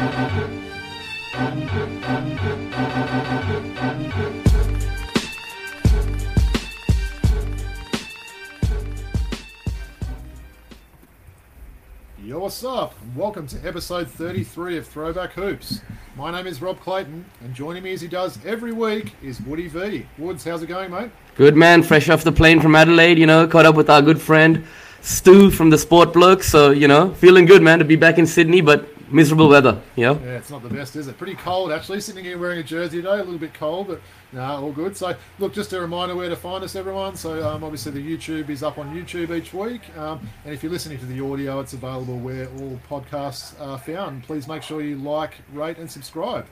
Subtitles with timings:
[0.00, 0.06] Yo,
[12.38, 12.94] what's up?
[13.14, 15.82] Welcome to episode 33 of Throwback Hoops.
[16.16, 19.68] My name is Rob Clayton, and joining me as he does every week is Woody
[19.68, 20.06] V.
[20.16, 21.10] Woods, how's it going, mate?
[21.34, 24.18] Good man, fresh off the plane from Adelaide, you know, caught up with our good
[24.18, 24.64] friend
[25.02, 26.42] Stu from the Sport Bloke.
[26.42, 30.04] So, you know, feeling good, man, to be back in Sydney, but miserable weather, you
[30.04, 30.14] know?
[30.14, 31.18] Yeah, it's not the best, is it?
[31.18, 32.00] Pretty cold, actually.
[32.00, 34.00] Sitting here wearing a jersey today, a little bit cold, but
[34.32, 34.96] no, all good.
[34.96, 37.16] So, look, just a reminder where to find us, everyone.
[37.16, 39.82] So, um, obviously, the YouTube is up on YouTube each week.
[39.96, 44.22] Um, and if you're listening to the audio, it's available where all podcasts are found.
[44.24, 46.46] Please make sure you like, rate, and subscribe.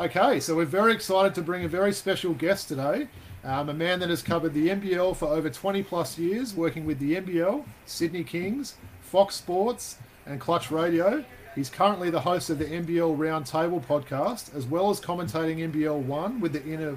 [0.00, 3.06] Okay, so we're very excited to bring a very special guest today.
[3.44, 6.98] Um, a man that has covered the NBL for over 20 plus years, working with
[6.98, 11.24] the NBL, Sydney Kings, Fox Sports, and Clutch Radio.
[11.54, 16.40] He's currently the host of the NBL Roundtable podcast, as well as commentating NBL One
[16.40, 16.96] with the Inner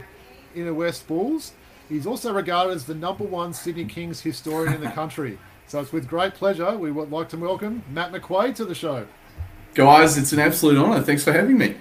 [0.56, 1.54] Inner West Bulls.
[1.90, 5.38] He's also regarded as the number one Sydney Kings historian in the country.
[5.67, 9.06] So it's with great pleasure we would like to welcome Matt McQuaid to the show.
[9.76, 11.04] Guys, it's an absolute honour.
[11.04, 11.76] Thanks for having me.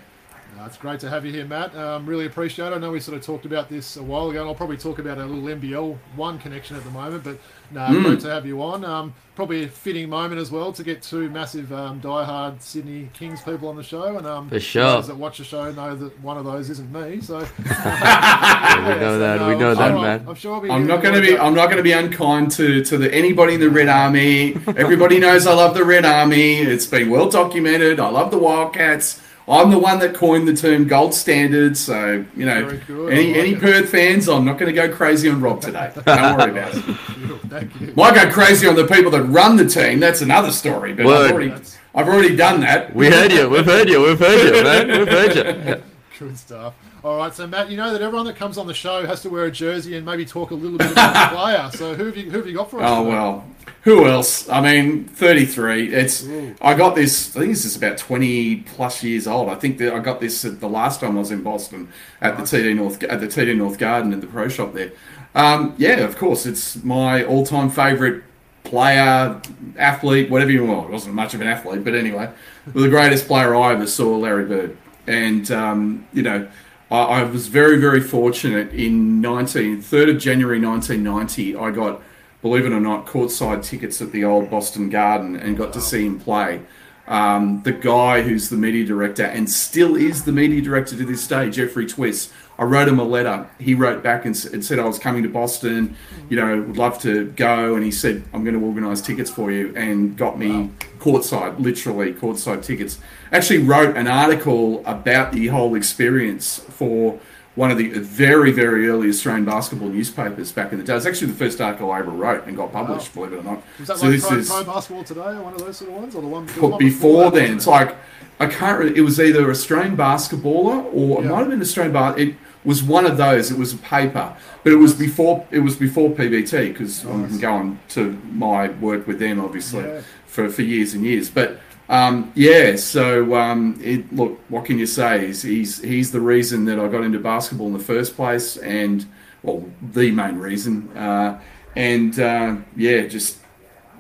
[0.67, 1.75] It's great to have you here, Matt.
[1.77, 2.75] Um, really appreciate it.
[2.75, 4.99] I know we sort of talked about this a while ago, and I'll probably talk
[4.99, 7.23] about a little NBL one connection at the moment.
[7.25, 7.39] But
[7.71, 8.03] no, Mm.
[8.05, 8.85] great to have you on.
[8.85, 13.43] Um, probably a fitting moment as well to get two massive um, diehard Sydney Kings
[13.43, 14.83] people on the show, and um, For sure.
[14.83, 17.21] those that watch the show know that one of those isn't me.
[17.21, 20.25] So we know that, we know I'm that, sure- man.
[20.29, 20.71] I'm sure I'll be.
[20.71, 21.39] I'm not going to be.
[21.39, 24.57] I'm not going to be unkind to to the, anybody in the Red Army.
[24.77, 26.59] Everybody knows I love the Red Army.
[26.59, 28.01] It's been well documented.
[28.01, 29.23] I love the Wildcats.
[29.49, 31.77] I'm the one that coined the term gold standard.
[31.77, 33.61] So you know, any like any it.
[33.61, 35.93] Perth fans, I'm not going to go crazy on Rob today.
[36.05, 36.83] Don't worry about it.
[37.49, 37.93] Thank you.
[37.97, 40.01] Might go crazy on the people that run the team.
[40.01, 40.95] That's another story.
[40.95, 41.27] But Word.
[41.27, 41.55] I've already,
[41.95, 42.95] I've already done that.
[42.95, 45.83] We heard you, we've heard you, we've heard you, man, we've heard you.
[46.19, 46.75] Good stuff.
[47.05, 49.31] All right, so Matt, you know that everyone that comes on the show has to
[49.31, 51.71] wear a jersey and maybe talk a little bit about the player.
[51.73, 52.91] So who have you who have you got for us?
[52.91, 53.11] Oh today?
[53.11, 53.45] well,
[53.87, 54.49] who else?
[54.49, 55.95] I mean, thirty-three.
[55.95, 56.57] It's Ooh.
[56.61, 57.37] I got this.
[57.37, 59.49] I think this is about twenty plus years old.
[59.49, 61.89] I think that I got this at the last time I was in Boston
[62.21, 64.91] at the TD North at the TD North Garden at the pro shop there.
[65.37, 68.25] Um, yeah, of course, it's my all-time favorite
[68.65, 69.41] player,
[69.77, 70.89] athlete, whatever you want.
[70.89, 72.29] It wasn't much of an athlete, but anyway,
[72.67, 74.77] the greatest player I ever saw, Larry Bird.
[75.07, 76.49] And um, you know,
[76.91, 78.73] I, I was very, very fortunate.
[78.73, 82.03] In 19, 3rd of January 1990, I got,
[82.47, 86.07] believe it or not, courtside tickets at the old Boston Garden and got to see
[86.07, 86.61] him play.
[87.09, 91.27] Um, the guy who's the media director and still is the media director to this
[91.27, 92.33] day, Jeffrey Twiss.
[92.57, 93.51] I wrote him a letter.
[93.59, 95.97] He wrote back and, and said I was coming to Boston,
[96.29, 97.75] you know, would love to go.
[97.75, 100.71] And he said, I'm going to organise tickets for you and got me
[101.01, 103.01] courtside, literally courtside tickets.
[103.33, 107.19] Actually wrote an article about the whole experience for
[107.57, 110.93] one of the very, very early Australian basketball newspapers back in the day.
[110.93, 113.43] It was actually the first article I ever wrote and got published, believe it or
[113.43, 113.63] not.
[113.79, 115.91] Was that So like this pro, is- pro basketball today, or one of those sort
[115.91, 116.47] of ones, or the one,
[116.79, 117.97] before that, then, it's like
[118.39, 118.79] I can't.
[118.79, 121.29] Really, it was either Australian basketballer or Yeah.
[121.29, 122.19] it might have been Australian bar.
[122.19, 123.51] It was one of those.
[123.51, 125.47] It was a paper, but it was before.
[125.51, 127.39] It was before PBT because I'm Nice.
[127.39, 130.01] going to my work with them, obviously, Yeah.
[130.27, 131.31] for for years and years.
[131.31, 131.59] But
[131.89, 135.27] um, yeah, so um, it, look, what can you say?
[135.27, 139.07] He's, he's he's the reason that I got into basketball in the first place, and
[139.43, 140.89] well, the main reason.
[140.97, 141.41] Uh,
[141.77, 143.39] and uh, yeah, just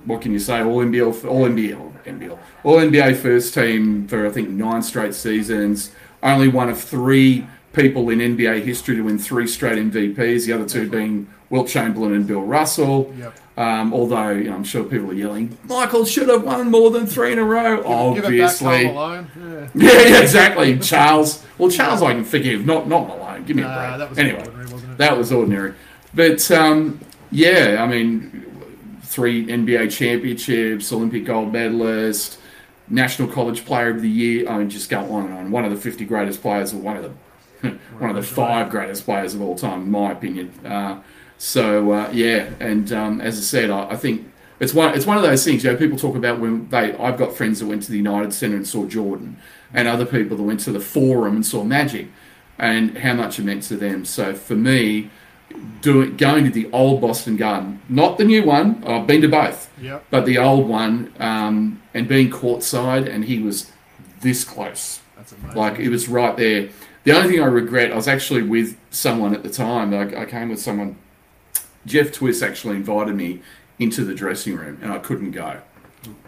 [0.04, 0.62] what can you say?
[0.62, 5.92] All NBL, all NBL, NBL, all NBA first team for I think nine straight seasons.
[6.22, 10.46] Only one of three people in NBA history to win three straight MVPs.
[10.46, 13.14] The other two being Wilt Chamberlain and Bill Russell.
[13.18, 13.34] Yep.
[13.58, 17.06] Um, although you know, I'm sure people are yelling, Michael should have won more than
[17.06, 17.76] three in a row.
[18.14, 19.30] Give it back, Obviously, Malone.
[19.74, 19.92] Yeah.
[19.92, 20.78] yeah, yeah, exactly.
[20.78, 21.42] Charles.
[21.56, 22.66] Well, Charles, I can forgive.
[22.66, 23.44] Not not Malone.
[23.44, 23.76] Give me a break.
[23.76, 24.98] Nah, that was anyway, ordinary, wasn't it?
[24.98, 25.74] that was ordinary.
[26.12, 32.38] But um, yeah, I mean, three NBA championships, Olympic gold medalist,
[32.88, 34.48] National College Player of the Year.
[34.48, 35.50] I mean, just go on and on.
[35.50, 37.68] One of the 50 greatest players, or one of the
[37.98, 40.52] one of the five greatest players of all time, in my opinion.
[40.64, 41.00] Uh,
[41.38, 44.30] so uh, yeah, and um, as I said, I, I think
[44.60, 45.64] it's one it's one of those things.
[45.64, 46.94] You know, people talk about when they.
[46.96, 49.36] I've got friends that went to the United Centre and saw Jordan,
[49.72, 52.08] and other people that went to the Forum and saw Magic,
[52.58, 54.04] and how much it meant to them.
[54.04, 55.10] So for me,
[55.82, 58.82] doing going to the old Boston Garden, not the new one.
[58.84, 60.06] I've been to both, Yep.
[60.10, 63.70] but the old one, um, and being courtside, and he was
[64.22, 65.00] this close.
[65.16, 65.56] That's amazing.
[65.56, 66.68] Like it was right there.
[67.04, 69.94] The only thing I regret, I was actually with someone at the time.
[69.94, 70.96] I, I came with someone.
[71.86, 73.40] Jeff Twiss actually invited me
[73.78, 75.60] into the dressing room, and I couldn't go.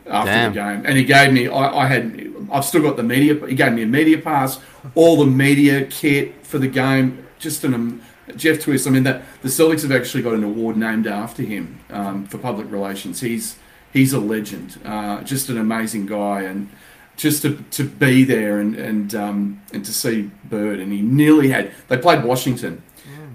[0.07, 0.53] after Damn.
[0.53, 1.49] the game, and he gave me.
[1.49, 2.33] I, I had.
[2.51, 3.35] I've still got the media.
[3.47, 4.61] He gave me a media pass,
[4.95, 7.27] all the media kit for the game.
[7.39, 8.03] Just an um,
[8.37, 8.87] Jeff Twiss.
[8.87, 12.39] I mean that the Celtics have actually got an award named after him um, for
[12.39, 13.21] public relations.
[13.21, 13.57] He's
[13.93, 14.81] he's a legend.
[14.85, 16.69] Uh, just an amazing guy, and
[17.17, 21.51] just to, to be there and and um, and to see Bird, and he nearly
[21.51, 21.73] had.
[21.89, 22.83] They played Washington,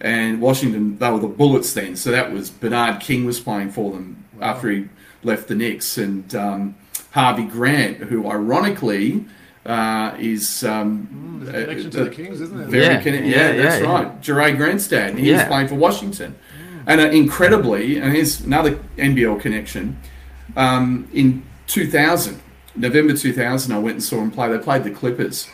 [0.03, 1.95] and Washington they were the Bullets then.
[1.95, 4.89] So that was Bernard King was playing for them after he
[5.23, 6.75] left the Knicks, and um,
[7.11, 9.25] Harvey Grant, who ironically
[9.65, 12.67] uh, is um, There's a connection to the Kings, isn't there?
[12.67, 14.21] very Yeah, conne- yeah, yeah, that's yeah, right.
[14.21, 15.17] Jerai Grant's dad.
[15.17, 15.47] He was Yeah.
[15.47, 16.35] playing for Washington.
[16.85, 19.95] And uh, incredibly, and here's another NBL connection.
[20.57, 22.41] Um, in 2000,
[22.75, 24.49] November 2000, I went and saw him play.
[24.49, 25.47] They played the Clippers.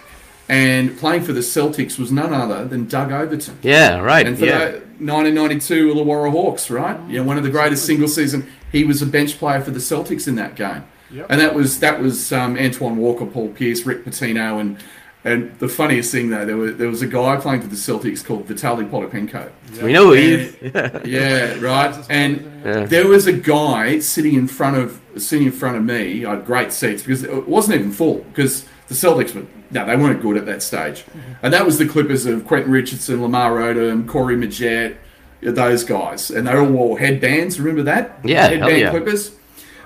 [0.49, 3.59] And playing for the Celtics was none other than Doug Overton.
[3.61, 4.25] Yeah, right.
[4.25, 4.57] And for yeah.
[4.71, 6.99] the 1992 Illawarra Hawks, right?
[7.07, 8.49] Yeah, one of the greatest single season.
[8.71, 11.27] He was a bench player for the Celtics in that game, Yep.
[11.29, 14.77] and that was that was um, Antoine Walker, Paul Pierce, Rick Pitino, and
[15.23, 18.23] and the funniest thing though, there was there was a guy playing for the Celtics
[18.25, 19.49] called Vitaly Potapenko.
[19.83, 20.55] we know who he is.
[20.73, 22.05] And- yeah, right.
[22.09, 22.85] And Yeah.
[22.85, 26.25] there was a guy sitting in front of sitting in front of me.
[26.25, 29.95] I had great seats because it wasn't even full because the Celtics were no, they
[29.95, 31.33] weren't good at that stage, mm-hmm.
[31.43, 34.97] and that was the Clippers of Quentin Richardson, Lamar Odom, Corey Maggette,
[35.41, 37.59] those guys, and they all wore headbands.
[37.59, 38.19] Remember that?
[38.23, 38.89] Yeah, headband yeah.
[38.89, 39.35] Clippers.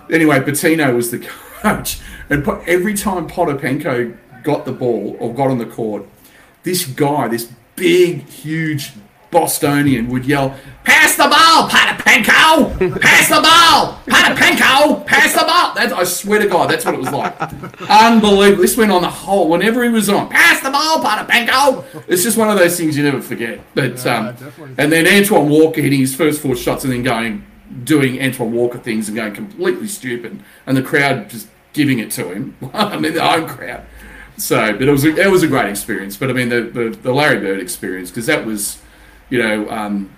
[0.10, 1.20] Anyway, Pitino was the
[1.62, 2.00] coach,
[2.30, 6.06] and every time Potapenko got the ball or got on the court,
[6.64, 8.94] this guy, this big, huge
[9.34, 13.02] Bostonian, would yell, "Pass the ball, Potapenko!
[13.02, 15.06] Pass the ball, Potapenko!
[15.06, 17.36] Pass the ball!" That, I swear to God, that's what it was like.
[17.90, 18.62] Unbelievable.
[18.62, 19.50] This went on the whole.
[19.50, 21.84] Whenever he was on, pass the ball, Potapenko.
[22.08, 23.60] It's just one of those things you never forget.
[23.76, 27.44] But Yeah, um, and then Antoine Walker hitting his first four shots and then going
[27.84, 32.32] doing Antoine Walker things and going completely stupid, and the crowd just giving it to
[32.32, 32.56] him.
[32.74, 33.86] I mean, the home crowd.
[34.38, 36.18] So, but it was a, it was a great experience.
[36.18, 38.82] But I mean, the the, the Larry Bird experience because that was,
[39.30, 40.12] you know, um,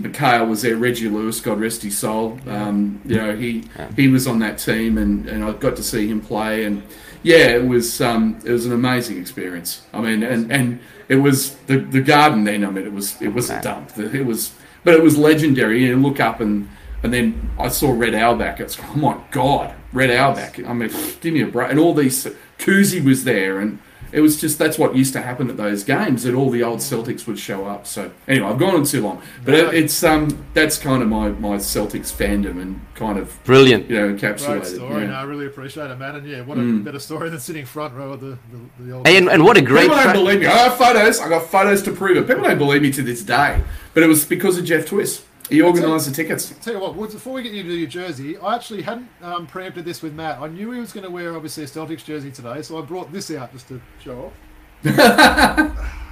[0.00, 2.38] McHale was there, Reggie Lewis, God rest his soul.
[2.48, 3.64] Um, you know, he
[3.96, 6.82] he was on that team, and, and I got to see him play, and
[7.22, 9.82] yeah, it was um, it was an amazing experience.
[9.92, 12.64] I mean, and, and it was the the garden then.
[12.64, 13.96] I mean, it was it was a dump.
[13.96, 14.52] It was,
[14.82, 15.84] but it was legendary.
[15.84, 16.68] You look up and
[17.04, 18.60] and then I saw Red Auerbach.
[18.60, 20.58] It's oh my god, Red Auerbach.
[20.66, 21.70] I mean, give me a break.
[21.70, 22.26] And all these
[22.58, 23.78] Cousy was there, and
[24.14, 26.22] it was just that's what used to happen at those games.
[26.22, 27.86] That all the old Celtics would show up.
[27.86, 31.28] So anyway, I've gone on too long, but it, it's um that's kind of my
[31.30, 33.90] my Celtics fandom and kind of Brilliant.
[33.90, 34.66] you know Great encapsulated.
[34.76, 35.02] story.
[35.02, 35.08] yeah.
[35.10, 36.14] No, I really appreciate it, man.
[36.16, 36.84] And yeah, what a Mm.
[36.84, 38.38] better story than sitting front row of the,
[38.78, 39.06] the, the old.
[39.06, 40.14] Hey, and, and what a great People don't track.
[40.14, 40.46] believe me.
[40.46, 41.20] I got photos.
[41.20, 42.26] I got photos to prove it.
[42.28, 43.60] People don't believe me to this day,
[43.94, 45.22] but it was because of Jeff Twiss.
[45.50, 46.54] He organised the tickets.
[46.62, 49.46] Tell you what, Woods, before we get you to your jersey, I actually hadn't um,
[49.46, 50.38] preempted this with Matt.
[50.40, 53.12] I knew he was going to wear, obviously, a Celtics jersey today, so I brought
[53.12, 54.32] this out just to show
[54.84, 55.90] off.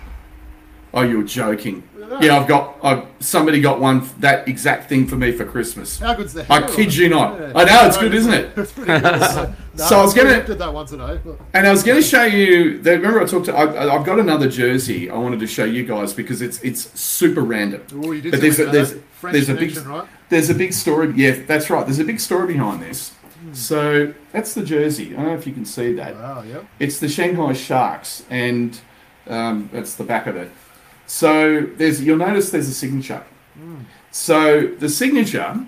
[0.94, 1.83] Oh, you're joking.
[2.21, 2.77] Yeah, I've got.
[2.83, 5.99] I've, somebody got one that exact thing for me for Christmas.
[5.99, 7.41] How good's the I kid you not.
[7.56, 8.59] I know, it's good, isn't it?
[8.59, 9.03] It's pretty good.
[9.33, 11.19] So, no, So I was gonna- preempted that one today.
[11.25, 12.79] But And I was going to show you.
[12.83, 13.55] The, remember, I talked to.
[13.56, 15.09] I, I've got another jersey.
[15.09, 17.83] I wanted to show you guys because it's it's super random.
[17.94, 20.06] oh, you did But there's a, there's, there's a big right?
[20.29, 21.12] there's a big story.
[21.17, 21.87] Yeah, that's right.
[21.87, 23.11] There's a big story behind this.
[23.41, 23.55] Hmm.
[23.55, 25.15] So that's the jersey.
[25.15, 26.15] I don't know if you can see that.
[26.17, 26.67] Wow, yep.
[26.79, 28.79] It's the Shanghai Sharks, and
[29.29, 30.51] um, that's the back of it.
[31.13, 33.23] So there's you'll notice there's a signature.
[34.11, 35.67] So the signature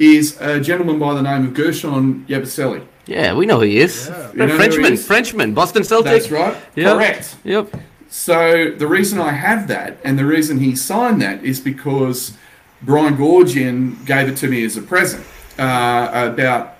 [0.00, 2.84] is a gentleman by the name of Guerschon Yabusele.
[3.06, 4.08] Yeah, we know who he is.
[4.08, 4.32] Yeah.
[4.32, 5.06] You know who he Frenchman, is?
[5.06, 6.10] Frenchman, Boston Celtic.
[6.10, 6.56] That's right.
[6.74, 6.94] Yeah.
[6.94, 7.36] Correct.
[7.44, 7.72] Yep.
[8.08, 12.36] So the reason I have that, and the reason he signed that, is because
[12.82, 15.24] Brian Goorjian gave it to me as a present
[15.56, 16.78] uh, about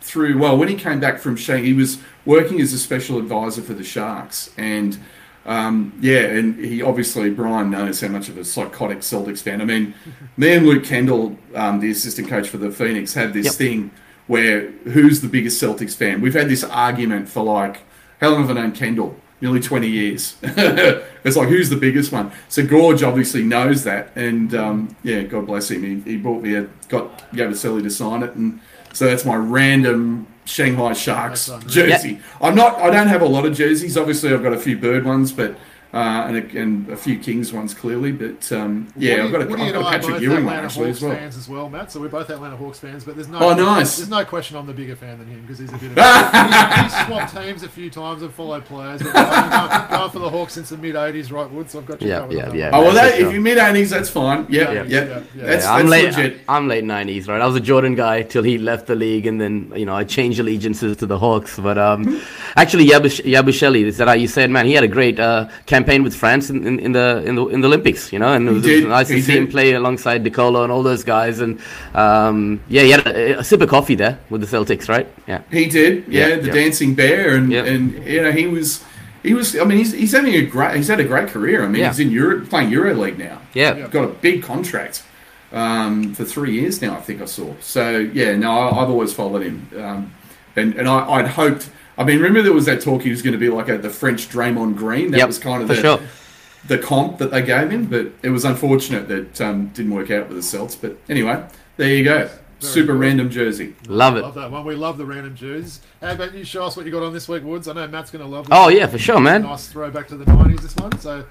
[0.00, 0.38] through.
[0.38, 3.74] Well, when he came back from Shanghai, he was working as a special advisor for
[3.74, 4.96] the Sharks, and
[5.46, 9.60] um, yeah, and he obviously Brian knows how much of a psychotic Celtics fan.
[9.60, 9.94] I mean,
[10.36, 13.54] me and Luke Kendall, um, the assistant coach for the Phoenix, had this Yep.
[13.54, 13.90] thing
[14.26, 16.20] where who's the biggest Celtics fan?
[16.20, 17.82] We've had this argument for like
[18.20, 19.16] how long have I known Kendall?
[19.40, 20.34] Nearly 20 years.
[20.42, 22.32] it's like, who's the biggest one?
[22.48, 24.10] So Gorge obviously knows that.
[24.16, 25.84] And um, yeah, God bless him.
[26.04, 28.34] He, he bought me a, got Yabusele to sign it.
[28.34, 28.60] And
[28.92, 32.20] so that's my random Shanghai Sharks jersey.
[32.40, 33.96] I'm not, I don't have a lot of jerseys.
[33.96, 35.56] Obviously, I've got a few bird ones, but
[35.94, 35.96] uh,
[36.28, 38.12] and, a, and a few Kings ones clearly.
[38.12, 40.44] But um, yeah, Woody, I've got a, Woody I've got a I are Patrick Ewing
[40.44, 41.14] one actually Hawks as well.
[41.16, 41.92] fans as well, Matt.
[41.92, 43.38] So we're both Atlanta Hawks fans, but there's no.
[43.38, 43.96] Oh, nice.
[43.96, 45.96] There's no question I'm the bigger fan than him because he's a bit of.
[45.96, 49.02] he's, he's swapped teams a few times and followed players.
[49.02, 51.70] But I've been going for the Hawks since the mid '80s, right, Wood?
[51.70, 52.70] So I've got you Yeah, covered yeah, on yeah.
[52.74, 54.46] Oh well, that, if you mid eighties, that's fine.
[54.50, 55.04] Yeah, Yeah, yeah, yeah, yeah.
[55.06, 56.04] That's, Yeah, that's I'm late.
[56.14, 56.40] legit.
[56.48, 57.40] I'm late '90s, right?
[57.40, 60.04] I was a Jordan guy till he left the league, and then you know I
[60.04, 61.58] changed allegiances to the Hawks.
[61.58, 62.20] But um,
[62.56, 64.66] actually, Yabush- Yabushelli, is that how you said, man?
[64.66, 67.60] He had a great uh, campaign with France in, in, in the in the in
[67.62, 70.22] the Olympics, you know, and it was, it was nice to see him play alongside
[70.22, 71.40] Nicolo and all those guys.
[71.40, 71.60] And
[71.94, 75.06] um, yeah, he had a, a sip of coffee there with the Celtics, right?
[75.26, 75.42] Yeah.
[75.50, 76.52] He did, yeah, Yeah, the yeah.
[76.60, 77.64] dancing bear, and Yeah.
[77.72, 78.84] and you know he was.
[79.22, 79.56] He was.
[79.58, 80.76] I mean, he's, he's having a great.
[80.76, 81.64] He's had a great career.
[81.64, 81.88] I mean, Yeah.
[81.90, 83.38] he's in Europe playing EuroLeague now.
[83.52, 83.76] Yeah.
[83.76, 83.88] Yeah.
[83.88, 85.02] got a big contract
[85.52, 86.92] um, for three years now.
[86.96, 87.48] I think I saw.
[87.60, 90.00] So yeah, no, I, I've always followed him, um,
[90.56, 91.68] and and I, I'd hoped.
[91.98, 93.90] I mean, remember there was that talk he was going to be like a, the
[93.90, 95.10] French Draymond Green.
[95.10, 96.00] That Yep, was kind of the, sure.
[96.66, 100.28] the comp that they gave him, but it was unfortunate that um, didn't work out
[100.28, 100.76] with the Celts.
[100.76, 101.44] But anyway,
[101.76, 102.30] there you go.
[102.60, 103.00] Super good.
[103.00, 103.74] random jersey.
[103.86, 104.22] Love it.
[104.22, 104.64] Love that one.
[104.64, 105.80] We love the random jerseys.
[106.00, 107.68] How about you, show us what you got on this week, Woods?
[107.68, 108.46] I know Matt's going to love.
[108.46, 108.56] This.
[108.56, 109.42] Oh yeah, for sure, man.
[109.42, 110.60] Nice throwback to the '90s.
[110.62, 111.24] This one, so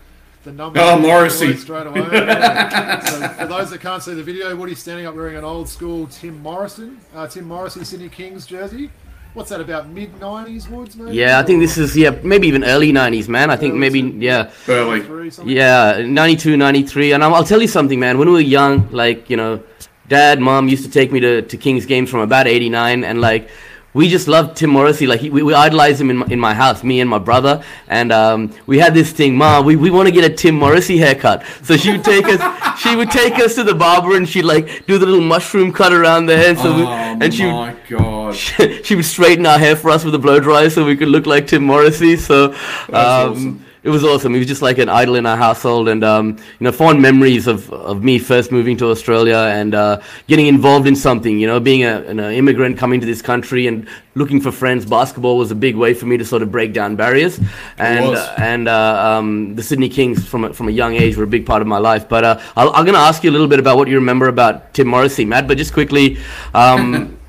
[0.44, 0.80] the number.
[0.82, 1.56] Oh, Morrissey.
[1.56, 2.02] straight away.
[3.08, 6.08] So for those that can't see the video, Woody's standing up wearing an old school
[6.08, 8.90] Tim Morrison, uh, Tim Morrissey Sydney Kings jersey.
[9.34, 9.88] What's that about?
[9.90, 10.96] Mid '90s, Woods?
[10.96, 11.16] Maybe?
[11.16, 13.50] Yeah, I think this is yeah maybe even early '90s, man.
[13.52, 14.52] I think Early maybe to- yeah.
[14.68, 15.30] Early.
[15.46, 17.12] Yeah, 92, 93.
[17.14, 18.18] And I'll, I'll tell you something, man.
[18.18, 19.62] When we were young, like, you know,
[20.08, 23.04] dad, mom used to take me to, to Kings games from about 89.
[23.04, 23.50] And, like,
[23.94, 25.08] we just loved Tim Morrissey.
[25.08, 27.64] Like, he, we, we idolized him in my, in my house, me and my brother.
[27.88, 30.98] And um, we had this thing, Mom, we, we want to get a Tim Morrissey
[30.98, 31.44] haircut.
[31.64, 34.86] So she would take us, she would take us to the barber and she'd, like,
[34.86, 38.36] do the little mushroom cut around the And, so we, oh and she my god!
[38.84, 41.26] she would straighten our hair for us with a blow dryer so we could look
[41.26, 42.18] like Tim Morrissey.
[42.18, 42.56] So
[42.94, 43.64] um.
[43.84, 44.34] It was awesome.
[44.34, 47.48] He was just like an idol in our household, and um, you know, fond memories
[47.48, 51.40] of, of me first moving to Australia and uh, getting involved in something.
[51.40, 54.86] You know, being a, an uh, immigrant coming to this country and looking for friends.
[54.86, 57.40] Basketball was a big way for me to sort of break down barriers,
[57.78, 61.24] and uh, and uh, um, the Sydney Kings from a, from a young age were
[61.24, 62.10] a big part of my life.
[62.10, 64.28] But uh, I'll, I'm going to ask you a little bit about what you remember
[64.28, 65.48] about Tim Morrissey, Matt.
[65.48, 66.18] But just quickly.
[66.54, 67.14] Um,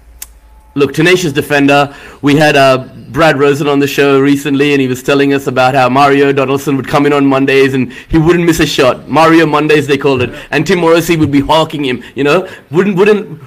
[0.75, 1.93] Look, tenacious defender.
[2.23, 5.75] We had uh, Brad Rosen on the show recently, and he was telling us about
[5.75, 9.09] how Mario Donaldson would come in on Mondays and he wouldn't miss a shot.
[9.09, 12.03] Mario Mondays, they called it, and Tim Morrissey would be hawking him.
[12.15, 13.41] You know, wouldn't wouldn't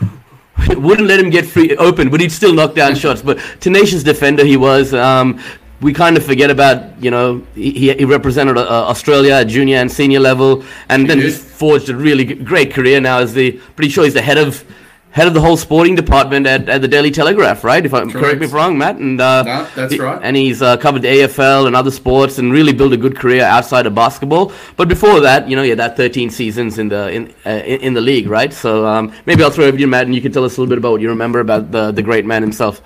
[0.70, 3.22] wouldn't let him get free open, but he'd still knock down shots.
[3.22, 4.94] But tenacious defender he was.
[4.94, 5.40] Um,
[5.82, 9.78] we kind of forget about, you know, he, he he represented uh, Australia at junior
[9.78, 11.32] and senior level, and then did.
[11.32, 14.64] just forged a really great career now as the, pretty sure he's the head of
[15.12, 17.86] head of the whole sporting department at, at the Daily Telegraph, right?
[17.86, 18.40] If I'm correct, Correct.
[18.40, 18.96] me if I'm wrong, Matt.
[18.98, 20.20] And uh, No, that's he- right.
[20.24, 23.44] And he's uh, covered the AFL and other sports, and really built a good career
[23.44, 24.52] outside of basketball.
[24.78, 28.02] But before that, you know, had that 13 seasons in the in uh, in the
[28.02, 28.54] league, right?
[28.54, 30.58] So um, maybe I'll throw it over to you, Matt, and you can tell us
[30.58, 32.82] a little bit about what you remember about the the great man himself.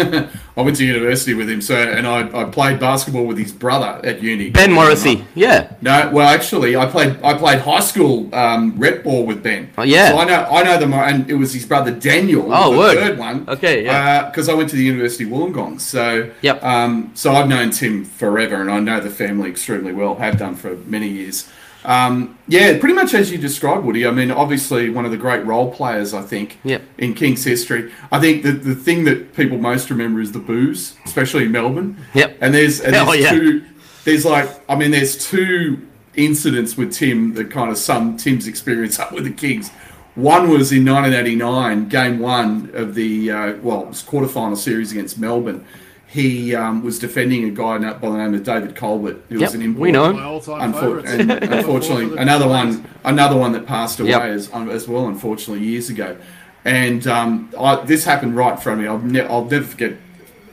[0.56, 4.00] I went to university with him, so and I, I played basketball with his brother
[4.04, 4.50] at uni.
[4.50, 5.72] Ben Morrissey, yeah.
[5.80, 9.70] No, well, actually, I played I played high school um, rep ball with Ben.
[9.78, 10.10] Oh, yeah.
[10.10, 12.52] So I know I know them, and it was his brother Daniel.
[12.52, 12.98] Oh, the word.
[12.98, 13.48] third one.
[13.48, 14.28] Okay, yeah.
[14.28, 16.62] Because I went to the University of Wollongong, so Yep.
[16.62, 20.14] Um, so I've known Tim forever, and I know the family extremely well.
[20.16, 21.48] Have done for many years.
[21.84, 24.06] Um, yeah, pretty much as you described, Woody.
[24.06, 26.82] I mean, obviously one of the great role players, I think, Yep.
[26.98, 27.90] in King's history.
[28.12, 31.96] I think the the thing that people most remember is the booze, especially in Melbourne.
[32.14, 32.38] Yep.
[32.40, 33.30] And there's and Oh, there's yeah.
[33.30, 33.64] two.
[34.04, 38.98] There's like, I mean, there's two incidents with Tim that kind of sum Tim's experience
[38.98, 39.70] up with the Kings.
[40.16, 45.18] One was in 1989, Game One of the uh, well, it was quarterfinal series against
[45.18, 45.64] Melbourne.
[46.10, 49.54] He um, was defending a guy by the name of David Colbert, who was Yep,
[49.54, 49.80] an import.
[49.80, 50.16] we know him.
[50.16, 54.22] My all-time Unfor- and unfortunately, another one, another one that passed away Yep.
[54.22, 55.06] as, um, as well.
[55.06, 56.16] Unfortunately, years ago,
[56.64, 58.88] and um, I, this happened right in front of me.
[58.88, 59.92] I'll, ne- I'll never forget.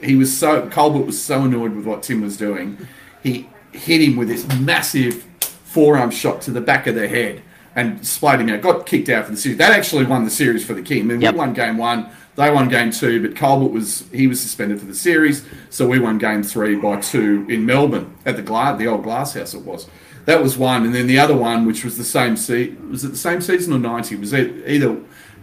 [0.00, 2.78] He was so Colbert was so annoyed with what Tim was doing.
[3.24, 7.42] He hit him with this massive forearm shot to the back of the head
[7.74, 8.60] and splayed him out.
[8.62, 9.58] Got kicked out for the series.
[9.58, 11.00] That actually won the series for the King.
[11.00, 11.34] I mean, Yep.
[11.34, 12.06] we won game one.
[12.38, 15.98] They won game two, but Colbert was he was suspended for the series, so we
[15.98, 19.62] won game three by two in Melbourne at the glass, the old glass house it
[19.62, 19.88] was.
[20.24, 23.08] That was one, and then the other one, which was the same se- was it
[23.08, 24.14] the same season or ninety?
[24.14, 24.96] Was it either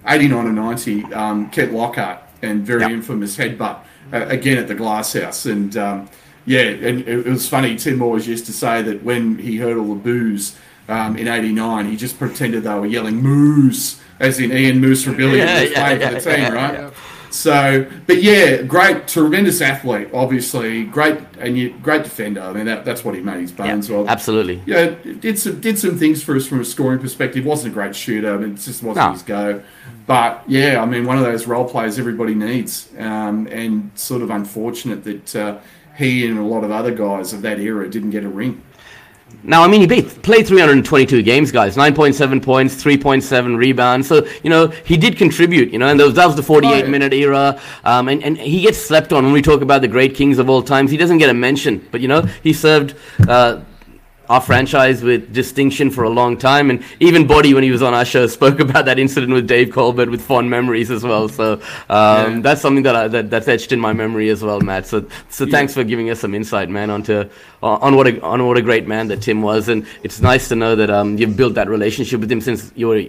[0.07, 1.03] eighty nine or ninety?
[1.13, 2.91] Um, Kent Lockhart and very Yep.
[2.91, 3.79] infamous headbutt
[4.13, 6.09] uh, again at the glass house, and um,
[6.45, 7.75] yeah, and it, it was funny.
[7.75, 10.55] Tim always used to say that when he heard all the boos
[10.87, 15.47] um, in '89, he just pretended they were yelling "moose," as in Ian Moose Rebellion
[15.47, 16.93] Yeah, was yeah, playing yeah, for the team, right?
[17.31, 22.39] So, but yeah, great, tremendous athlete, obviously, great and you, great defender.
[22.41, 24.07] I mean, that, that's what he made his bones Yeah, of.
[24.07, 24.61] absolutely.
[24.65, 27.43] Yeah, did some did some things for us from a scoring perspective.
[27.45, 28.33] wasn't a great shooter.
[28.33, 29.11] I mean, it just wasn't No.
[29.11, 29.61] his go.
[30.07, 34.29] But yeah, I mean, one of those role players everybody needs, um, and sort of
[34.29, 35.57] unfortunate that uh,
[35.97, 38.61] he and a lot of other guys of that era didn't get a ring.
[39.47, 41.75] Now, I mean, he played, played 322 games, guys.
[41.75, 44.07] 9.7 points, 3.7 rebounds.
[44.07, 46.89] So, you know, he did contribute, you know, and that was, that was the 48
[46.89, 47.59] minute era.
[47.83, 50.49] Um, and, and he gets slept on when we talk about the great kings of
[50.49, 50.89] all times.
[50.89, 52.95] He doesn't get a mention, but, you know, he served.
[53.27, 53.61] Uh,
[54.27, 57.93] our franchise with distinction for a long time, and even Body, when he was on
[57.93, 61.29] our show, spoke about that incident with Dave Colbert with fond memories as well.
[61.29, 61.59] So um,
[61.89, 62.39] Yeah.
[62.41, 64.87] that's something that, I, that that's etched in my memory as well, Matt.
[64.87, 67.29] So so thanks for giving us some insight, man, onto
[67.65, 70.55] on what a on what a great man that Tim was, and it's nice to
[70.55, 72.99] know that um, you've built that relationship with him since you were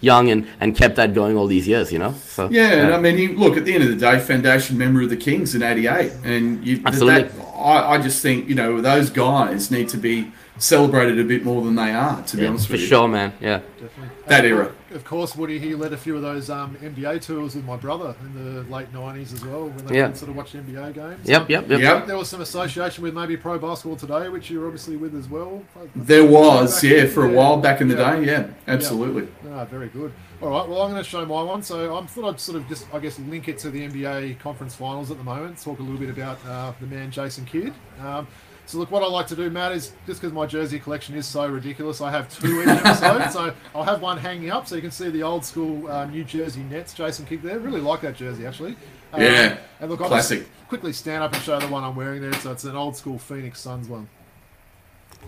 [0.00, 1.92] young and, and kept that going all these years.
[1.92, 4.18] You know, so Yeah, and I mean, he, look at the end of the day,
[4.18, 7.28] foundation member of the Kings in '88, and you, Absolutely.
[7.28, 11.44] That, I, I just think you know those guys need to be celebrated a bit
[11.44, 12.22] more than they are.
[12.22, 13.32] To be yeah, honest for with you, For sure, man.
[13.40, 13.60] Yeah.
[13.82, 14.16] Definitely.
[14.28, 14.72] That And, era.
[14.92, 18.14] Of course, Woody, he led a few of those um, NBA tours with my brother
[18.24, 20.12] in the late 90s as well, when they Yeah.
[20.12, 21.28] sort of watched NBA games.
[21.28, 21.80] Yep, yep, yep.
[21.80, 22.06] Yep.
[22.06, 25.62] There was some association with maybe pro basketball today, which you're obviously with as well.
[25.96, 28.16] There was, yeah, in- for a while back in the Yeah.
[28.16, 29.26] day, yeah, absolutely.
[29.52, 30.12] Ah, very good.
[30.40, 31.62] All right, well, I'm going to show my one.
[31.62, 34.74] So I thought I'd sort of just, I guess, link it to the NBA conference
[34.76, 35.60] finals at the moment.
[35.62, 37.72] Talk a little bit about uh, the man Jason Kidd.
[38.00, 38.26] Um,
[38.72, 41.26] so look, what I like to do, Matt, is just because my jersey collection is
[41.26, 43.30] so ridiculous, I have two each episode.
[43.30, 46.24] So I'll have one hanging up so you can see the old school uh, New
[46.24, 47.58] Jersey Nets Jason Kidd there.
[47.58, 48.74] Really like that jersey actually.
[49.12, 50.40] Um, Yeah, and look, I'll classic.
[50.40, 52.32] just quickly stand up and show the one I'm wearing there.
[52.34, 54.08] So it's an old school Phoenix Suns one.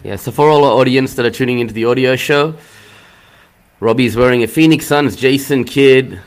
[0.02, 2.54] Yeah, so for all our audience that are tuning into the audio show,
[3.80, 6.20] Robbie's wearing a Phoenix Suns Jason Kidd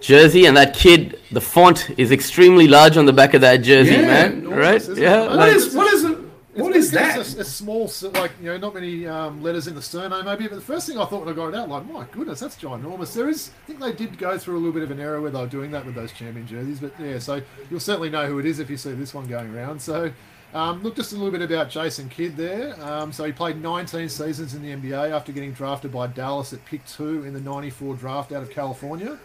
[0.00, 3.92] jersey, and that kid, the font is extremely large on the back of that jersey,
[3.92, 4.32] Yeah, man.
[4.38, 4.76] enormous, Right?
[4.76, 5.02] isn't it?
[5.02, 5.20] Yeah.
[5.20, 6.18] What What like- is what is it?
[6.54, 7.36] What is It's that?
[7.38, 10.48] A, a small, like you know, not many um, letters in the surname, maybe.
[10.48, 12.56] But the first thing I thought when I got it out, like, my goodness, that's
[12.56, 13.12] ginormous.
[13.14, 15.30] There is, I think they did go through a little bit of an era where
[15.30, 16.80] they were doing that with those champion jerseys.
[16.80, 17.40] But yeah, so
[17.70, 19.80] you'll certainly know who it is if you see this one going around.
[19.80, 20.10] So.
[20.54, 22.74] Um, look, just a little bit about Jason Kidd there.
[22.82, 26.64] Um, so he played 19 seasons in the NBA after getting drafted by Dallas at
[26.64, 29.18] pick two in the 94 draft out of California.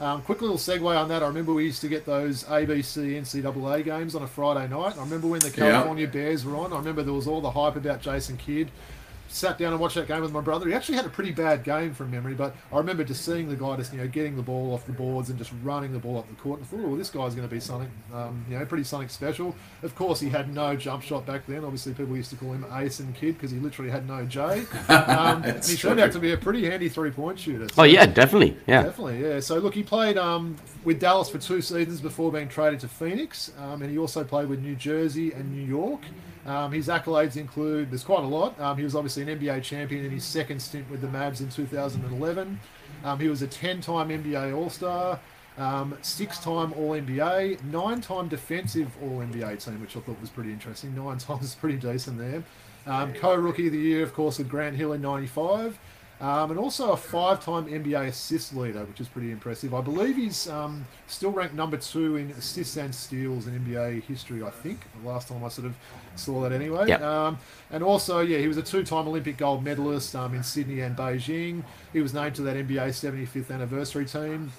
[0.00, 1.22] Um, quick little segue on that.
[1.22, 4.96] I remember we used to get those ABC NCAA games on a Friday night.
[4.96, 5.70] I remember when the Yeah.
[5.70, 6.72] California Bears were on.
[6.72, 8.70] I remember there was all the hype about Jason Kidd.
[9.32, 10.68] Sat down and watched that game with my brother.
[10.68, 13.56] He actually had a pretty bad game from memory, but I remember just seeing the
[13.56, 16.18] guy just you know getting the ball off the boards and just running the ball
[16.18, 16.60] up the court.
[16.60, 19.08] And I thought, oh, this guy's going to be something, um, you know, pretty something
[19.08, 19.56] special.
[19.82, 21.64] Of course, he had no jump shot back then.
[21.64, 24.66] Obviously, people used to call him Asen Kid because he literally had no J.
[24.90, 26.02] Um, and he turned true.
[26.02, 27.68] out to be a pretty handy three point shooter.
[27.78, 28.56] Oh, yeah, definitely.
[28.66, 28.82] Yeah.
[28.82, 29.40] Definitely, yeah.
[29.40, 33.50] So look, he played um, with Dallas for two seasons before being traded to Phoenix,
[33.58, 36.02] um, and he also played with New Jersey and New York.
[36.44, 38.58] Um, his accolades include there's quite a lot.
[38.60, 41.48] Um, he was obviously an NBA champion in his second stint with the Mavs in
[41.48, 42.58] 2011.
[43.04, 45.20] Um, he was a 10-time NBA All-Star,
[45.58, 50.94] um, six-time All-NBA, nine-time defensive All-NBA team, which I thought was pretty interesting.
[50.94, 52.42] Nine times is pretty decent there.
[52.86, 55.78] Um, co-rookie of the year, of course, with Grant Hill in '95.
[56.20, 59.74] Um, and also a five-time NBA assist leader, which is pretty impressive.
[59.74, 64.40] I believe he's um, still ranked number two in assists and steals in NBA history.
[64.44, 65.74] I think the last time I sort of
[66.16, 66.88] saw that anyway.
[66.88, 67.00] Yep.
[67.02, 67.38] Um,
[67.70, 71.64] and also, yeah, he was a two-time Olympic gold medalist um, in Sydney and Beijing.
[71.92, 74.52] He was named to that NBA 75th anniversary team.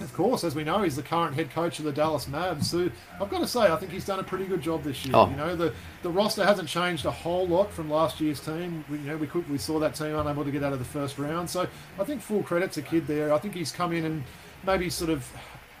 [0.00, 2.64] Of course, as we know, he's the current head coach of the Dallas Mavs.
[2.64, 2.90] So
[3.20, 5.14] I've got to say, I think he's done a pretty good job this year.
[5.14, 5.30] Oh.
[5.30, 8.84] You know, the, the roster hasn't changed a whole lot from last year's team.
[8.90, 10.84] We, you know, we could we saw that team unable to get out of the
[10.84, 11.48] first round.
[11.48, 13.32] So I think full credit to Kidd there.
[13.32, 14.24] I think he's come in and
[14.64, 15.30] maybe sort of.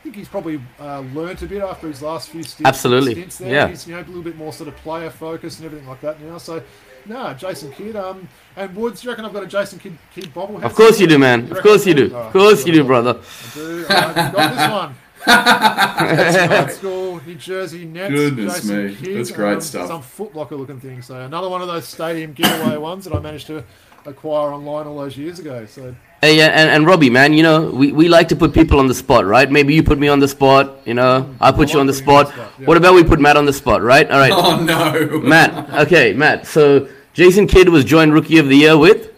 [0.04, 2.68] I think he's probably uh, learnt a bit after his last few stints.
[2.68, 3.12] Absolutely.
[3.12, 3.50] stints there.
[3.50, 3.68] Yeah.
[3.68, 6.20] He's you know a little bit more sort of player focused and everything like that
[6.20, 6.38] now.
[6.38, 6.62] So.
[7.06, 7.96] No, Jason Kidd.
[7.96, 10.64] Um, and Woods, do you reckon I've got a Jason Kidd, Kidd bobblehead?
[10.64, 11.52] Of course you do, man.
[11.52, 12.14] Of course you do.
[12.16, 13.20] Of course you do, brother.
[13.20, 13.86] I do.
[13.90, 14.94] I've got this one.
[15.26, 18.10] That's old school New Jersey Nets.
[18.10, 18.94] Goodness Jason me.
[18.94, 19.88] Kidd, That's great um, stuff.
[19.88, 21.02] Some footlocker looking thing.
[21.02, 23.64] So another one of those stadium giveaway ones that I managed to
[24.06, 25.66] acquire online all those years ago.
[25.66, 28.86] So Hey, and, and Robbie, man, you know, we, we like to put people on
[28.86, 29.50] the spot, right?
[29.50, 32.32] Maybe you put me on the spot, you know, I put you on the spot.
[32.34, 32.64] yeah.
[32.64, 34.10] What about we put Matt on the spot, right?
[34.10, 34.32] All right.
[34.34, 36.46] Oh no, Matt, okay, Matt.
[36.46, 39.10] So Jason Kidd was joined Rookie of the Year with?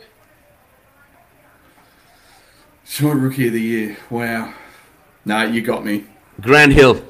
[2.84, 3.96] Short rookie of the year.
[4.10, 4.52] Wow.
[5.24, 6.06] No, you got me.
[6.40, 7.00] Grant Hill.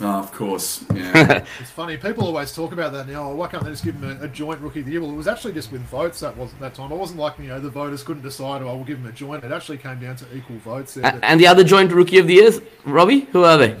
[0.00, 0.84] Oh, of course.
[0.94, 1.44] Yeah.
[1.60, 1.96] It's funny.
[1.96, 3.30] People always talk about that now.
[3.30, 5.00] Oh, why can't they just give him a, a joint rookie of the year?
[5.00, 6.20] Well, it was actually just with votes.
[6.20, 6.90] That wasn't that time.
[6.90, 8.62] It wasn't like you know the voters couldn't decide.
[8.62, 9.44] Oh, we'll give him a joint.
[9.44, 10.94] It actually came down to equal votes.
[10.94, 11.04] There.
[11.06, 13.76] A- And the other joint rookie of the years, Robbie, who are they?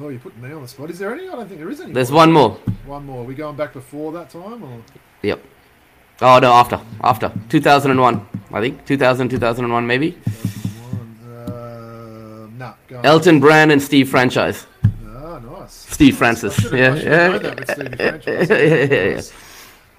[0.00, 0.90] oh, you're putting me on the spot.
[0.90, 1.28] Is there any?
[1.28, 1.92] I don't think there is any.
[1.92, 2.52] There's one more.
[2.86, 3.22] One more.
[3.22, 4.80] Are we going back before that time or?
[5.22, 5.42] Yep.
[6.20, 10.12] Oh no, after after 2001, I think 2000 2001 maybe.
[10.12, 11.16] One,
[11.46, 13.06] uh, nah, go on.
[13.06, 14.66] Elton Brand and Steve Franchise.
[15.88, 15.94] Nice.
[15.94, 16.58] Steve Francis.
[16.58, 17.38] I should have- Yeah, I should have yeah.
[17.38, 18.50] that with Stevie Franchise.
[18.50, 19.20] Yeah, yeah, yeah,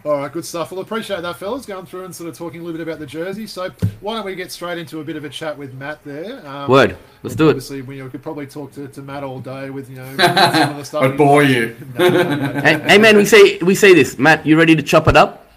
[0.09, 0.71] All right, good stuff.
[0.71, 3.05] Well, appreciate that, fellas, going through and sort of talking a little bit about the
[3.05, 3.45] jersey.
[3.47, 6.45] So, why don't we get straight into a bit of a chat with Matt there?
[6.47, 6.95] Um, Word.
[7.21, 7.49] Let's do it.
[7.49, 10.77] Obviously, we, could probably talk to, to Matt all day with you know some of
[10.77, 11.03] the stuff.
[11.03, 11.75] I'd bore you.
[11.99, 12.61] No, no, no, no.
[12.61, 14.17] Hey, hey man, we say we say this.
[14.17, 15.48] Matt, you ready to chop it up?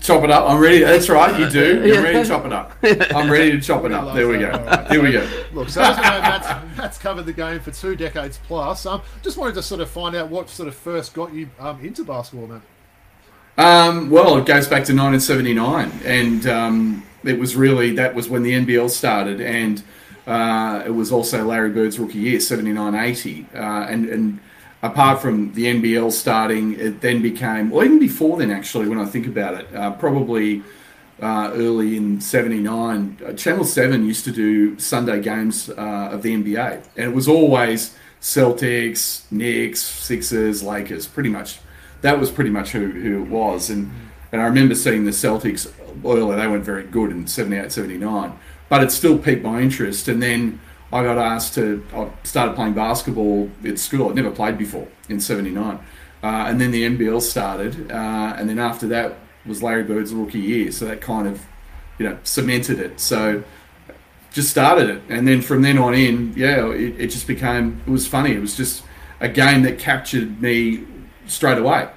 [0.00, 0.48] Chop it up.
[0.48, 0.80] I'm ready.
[0.80, 1.38] That's right.
[1.38, 1.86] You do.
[1.86, 2.72] You're ready to chop it up.
[2.82, 4.14] I'm ready to chop it up.
[4.14, 4.52] There we go.
[4.88, 5.28] There we go.
[5.52, 8.86] Look, so as we know, Matt's, Matt's covered the game for two decades plus.
[8.86, 11.84] Um, just wanted to sort of find out what sort of first got you um,
[11.84, 12.62] into basketball, Matt.
[13.58, 18.44] Um, well, it goes back to 1979, and um, it was really that was when
[18.44, 19.82] the NBL started, and
[20.28, 23.58] uh, it was also Larry Bird's rookie year, 79-80, uh,
[23.90, 24.40] and and
[24.82, 29.06] apart from the NBL starting, it then became, or even before then, actually, when I
[29.06, 30.62] think about it, uh, probably.
[31.20, 36.32] Uh, early in '79, uh, Channel Seven used to do Sunday games uh, of the
[36.32, 41.08] NBA, and it was always Celtics, Knicks, Sixers, Lakers.
[41.08, 41.58] Pretty much,
[42.02, 43.68] that was pretty much who, who it was.
[43.68, 43.90] And
[44.32, 45.72] and I remember seeing the Celtics
[46.04, 48.38] earlier; they weren't very good in '78, '79,
[48.68, 50.08] but it still piqued my interest.
[50.08, 50.60] And then
[50.92, 51.84] I got asked to.
[51.92, 54.08] I started playing basketball at school.
[54.08, 55.78] I'd never played before in '79,
[56.22, 60.40] uh, and then the NBL started, uh, and then after that was Larry Bird's rookie
[60.40, 60.72] year.
[60.72, 61.44] So that kind of,
[61.98, 63.00] you know, cemented it.
[63.00, 63.42] So
[64.32, 67.82] just started it, and then from then on in, yeah, it, it just became.
[67.86, 68.32] It was funny.
[68.32, 68.82] It was just
[69.20, 70.86] a game that captured me
[71.26, 71.88] straight away.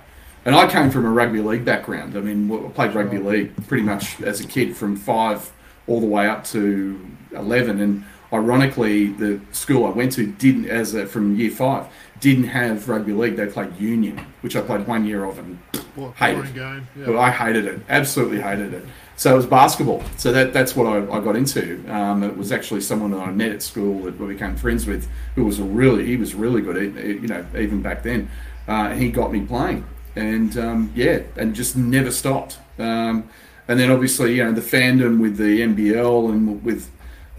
[0.43, 2.17] And I came from a rugby league background.
[2.17, 5.51] I mean, I played rugby league pretty much as a kid from five
[5.87, 6.99] all the way up to
[7.31, 7.79] eleven.
[7.79, 11.87] And ironically, the school I went to didn't, as a, from year five,
[12.19, 13.35] didn't have rugby league.
[13.35, 15.57] They played union, which I played one year of, and
[15.95, 16.53] What Hated.
[16.53, 16.87] game.
[16.95, 17.19] Yeah.
[17.19, 18.85] I hated it, absolutely hated it.
[19.17, 20.03] So it was basketball.
[20.17, 21.83] So that that's what I, I got into.
[21.93, 25.07] Um, it was actually someone that I met at school that I became friends with,
[25.35, 26.95] who was a really he was really good.
[26.95, 28.29] You know, even back then,
[28.67, 32.57] uh, he got me playing, and um, yeah, and just never stopped.
[32.79, 33.29] Um,
[33.67, 36.89] and then obviously, you know, the fandom with the NBL and with,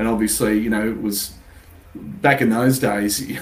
[0.03, 1.31] and obviously, you know, it was
[1.95, 3.39] back in those days, you-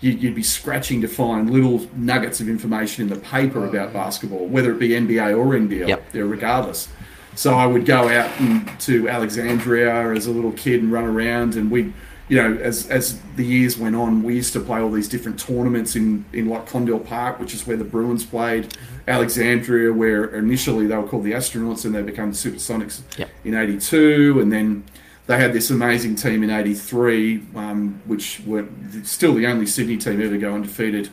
[0.00, 3.92] you'd be scratching to find little nuggets of information in the paper about oh.
[3.92, 6.02] basketball, whether it be NBA or NBL, Yep.
[6.14, 6.88] regardless.
[7.36, 11.54] So I would go out and, to Alexandria as a little kid and run around,
[11.54, 11.92] and we,
[12.28, 15.38] you know, as as the years went on, we used to play all these different
[15.38, 19.10] tournaments in in like Condell Park, which is where the Bruins played, mm-hmm.
[19.10, 23.28] Alexandria, where initially they were called the Astronauts, and they became the Supersonics Yep.
[23.44, 24.82] in '82, and then
[25.30, 28.66] they had this amazing team in '83, um, which were
[29.04, 31.08] still the only Sydney team ever to go undefeated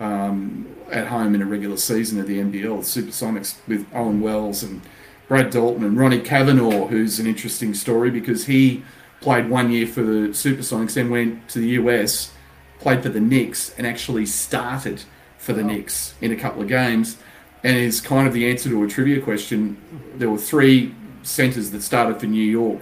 [0.00, 4.64] um, at home in a regular season of the NBL, the Supersonics, with Owen Wells
[4.64, 4.82] and
[5.28, 8.82] Brad Dalton and Ronnie Cavenall, who's an interesting story because he
[9.20, 12.32] played one year for the Supersonics, then went to the US,
[12.80, 15.04] played for the Knicks, and actually started
[15.38, 17.18] for the Knicks in a couple of games.
[17.62, 19.76] And is kind of the answer to a trivia question.
[20.16, 22.80] There were three centres that started for New York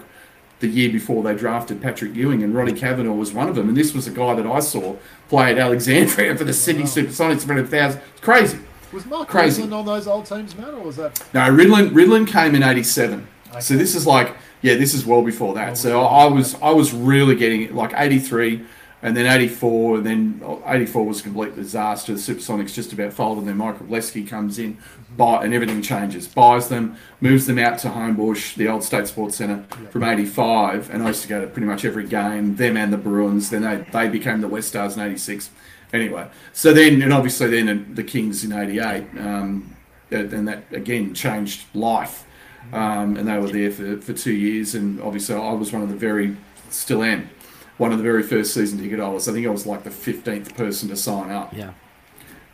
[0.61, 3.69] the year before they drafted Patrick Ewing, and Ronnie Cavenall was one of them.
[3.69, 4.97] And this was a guy that I saw
[5.29, 8.01] play at Alexandria for the Sydney Supersonics for a thousand.
[8.13, 8.59] It's crazy.
[8.93, 9.63] Was Mark Crazy.
[9.63, 9.75] Crazy.
[9.75, 11.23] on those old teams, Matt, or was that?
[11.35, 13.27] No, Ridlin Ridlin came in '87,
[13.61, 15.77] so this is like yeah, this is well before that.
[15.77, 18.65] So I was I was really getting it like '83,
[19.03, 22.13] and then '84, and then '84 was a complete disaster.
[22.13, 23.47] The Supersonics just about folded.
[23.47, 24.79] Then Michael Blesky comes in,
[25.17, 26.27] buy, and everything changes.
[26.27, 31.03] Buys them, moves them out to Homebush, the old State Sports Centre, from '85, and
[31.03, 32.57] I used to go to pretty much every game.
[32.57, 33.51] Them and the Bruins.
[33.51, 35.51] Then they they became the West Stars in '86.
[35.93, 39.05] Anyway, so then and obviously then the Kings in '88.
[39.19, 39.75] Um,
[40.11, 42.25] and that again changed life.
[42.73, 45.89] Um, and they were there for, for two years, and obviously I was one of
[45.89, 46.37] the very,
[46.69, 47.31] still am,
[47.79, 49.29] one of the very first season ticket holders.
[49.29, 51.71] I think I was like the fifteenth person to sign up, Yeah.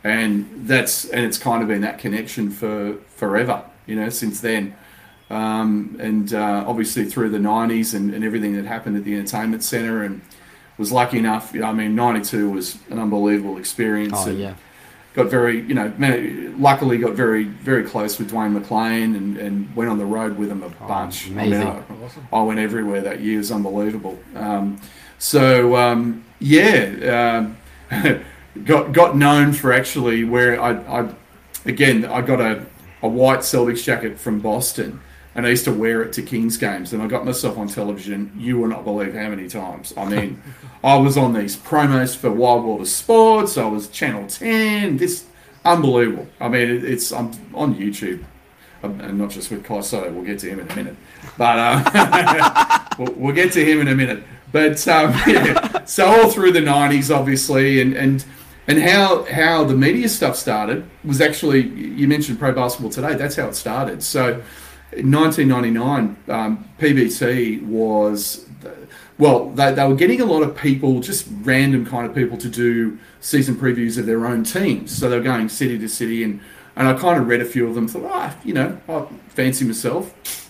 [0.03, 4.75] and that's and it's kind of been that connection for forever, you know, since then.
[5.29, 9.63] Um, and uh, obviously through the '90s and, and everything that happened at the entertainment
[9.63, 10.21] centre, and
[10.77, 11.51] was lucky enough.
[11.53, 14.13] You know, I mean, '92 was an unbelievable experience.
[14.17, 14.53] Oh and, yeah.
[15.15, 19.75] got very, you know, man, luckily got very, very close with Dwayne McClain and, and
[19.75, 21.25] went on the road with him a bunch.
[21.25, 21.67] I, mean, amazing.
[21.67, 22.27] I, Awesome.
[22.31, 23.35] I went everywhere that year.
[23.35, 24.19] It was unbelievable.
[24.35, 24.79] Um,
[25.17, 27.57] so, um, yeah, um,
[28.63, 31.13] got got known for actually where I, I
[31.65, 32.65] again I got a,
[33.01, 35.01] a white Celtics jacket from Boston
[35.33, 38.31] and I used to wear it to Kings games and I got myself on television
[38.37, 39.93] you will not believe how many times.
[39.97, 40.41] I mean
[40.83, 45.25] I was on these promos for Wild of Sports I was Channel 10 this
[45.65, 46.27] unbelievable.
[46.39, 48.23] I mean it, it's I'm on YouTube
[48.83, 50.95] um, and not just with Kai Sotto we'll get to him in a minute.
[51.37, 54.23] But uh, we'll, we'll get to him in a minute
[54.55, 58.23] but um, yeah, so all through the '90s, obviously, and and
[58.69, 63.15] and how how the media stuff started was actually you mentioned pro basketball today.
[63.15, 64.01] That's how it started.
[64.01, 64.41] So,
[64.93, 66.69] in 1999, um,
[67.69, 68.45] was
[69.17, 72.47] well, they, they were getting a lot of people, just random kind of people, to
[72.47, 74.97] do season previews of their own teams.
[74.97, 76.39] So they were going city to city, and
[76.77, 77.89] and I kind of read a few of them.
[77.89, 80.44] Thought, ah, you know, I fancy myself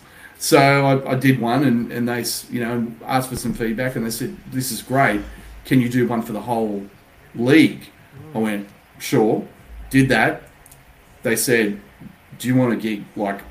[0.46, 4.06] so I, I, did one, and, and they, you know, asked for some feedback, and
[4.06, 5.22] they said, "This is great.
[5.66, 6.86] Can you do one for the whole
[7.34, 7.90] league?"
[8.36, 9.44] I went, "Sure."
[9.90, 10.44] Did that.
[11.24, 11.82] They said,
[12.38, 13.42] "Do you want a gig like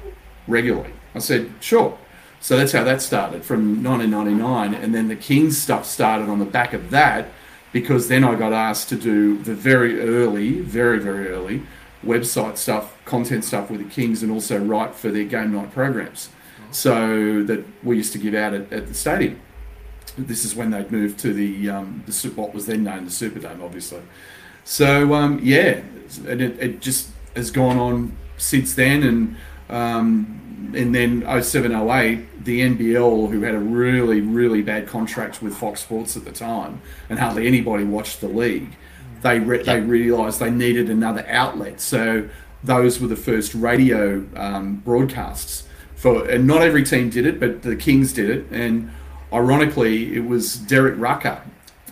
[0.46, 1.98] regularly?" I said, "Sure."
[2.40, 6.44] So that's how that started from 1999, and then the Kings stuff started on the
[6.44, 7.26] back of that,
[7.72, 11.62] because then I got asked to do the very early, very very early
[12.07, 16.28] website stuff, content stuff with the Kings, and also write for their game night programs
[16.74, 19.40] so that we used to give out at, at the stadium.
[20.16, 23.30] This is when they'd moved to the, um, the what was then known as the
[23.30, 24.02] Superdome, obviously.
[24.64, 25.82] So um, yeah,
[26.26, 29.37] and it, it, just has gone on since then, and
[29.68, 35.82] um, and then 0708, the NBL, who had a really really bad contract with Fox
[35.82, 38.76] Sports at the time, and hardly anybody watched the league.
[39.22, 42.28] They re- they realised they needed another outlet, so
[42.62, 45.64] those were the first radio um, broadcasts
[46.04, 48.46] for and not every team did it, but the Kings did it.
[48.50, 48.90] And
[49.32, 51.40] ironically, it was Derek Rucker,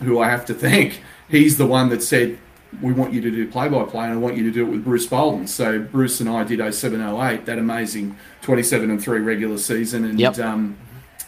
[0.03, 1.01] who I have to thank.
[1.29, 2.37] He's the one that said,
[2.79, 5.07] "We want you to do play-by-play, and I want you to do it with Bruce
[5.07, 10.19] Bolden." So Bruce and I did 0708, that amazing 27 and three regular season, and
[10.19, 10.37] yep.
[10.37, 10.77] um,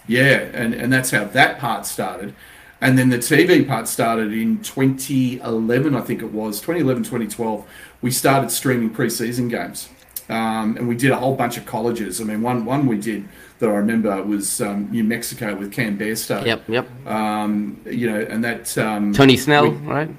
[0.07, 2.35] yeah, and and that's how that part started.
[2.81, 7.65] And then the TV part started in 2011, I think it was 2011, 2012.
[8.03, 9.89] We started streaming preseason games.
[10.27, 12.19] Um, and we did a whole bunch of colleges.
[12.19, 13.27] I mean, one one we did
[13.59, 16.45] that I remember was um, New Mexico with Cam Bairstow.
[16.45, 17.07] Yep, yep.
[17.07, 20.09] Um, you know, and that um, Tony Snell, we, right?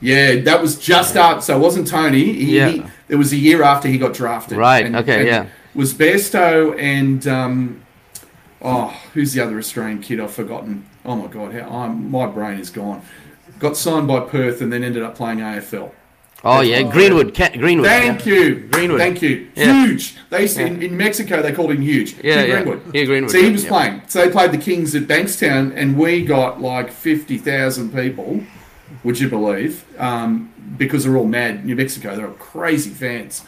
[0.00, 1.42] Yeah, that was just up.
[1.42, 2.32] So it wasn't Tony.
[2.32, 2.68] He, yeah.
[2.68, 4.58] He, it was a year after he got drafted.
[4.58, 4.84] Right.
[4.84, 5.20] And, okay.
[5.20, 5.46] And yeah.
[5.74, 7.82] Was Bairstow and um,
[8.60, 10.20] oh, who's the other Australian kid?
[10.20, 10.88] I've forgotten.
[11.04, 13.02] Oh my god, how I'm, my brain is gone.
[13.58, 15.92] Got signed by Perth and then ended up playing AFL.
[16.44, 17.34] Oh yeah, Greenwood.
[17.34, 17.88] Greenwood.
[17.88, 18.32] Thank yeah.
[18.32, 19.00] you, Greenwood.
[19.00, 19.50] Thank you.
[19.54, 19.86] Yeah.
[19.86, 20.14] Huge.
[20.28, 20.66] They yeah.
[20.66, 22.16] in, in, Mexico they called him huge.
[22.22, 22.62] Yeah, Hugh yeah.
[22.62, 22.94] Greenwood.
[22.94, 23.30] Yeah, Greenwood.
[23.30, 24.02] So he was playing.
[24.08, 28.42] So they played the Kings at Bankstown, and we got like fifty thousand people.
[29.04, 29.84] Would you believe?
[29.98, 31.64] Um, because they're all mad.
[31.64, 33.42] New Mexico, they're all crazy fans.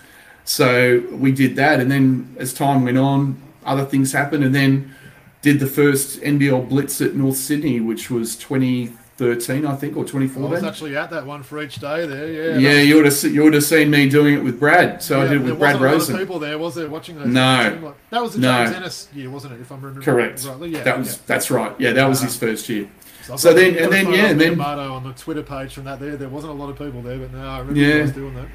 [0.44, 4.94] So we did that, and then as time went on, other things happened, and then
[5.42, 10.04] did the first NBL Blitz at North Sydney, which was twenty 13, I think, or
[10.04, 10.44] 2014.
[10.44, 12.28] I was actually at that one for each day there.
[12.28, 12.58] Yeah.
[12.58, 15.02] Yeah, you would have you would have seen me doing it with Brad.
[15.02, 16.18] So yeah, I did it with Brad Rosen.
[16.18, 17.26] people there, was there, watching those?
[17.26, 18.64] No, that was the no.
[18.64, 19.60] James Ennis year, wasn't it?
[19.60, 20.44] If I'm remembering correct.
[20.44, 20.70] Rightly.
[20.70, 21.22] Yeah, that was yeah.
[21.26, 21.74] that's right.
[21.80, 22.26] Yeah, that was uh-huh.
[22.26, 22.90] his first year.
[23.24, 26.16] So, so then and then yeah, and then on the Twitter page from that there,
[26.16, 28.02] there wasn't a lot of people there, but no, I remember yeah.
[28.02, 28.48] was doing that.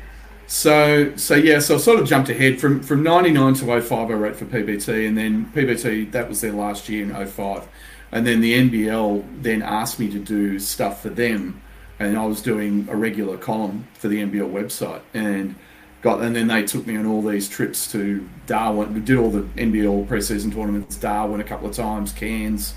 [0.45, 4.13] So so yeah, so I sort of jumped ahead from from 99 to 05 I
[4.13, 7.67] wrote for PBT and then PBT that was their last year in 05
[8.12, 11.62] and then the NBL then asked me to do stuff for them,
[12.00, 15.56] and I was doing a regular column for the NBL website, and
[16.02, 18.93] got and then they took me on all these trips to Darwin.
[18.93, 22.74] We did all the NBL preseason tournaments, Darwin a couple of times, Cairns,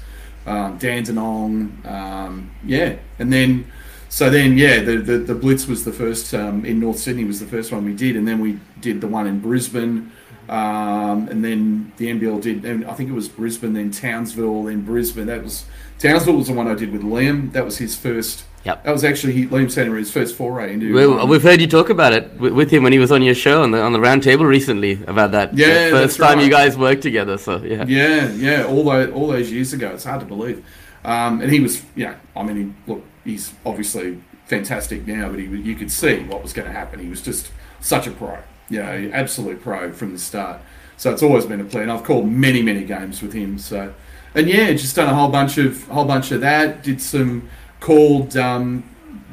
[0.46, 3.70] um, Dandenong, um, yeah, and then.
[4.10, 7.40] So then, yeah, the, the, the Blitz was the first um, in North Sydney was
[7.40, 10.12] the first one we did, and then we did the one in Brisbane,
[10.48, 14.82] um, and then the NBL did, and I think it was Brisbane, then Townsville, then
[14.82, 15.26] Brisbane.
[15.26, 15.64] That was
[15.98, 17.52] Townsville was the one I did with Liam.
[17.52, 18.44] That was his first.
[18.64, 18.84] Yep.
[18.84, 20.94] That was actually he, Liam Santa his first foray into.
[20.94, 23.34] Well, um, we've heard you talk about it with him when he was on your
[23.34, 25.56] show on the on the round table recently about that.
[25.56, 26.44] Yeah, first time right.
[26.44, 27.38] you guys worked together.
[27.38, 27.84] So yeah.
[27.86, 29.90] Yeah, yeah, all those all those years ago.
[29.90, 30.64] It's hard to believe.
[31.04, 35.44] Um, and he was, yeah, I mean, he, look, he's obviously fantastic now, but he
[35.44, 37.00] you could see what was going to happen.
[37.00, 40.60] He was just such a pro you know, absolute pro from the start.
[40.96, 43.58] So it's always been a play, and I've called many, many games with him.
[43.58, 43.92] So,
[44.34, 46.82] and yeah, just done a whole bunch of whole bunch of that.
[46.82, 47.48] Did some
[47.80, 48.84] called, um,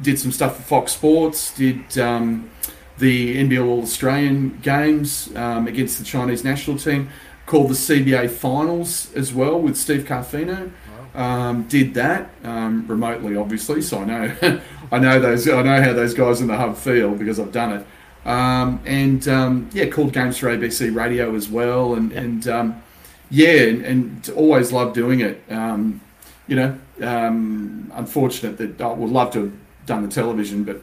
[0.02, 1.54] did some stuff for Fox Sports.
[1.54, 2.50] Did um,
[2.98, 7.08] the NBL All Australian games um, against the Chinese national team.
[7.46, 10.72] Called the CBA finals as well with Steve Carfino.
[11.14, 13.82] Um, did that um, remotely, obviously.
[13.82, 14.60] So I know,
[14.92, 15.48] I know those.
[15.48, 17.86] I know how those guys in the hub feel because I've done it.
[18.24, 22.82] Um, and um, yeah, called games for ABC Radio as well, and and um,
[23.30, 25.42] yeah, and, and always loved doing it.
[25.50, 26.00] Um,
[26.46, 29.52] you know, um, unfortunate that I would love to have
[29.86, 30.82] done the television, but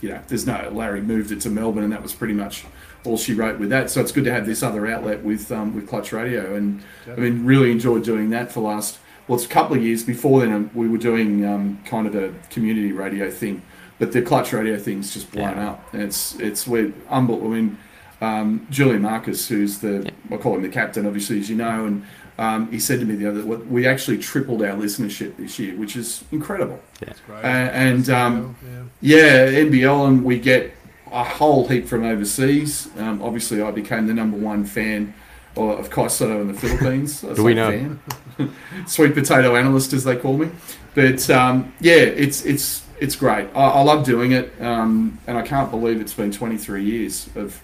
[0.00, 0.70] you know, there's no.
[0.72, 2.64] Larry moved it to Melbourne, and that was pretty much
[3.04, 3.90] all she wrote with that.
[3.90, 7.16] So it's good to have this other outlet with um, with Clutch Radio, and I
[7.16, 8.98] mean, really enjoyed doing that for the last.
[9.28, 10.70] Well, it's a couple of years before then.
[10.74, 13.62] We were doing um, kind of a community radio thing,
[14.00, 15.70] but the Clutch Radio thing's just blown Yeah.
[15.70, 15.94] up.
[15.94, 17.52] And it's it's we're unbelievable.
[17.52, 17.78] I mean,
[18.20, 22.04] um, Julian Marcus, who's the I call him the captain, obviously, as you know, and
[22.38, 25.76] um, he said to me the other what we actually tripled our listenership this year,
[25.76, 26.80] which is incredible.
[26.98, 27.44] That's great.
[27.44, 28.56] Uh, and, um,
[29.02, 29.46] yeah.
[29.52, 30.72] Yeah, NBL, and we get
[31.12, 32.88] a whole heap from overseas.
[32.98, 35.14] Um, obviously, I became the number one fan
[35.56, 37.24] of of Kai in the Philippines.
[37.30, 37.98] I Do we know?
[38.86, 40.48] Sweet potato analyst, as they call me.
[40.94, 43.48] But um, yeah, it's it's it's great.
[43.54, 47.60] I, I love doing it, um, and I can't believe it's been 23 years of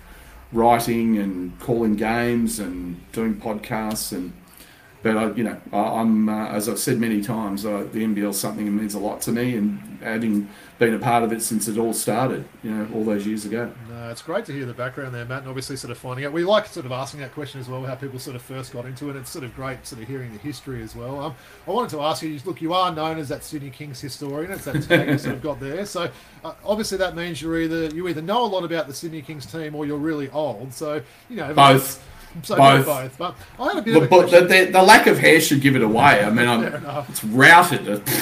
[0.53, 4.33] writing and calling games and doing podcasts and.
[5.07, 8.31] But I, you know, I, I'm uh, as I've said many times, uh, the NBL
[8.31, 10.49] is something that means a lot to me, and having
[10.81, 13.73] been a part of it since it all started, you know, all those years ago.
[13.89, 16.33] No, it's great to hear the background there, Matt, and obviously sort of finding out.
[16.33, 18.85] We like sort of asking that question as well, how people sort of first got
[18.85, 19.15] into it.
[19.15, 21.21] It's sort of great sort of hearing the history as well.
[21.21, 21.37] Um,
[21.69, 24.51] I wanted to ask you, look, you are known as that Sydney Kings historian.
[24.51, 25.87] It's that tag you sort of got there.
[25.87, 26.11] So
[26.45, 29.47] uh, obviously that means you're either you either know a lot about the Sydney Kings
[29.47, 30.75] team or you're really old.
[30.75, 32.03] So you know Both.
[32.43, 32.87] So Both.
[32.87, 33.19] both.
[33.19, 35.41] But I had a bit But, of a but the, the, the lack of hair
[35.41, 36.23] should give it away.
[36.25, 36.65] I mean, I'm,
[37.09, 38.03] it's routed.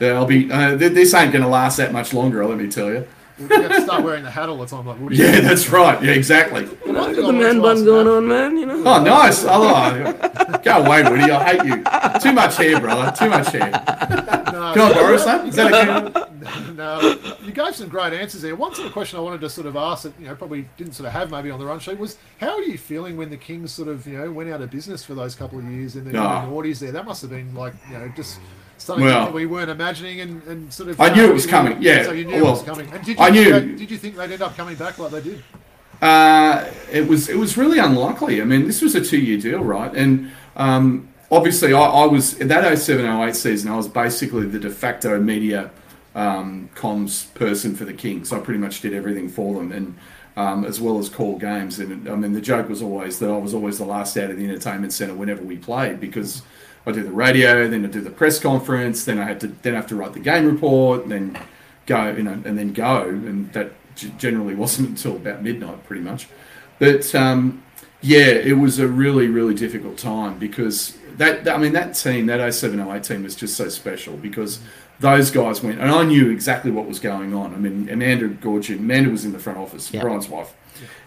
[0.00, 0.50] Yeah, I'll be.
[0.50, 2.44] Uh, th- this ain't going to last that much longer.
[2.44, 3.06] Let me tell you.
[3.38, 5.16] You have to start wearing the hat all the time, like Woody.
[5.16, 6.02] Yeah, that's right.
[6.02, 6.64] Yeah, exactly.
[6.64, 8.56] One thing I The man bun going on, man.
[8.56, 8.82] You know.
[8.86, 9.44] Oh, nice.
[9.44, 10.62] I like.
[10.62, 11.30] Go away, Woody.
[11.30, 12.20] I hate you.
[12.20, 13.12] Too much hair, brother.
[13.16, 13.70] Too much hair.
[13.70, 15.46] No, Can I borrow some?
[15.48, 16.22] Is that okay?
[16.76, 17.00] no,
[17.44, 18.54] you gave some great answers there.
[18.56, 20.94] One sort of question I wanted to sort of ask that you know probably didn't
[20.94, 23.36] sort of have maybe on the run sheet was how are you feeling when the
[23.36, 26.10] Kings sort of you know went out of business for those couple of years in
[26.10, 26.44] the, Ah.
[26.44, 26.92] in the noughties there?
[26.92, 28.38] That must have been like you know just
[28.86, 31.00] something Well- that we weren't imagining and, and sort of.
[31.00, 32.04] I knew it was coming, yeah.
[32.04, 32.88] So you knew it Well, was coming.
[32.92, 35.10] And did you I think knew- did you think they'd end up coming back like
[35.12, 35.42] they did?
[36.00, 38.40] Uh, it was it was really unlikely.
[38.40, 39.92] I mean, this was a two year deal, right?
[39.94, 43.70] And um, obviously, I, I was in that 07-08 season.
[43.70, 45.70] I was basically the de facto media
[46.14, 48.32] um, comms person for the Kings.
[48.32, 49.96] I pretty much did everything for them, and
[50.36, 51.78] um, as well as call games.
[51.78, 54.36] And I mean, the joke was always that I was always the last out of
[54.36, 56.42] the entertainment center whenever we played because.
[56.86, 59.74] I do the radio, then I do the press conference, then I had to then
[59.74, 61.36] I have to write the game report, then
[61.86, 66.02] go, you know, and then go, and that g- generally wasn't until about midnight, pretty
[66.02, 66.28] much.
[66.78, 67.62] But um,
[68.02, 72.52] yeah, it was a really, really difficult time because that, I mean, that team, that
[72.54, 74.60] 0708 team was just so special because
[75.00, 77.54] those guys went, and I knew exactly what was going on.
[77.54, 80.02] I mean, Amanda Goorjian, Amanda was in the front office, Yeah.
[80.02, 80.54] Brian's wife,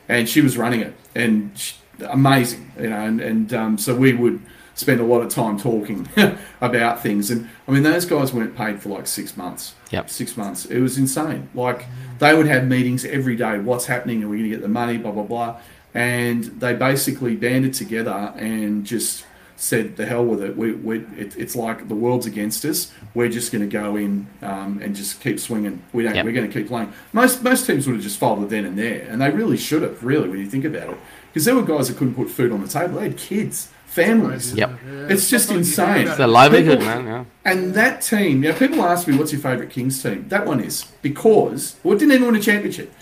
[0.08, 1.76] and she was running it, and she,
[2.08, 4.40] amazing, you know, and, and um, so we would
[4.80, 6.08] spend a lot of time talking
[6.62, 10.10] about things, and I mean, those guys weren't paid for like six months, Yep.
[10.10, 10.66] six months.
[10.66, 11.50] It was insane.
[11.54, 11.86] Like
[12.20, 13.60] they would have meetings every day.
[13.60, 14.24] What's happening?
[14.24, 14.98] Are we going to get the money?
[14.98, 15.58] Blah blah blah.
[15.94, 20.56] And they basically banded together and just said, "The hell with it.
[20.56, 22.92] We, we it, it's like the world's against us.
[23.16, 25.82] We're just going to go in um, and just keep swinging.
[25.92, 26.16] We don't.
[26.16, 26.26] Yep.
[26.26, 26.94] We're going to keep playing.
[27.12, 30.04] Most most teams would have just folded then and there, and they really should have.
[30.04, 30.98] Really, when you think about it,
[31.34, 33.00] because there were guys that couldn't put food on the table.
[33.00, 34.54] They had kids, families.
[34.54, 34.70] Yep.
[34.70, 35.08] Yeah.
[35.10, 35.90] It's just Sometimes insane.
[36.04, 36.28] about It's a it.
[36.28, 37.06] livelihood, People- man.
[37.06, 37.52] Yeah.
[37.52, 40.26] And that team, you know, people ask me, what's your favourite Kings team?
[40.30, 42.94] That one is because, well, it didn't even win a championship.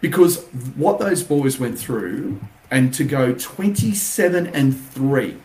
[0.00, 0.44] Because
[0.76, 5.36] what those boys went through, and to go 27 and 3,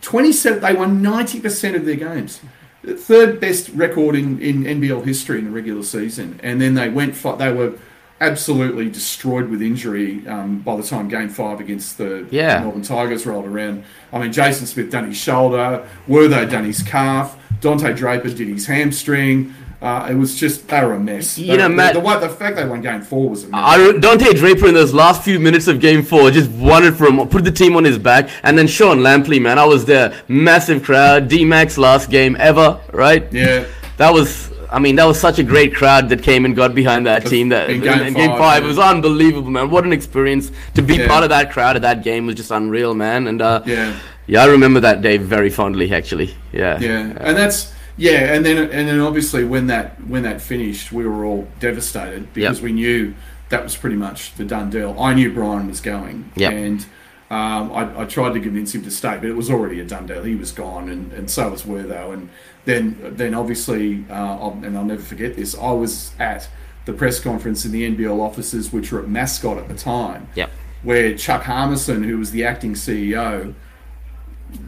[0.00, 2.40] 27, they won 90% of their games.
[2.86, 6.40] Third best record in, in NBL history in the regular season.
[6.42, 7.74] And then they went, they were
[8.20, 12.60] absolutely destroyed with injury um, by the time game five against the Yeah.
[12.60, 13.84] Melbourne Tigers rolled around.
[14.12, 18.66] I mean, Jason Smith done his shoulder, Wortho done his calf, Dontaye Draper did his
[18.66, 19.54] hamstring.
[19.82, 21.38] Uh, it was just they were a mess.
[21.38, 23.60] You They know, Matt- the, the, the fact they won game four was a mess.
[23.64, 27.26] I, Dontaye Draper in those last few minutes of Game Four just wanted for him,
[27.28, 30.82] put the team on his back, and then Sean Lampley, man, I was there, massive
[30.82, 33.26] crowd, D Max last game ever, right?
[33.32, 33.64] yeah,
[33.96, 37.06] That was, I mean, that was such a great crowd that came and got behind
[37.06, 37.48] that team.
[37.48, 39.70] That in in, game in game five, it was unbelievable, man.
[39.70, 41.08] What an experience to be Yeah.
[41.08, 43.26] part of that crowd at that game was just unreal, man.
[43.26, 43.96] And uh, yeah.
[44.26, 46.36] yeah, I remember that day very fondly, actually.
[46.52, 50.92] Yeah, Yeah, and that's yeah, and then and then obviously when that when that finished,
[50.92, 52.64] we were all devastated because Yep.
[52.64, 53.14] we knew
[53.48, 54.94] that was pretty much the done deal.
[54.98, 56.52] I knew Brian was going, Yep.
[56.52, 56.86] and
[57.30, 60.04] Um, I, I, tried to convince him to stay, but it was already a done
[60.04, 60.24] deal.
[60.24, 62.12] He was gone, and, and so was Wortho.
[62.12, 62.28] And
[62.64, 65.56] then, then obviously, uh, I'll, and I'll never forget this.
[65.56, 66.48] I was at
[66.86, 70.50] the press conference in the NBL offices, which were at Mascot at the time, yep.
[70.82, 73.54] where Chuck Harmison, who was the acting CEO,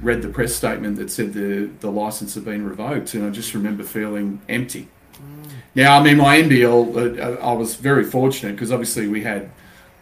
[0.00, 3.54] read the press statement that said the the license had been revoked, and I just
[3.54, 4.88] remember feeling empty.
[5.14, 5.50] Mm.
[5.74, 9.50] Now, I mean, my NBL, uh, I was very fortunate because obviously we had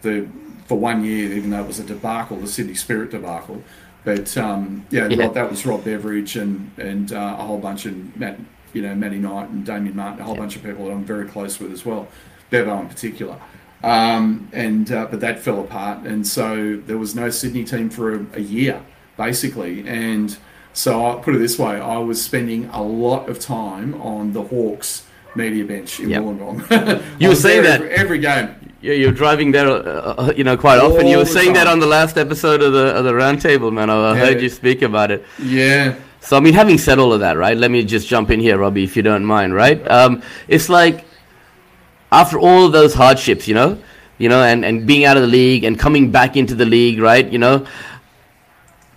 [0.01, 0.27] the
[0.71, 3.61] for one year, even though it was a debacle, the Sydney Spirit debacle.
[4.05, 5.25] But um, yeah, yeah.
[5.25, 8.39] Rob, that was Rob Beveridge and and uh, a whole bunch of Matt,
[8.71, 10.39] you know, Matty Knight and Damian Martin, a whole yeah.
[10.39, 12.07] bunch of people that I'm very close with as well,
[12.51, 13.37] Bevo in particular.
[13.83, 18.15] Um, and uh, but that fell apart, and so there was no Sydney team for
[18.15, 18.81] a, a year
[19.17, 19.85] basically.
[19.85, 20.37] And
[20.71, 24.43] so I put it this way: I was spending a lot of time on the
[24.43, 25.05] Hawks
[25.35, 26.23] media bench in yep.
[26.23, 27.03] Wollongong.
[27.19, 28.55] you were saying that every, every game.
[28.81, 31.05] Yeah, you're driving there, uh, uh, you know, quite All often.
[31.05, 31.65] You were saying time.
[31.65, 33.91] that on the last episode of the of the roundtable, man.
[33.91, 34.15] I yeah.
[34.15, 35.23] heard you speak about it.
[35.37, 35.95] Yeah.
[36.19, 37.55] So I mean, having said all of that, right?
[37.55, 39.79] Let me just jump in here, Robbie, if you don't mind, right?
[39.89, 41.05] Um, it's like
[42.11, 43.77] after all of those hardships, you know,
[44.17, 46.99] you know, and, and being out of the league and coming back into the league,
[46.99, 47.27] right?
[47.31, 47.65] You know,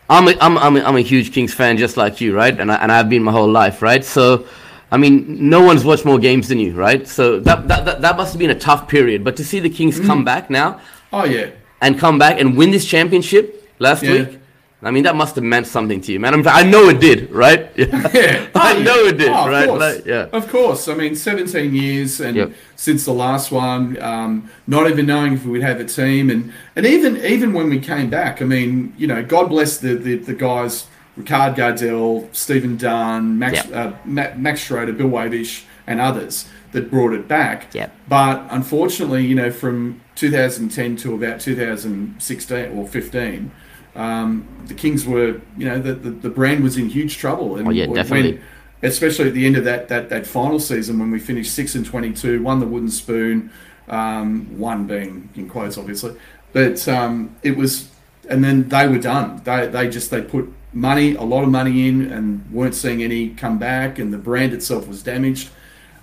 [0.09, 2.59] I'm a, I'm, I'm, a, I'm a huge Kings fan just like you, right?
[2.59, 4.05] And, I, and I've been my whole life, right?
[4.05, 4.47] So,
[4.95, 7.07] I mean, no one's watched more games than you, right?
[7.09, 9.25] So that, that, that, that must have been a tough period.
[9.25, 10.07] But to see the Kings mm.
[10.07, 10.81] come back now.
[11.13, 11.51] Oh, yeah.
[11.81, 14.13] And come back and win this championship last yeah.
[14.13, 14.39] week.
[14.85, 16.33] I mean, that must have meant something to you, man.
[16.33, 17.73] I'm, i know it did, right?
[17.77, 19.69] Yeah, oh, I know it did, oh, right?
[19.69, 20.87] Like, yeah, of course.
[20.87, 22.53] I mean, 17 years, and yep.
[22.77, 26.53] since the last one, um, not even knowing if we would have a team, and
[26.77, 30.17] and even even when we came back, I mean, you know, God bless the the,
[30.17, 30.87] the guys,
[31.19, 33.73] Ricard Gardell, Stephen Dunn, Max yep.
[33.73, 37.73] uh, Max Schroeder, Bill Wavish, and others that brought it back.
[37.73, 37.95] Yep.
[38.09, 43.53] But unfortunately, you know, from 2010 to about 2016 or 15
[43.97, 47.57] um, the Kings were, you know, the, the, the, brand was in huge trouble.
[47.57, 48.33] And oh, yeah, definitely.
[48.33, 48.43] When,
[48.83, 51.87] especially at the end of that, that, that final season when we finished 6 and
[51.87, 53.53] 22, won the wooden spoon,
[53.89, 56.17] um, one being in quotes, obviously.
[56.53, 57.89] But um, it was,
[58.29, 59.41] and then they were done.
[59.45, 63.31] They, they just, they put money, a lot of money in and weren't seeing any
[63.31, 65.51] come back, and the brand itself was damaged.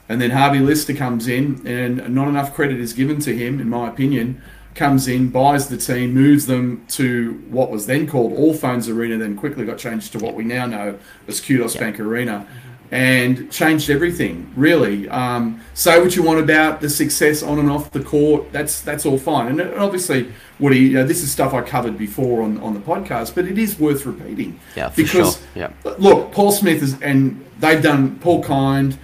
[0.10, 3.70] And then Harvey Lister comes in, and not enough credit is given to him, in
[3.70, 4.42] my opinion
[4.76, 9.36] comes in, buys the team, moves them to what was then called Allphones Arena, then
[9.36, 10.98] quickly got changed to what we now know
[11.28, 12.48] as Qudos Bank Arena,
[12.90, 14.52] and changed everything.
[14.56, 18.52] Really, um, say what you want about the success on and off the court.
[18.52, 20.32] That's that's all fine, and obviously,
[20.62, 23.80] You know, this is stuff I covered before on on the podcast, but it is
[23.80, 24.60] worth repeating.
[24.76, 25.48] Yeah, because sure.
[25.56, 25.94] yeah.
[25.98, 28.98] look, Paul Smith is, and they've done Paul Kind,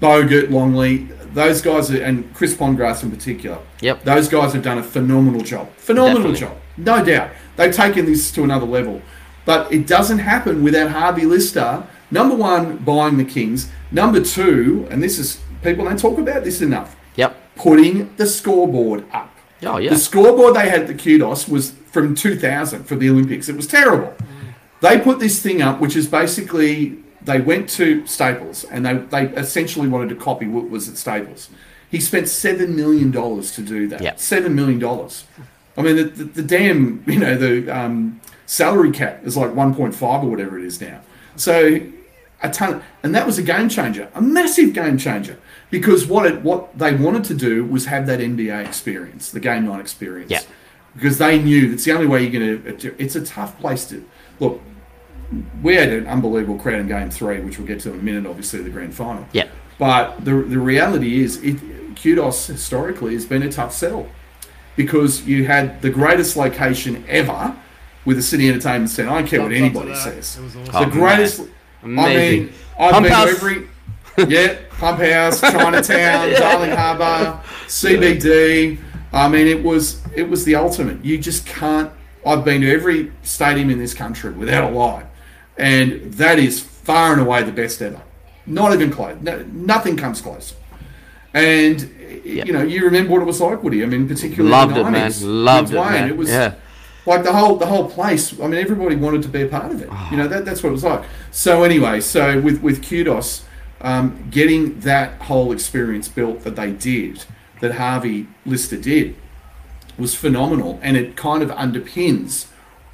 [0.00, 3.58] Bogut, Longley those guys are, and Chris Pongrass in particular.
[3.80, 4.04] Yep.
[4.04, 5.70] Those guys have done a phenomenal job.
[5.76, 6.40] Phenomenal Definitely.
[6.40, 7.30] job, no doubt.
[7.56, 9.02] They've taken this to another level,
[9.44, 11.86] but it doesn't happen without Harvey Lister.
[12.10, 13.70] Number one, buying the Kings.
[13.92, 16.96] Number two, and this is people don't talk about this enough.
[17.16, 17.36] Yep.
[17.56, 19.34] Putting the scoreboard up.
[19.62, 19.90] Oh yeah.
[19.90, 23.48] The scoreboard they had at the Qudos was from 2000 for the Olympics.
[23.48, 24.14] It was terrible.
[24.80, 29.26] They put this thing up, which is basically they went to Staples and they, they
[29.36, 31.50] essentially wanted to copy what was at Staples.
[31.90, 34.00] He spent seven million dollars to do that.
[34.00, 34.18] Yep.
[34.18, 35.24] Seven million dollars.
[35.76, 40.02] I mean, the, the, the, damn, you know, the um, salary cap is like 1.5
[40.02, 41.00] or whatever it is now.
[41.36, 41.80] So
[42.42, 45.38] a ton, and that was a game changer, a massive game changer,
[45.70, 49.66] because what it what they wanted to do was have that NBA experience, the game
[49.66, 50.30] night experience.
[50.30, 50.42] Yeah.
[50.94, 52.94] Because they knew that's the only way you're going to.
[53.02, 54.04] It's a tough place to
[54.40, 54.60] look
[55.62, 58.26] we had an unbelievable crowd in game three, which we'll get to in a minute,
[58.26, 59.26] obviously, the grand final.
[59.32, 59.48] Yeah.
[59.78, 61.56] But the, the reality is, it,
[61.94, 64.08] Qudos historically has been a tough sell
[64.76, 67.56] because you had the greatest location ever
[68.04, 69.10] with the City Entertainment Centre.
[69.10, 70.38] I don't care what anybody says.
[70.38, 70.90] Oh, awesome.
[70.90, 71.48] The greatest.
[71.82, 71.98] Amazing.
[71.98, 73.28] I mean, I've Pump been house.
[73.28, 73.68] every.
[74.28, 78.78] Yeah, Pump House, Chinatown, Darling Harbour, CBD.
[79.12, 81.04] I mean, it was it was the ultimate.
[81.04, 81.92] You just can't.
[82.26, 85.06] I've been to every stadium in this country without a lie
[85.60, 88.00] and that is far and away the best ever.
[88.46, 89.16] Not even close.
[89.20, 90.54] No, nothing comes close.
[91.34, 91.80] And
[92.24, 92.46] yep.
[92.46, 93.82] you know, you remember what it was like, Woody.
[93.82, 95.44] I mean, particularly loved in the 90s, it, man.
[95.44, 96.08] Loved it, man.
[96.08, 96.54] It was yeah.
[97.06, 98.32] like the whole the whole place.
[98.40, 99.88] I mean, everybody wanted to be a part of it.
[99.92, 100.08] Oh.
[100.10, 101.04] You know, that, that's what it was like.
[101.30, 103.42] So anyway, so with with Qudos,
[103.80, 107.24] um, getting that whole experience built that they did,
[107.60, 109.16] that Harvey Lister did,
[109.98, 112.46] was phenomenal, and it kind of underpins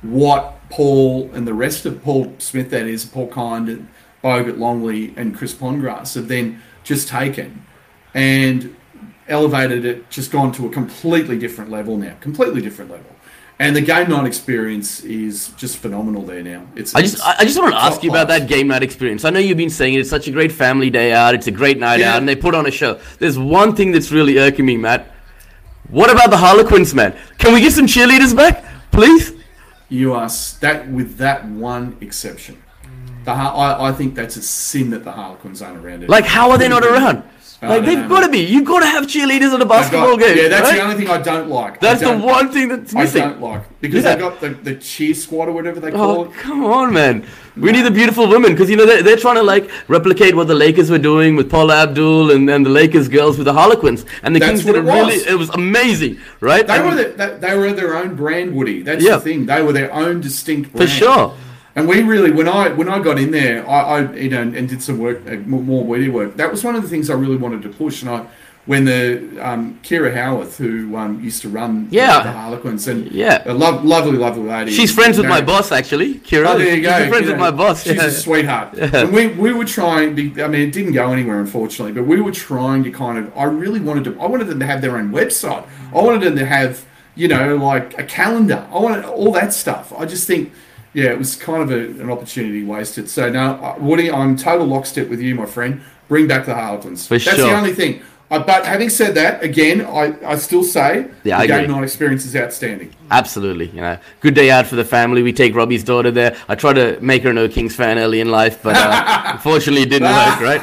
[0.02, 3.88] what Paul and the rest of Paul Smith, that is, Paul Kind and
[4.22, 7.64] Bogut Longley and Chris Pongrass have then just taken
[8.14, 8.74] and
[9.28, 13.15] elevated it, just gone to a completely different level now, completely different level.
[13.58, 16.66] And the game night experience is just phenomenal there now.
[16.76, 19.24] It's I just, I just want to ask you about that game night experience.
[19.24, 21.34] I know you've been saying it, it's such a great family day out.
[21.34, 22.12] It's a great night Yeah.
[22.12, 23.00] out, and they put on a show.
[23.18, 25.10] There's one thing that's really irking me, Matt.
[25.88, 27.16] What about the Harlequins, man?
[27.38, 29.32] Can we get some cheerleaders back, please?
[29.88, 30.28] You are
[30.60, 32.62] that with that one exception.
[33.24, 36.10] The I, I think that's a sin that the Harlequins aren't around it.
[36.10, 37.22] Like, how are they not around?
[37.62, 38.08] I Like, they've know.
[38.08, 38.40] got to be.
[38.40, 40.36] You've got to have cheerleaders at a basketball got- game.
[40.36, 40.76] Yeah, that's right?
[40.76, 41.80] the only thing I don't like.
[41.80, 44.10] That's the don't- one thing that's I don't like because Yeah.
[44.10, 46.32] they've got the, the cheer squad or whatever they oh, call Oh, it.
[46.34, 47.24] come on, man.
[47.56, 50.48] We need the beautiful women because, you know, they're, they're trying to, like, replicate what
[50.48, 54.04] the Lakers were doing with Paula Abdul and, and the Lakers girls with the Harlequins.
[54.22, 55.26] And the That's Kings what did it really, was.
[55.26, 56.66] it was amazing, right?
[56.66, 58.82] They And- were the, they, they were their own brand, Woody.
[58.82, 59.12] That's Yeah.
[59.16, 59.46] the thing.
[59.46, 60.90] They were their own distinct brand.
[60.90, 61.32] for sure.
[61.76, 64.66] And we really, when I when I got in there, I, I you know and
[64.68, 66.36] did some work, uh, more media work.
[66.36, 68.00] That was one of the things I really wanted to push.
[68.02, 68.26] And I,
[68.64, 72.22] when the um, Kira Howarth, who um, used to run Yeah.
[72.24, 73.42] the Harlequins, and Yeah.
[73.46, 74.72] a lo- lovely, lovely lady.
[74.72, 76.14] She's friends with You know, my boss, actually.
[76.14, 76.46] Kira.
[76.48, 76.98] Oh, there you go.
[76.98, 77.84] She's friends you with my boss.
[77.84, 78.06] She's yeah.
[78.06, 78.74] a sweetheart.
[78.78, 80.14] And we, we were trying.
[80.16, 81.92] be- I mean, it didn't go anywhere, unfortunately.
[81.92, 83.36] But we were trying to kind of.
[83.36, 84.18] I really wanted to.
[84.20, 85.64] I wanted them to have their own website.
[85.94, 88.66] I wanted them to have, you know, like a calendar.
[88.72, 89.92] I wanted all that stuff.
[89.96, 90.52] I just think,
[90.96, 93.10] yeah, it was kind of a, an opportunity wasted.
[93.10, 95.82] So now, uh, Woody, I'm total lockstep with you, my friend.
[96.08, 97.06] Bring back the Harlequins.
[97.06, 97.50] For That's sure.
[97.50, 98.00] the only thing.
[98.30, 101.74] Uh, but having said that, again, I, I still say Yeah, the I game agree.
[101.74, 102.94] night experience is outstanding.
[103.10, 103.66] Absolutely.
[103.68, 105.22] You know, good day out for the family.
[105.22, 106.34] We take Robbie's daughter there.
[106.48, 109.90] I tried to make her no Kings fan early in life, but uh, unfortunately it
[109.90, 110.62] didn't work, right?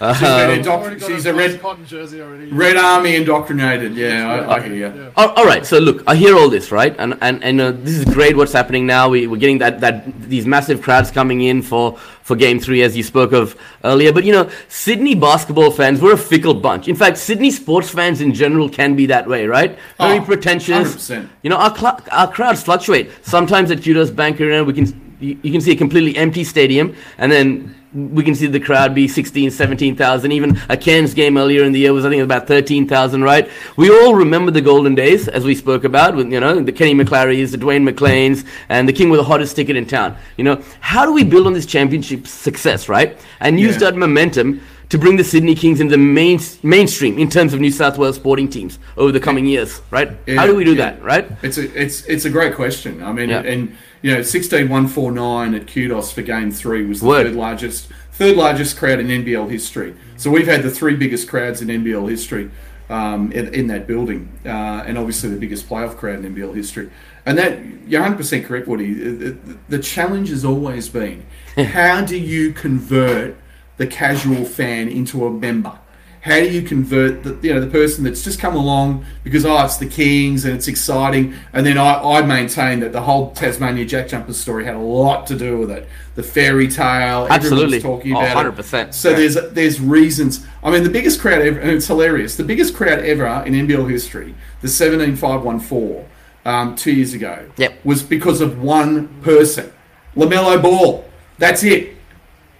[0.00, 0.64] She's, been Um, indo-
[0.98, 2.46] got she's a a red, cotton jersey already.
[2.46, 3.94] Red Army indoctrinated.
[3.94, 4.92] Yeah, I, I hear you.
[5.02, 5.10] Yeah.
[5.16, 5.64] all all right.
[5.64, 6.94] So look, I hear all this, right?
[6.98, 8.36] And and and uh, this is great.
[8.36, 9.08] What's happening now?
[9.08, 12.96] We, we're getting that that these massive crowds coming in for for Game Three, as
[12.96, 14.12] you spoke of earlier.
[14.12, 16.88] But you know, Sydney basketball fans, we're a fickle bunch.
[16.88, 19.78] In fact, Sydney sports fans in general can be that way, right?
[19.98, 20.96] Very Oh, pretentious.
[20.96, 21.28] 100%.
[21.42, 23.10] You know, our cl- our crowds fluctuate.
[23.22, 24.86] Sometimes at Qudos Bank Arena, we can
[25.20, 28.94] you, you can see a completely empty stadium, and then we can see the crowd
[28.94, 30.32] be 16, 17,000.
[30.32, 33.48] Even a Cairns game earlier in the year was, I think, about 13,000, right?
[33.76, 36.94] We all remember the golden days, as we spoke about, with, you know, the Kenny
[36.94, 40.16] McClarys, the Dwayne McClains, and the King with the hottest ticket in town.
[40.36, 43.18] You know, how do we build on this championship success, right?
[43.40, 43.90] And use Yeah.
[43.90, 47.70] that momentum to bring the Sydney Kings into the main, mainstream in terms of New
[47.70, 50.10] South Wales sporting teams over the coming years, right?
[50.26, 50.90] Yeah, how do we do yeah.
[50.90, 51.30] that, right?
[51.42, 53.02] It's a it's it's a great question.
[53.02, 57.00] I mean, and you know, sixteen one four nine at Qudos for Game Three was
[57.00, 57.24] the Word.
[57.24, 59.96] third largest third largest crowd in NBL history.
[60.18, 62.50] So we've had the three biggest crowds in NBL history
[62.90, 66.90] um, in, in that building, uh, and obviously the biggest playoff crowd in NBL history.
[67.24, 68.92] And that you're 100 percent correct, Woody.
[68.92, 71.24] The, the, the challenge has always been
[71.56, 73.38] how do you convert
[73.78, 75.78] the casual fan into a member?
[76.24, 79.62] How do you convert the you know the person that's just come along because oh
[79.62, 83.84] it's the Kings and it's exciting, and then I, I maintain that the whole Tasmania
[83.84, 85.86] Jack Jumper story had a lot to do with it.
[86.14, 87.78] The fairy tale, Absolutely.
[87.82, 88.88] talking Oh, about 100%.
[88.88, 88.94] it.
[88.94, 90.46] So there's there's reasons.
[90.62, 92.36] I mean, the biggest crowd ever, and it's hilarious.
[92.36, 96.06] The biggest crowd ever in NBL history, the 17514,
[96.46, 97.84] um, two years ago, Yep.
[97.84, 99.70] was because of one person,
[100.16, 101.04] Lamelo Ball.
[101.38, 101.96] That's it.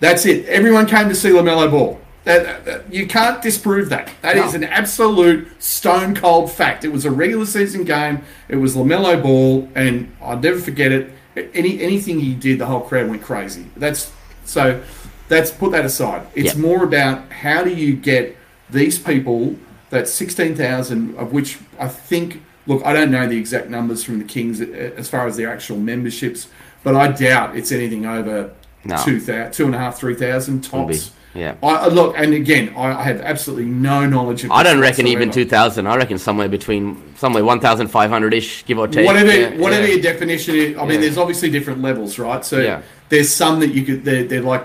[0.01, 0.45] That's it.
[0.49, 1.99] Everyone came to see Lamelo Ball.
[2.25, 4.11] That, that- you can't disprove that.
[4.22, 4.59] That is No.
[4.61, 6.85] an absolute stone cold fact.
[6.85, 8.22] It was a regular season game.
[8.49, 11.11] It was Lamelo Ball, and I'll never forget it.
[11.53, 13.66] Any anything he did, the whole crowd went crazy.
[13.77, 14.11] That's
[14.45, 14.81] so.
[15.29, 16.27] That's put that aside.
[16.35, 16.61] It's Yeah.
[16.61, 18.37] more about how do you get
[18.70, 19.57] these people.
[19.91, 22.43] That sixteen thousand, of which I think.
[22.66, 24.64] Look, I don't know the exact numbers from the Kings uh,
[24.97, 26.49] as far as their actual memberships,
[26.83, 28.51] but I doubt it's anything over
[28.85, 28.97] No.
[29.05, 31.11] two thou- two and a half, three thousand tops.
[31.35, 31.57] Yeah.
[31.62, 34.53] I, I look, and again, I, have absolutely no knowledge of.
[34.53, 35.87] I don't reckon even 2,000.
[35.87, 39.05] I reckon somewhere between, somewhere 1,500 ish, give or take.
[39.05, 39.95] Whatever, Yeah, whatever yeah.
[39.95, 40.76] your definition is.
[40.76, 41.01] I mean, Yeah.
[41.01, 42.45] there's obviously different levels, right?
[42.45, 42.82] So Yeah.
[43.09, 44.05] there's some that you could.
[44.05, 44.62] They're, they're like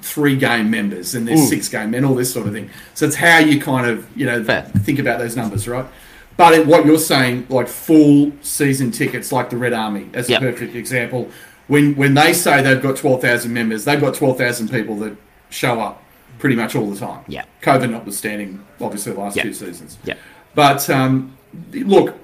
[0.00, 1.48] three game members, and there's Mm.
[1.48, 2.70] six game and all this sort of thing.
[2.94, 4.62] So it's how you kind of you know Fair.
[4.84, 5.84] think about those numbers, right?
[6.38, 10.40] But what you're saying, like full season tickets, like the Red Army, as Yep.
[10.40, 11.28] a perfect example.
[11.66, 15.14] When when they say they've got twelve thousand members, they've got twelve thousand people that
[15.50, 16.02] show up
[16.38, 17.24] pretty much all the time.
[17.28, 17.44] Yeah.
[17.62, 19.42] COVID notwithstanding, obviously the last Yeah.
[19.44, 19.98] two seasons.
[20.04, 20.14] Yeah.
[20.54, 21.36] But um,
[21.72, 22.14] look,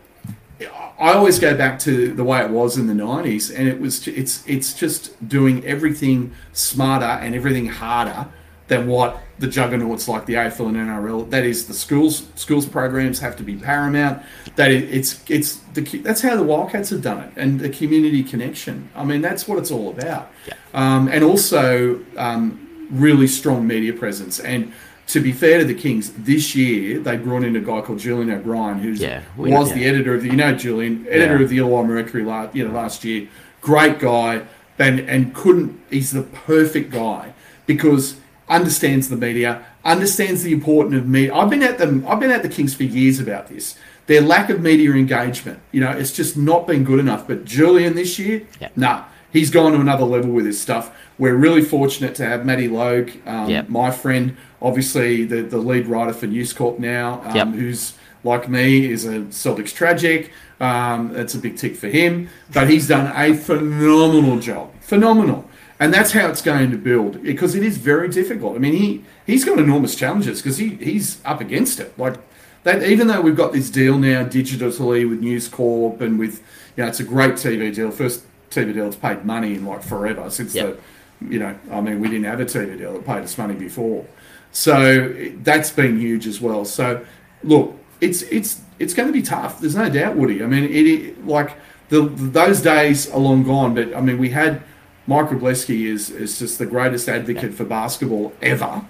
[0.99, 4.07] I always go back to the way it was in the '90s, and it was
[4.07, 8.29] it's it's just doing everything smarter and everything harder
[8.69, 11.29] than what the juggernauts like the AFL and NRL.
[11.31, 14.23] That is, the schools schools programs have to be paramount.
[14.55, 18.23] That it, it's it's the that's how the Wildcats have done it, and the community
[18.23, 18.89] connection.
[18.95, 20.31] I mean, that's what it's all about.
[20.47, 20.55] Yeah.
[20.73, 24.73] Um, and also um, really strong media presence and
[25.07, 28.31] to be fair to the Kings, this year they brought in a guy called Julian
[28.31, 29.75] O'Brien, who Yeah, was yeah.
[29.75, 31.43] the editor of the, you know, Julian, editor Yeah.
[31.43, 33.29] of the Illawarra Mercury last, you know, last year.
[33.61, 34.43] Great guy,
[34.79, 35.79] and and couldn't.
[35.91, 37.35] He's the perfect guy
[37.67, 38.17] because
[38.49, 41.35] understands the media, understands the importance of media.
[41.35, 42.05] I've been at them.
[42.09, 43.77] I've been at the Kings for years about this.
[44.07, 47.27] Their lack of media engagement, you know, it's just not been good enough.
[47.29, 48.69] But Julian this year, Yeah.
[48.77, 49.05] nah,
[49.35, 50.91] he's gone to another level with his stuff.
[51.19, 53.65] We're really fortunate to have Matty Logue, um, Yeah.
[53.69, 57.49] my friend, obviously the, the lead writer for News Corp now, um, Yep.
[57.49, 60.31] who's like me is a Celtics tragic.
[60.61, 65.45] Um, that's a big tick for him, but he's done a phenomenal job, phenomenal,
[65.81, 68.55] and that's how it's going to build because it is very difficult.
[68.55, 71.93] I mean, he he's got enormous challenges because he he's up against it.
[71.99, 72.15] Like
[72.63, 76.41] that, even though we've got this deal now digitally with News Corp and with
[76.77, 78.23] you know it's a great TV deal, first
[78.55, 80.81] TV deal that's paid money in like forever since Yep.
[81.21, 83.55] the you know I mean we didn't have a TV deal that paid us money
[83.55, 84.05] before,
[84.53, 86.65] so that's been huge as well.
[86.65, 87.05] So
[87.43, 89.61] look, it's it's it's going to be tough.
[89.61, 90.43] There's no doubt, Woody.
[90.43, 91.57] I mean, it, it like
[91.89, 93.75] the those days are long gone.
[93.75, 94.63] But I mean, we had
[95.07, 98.85] Mike Wrublewski is is just the greatest advocate for basketball ever,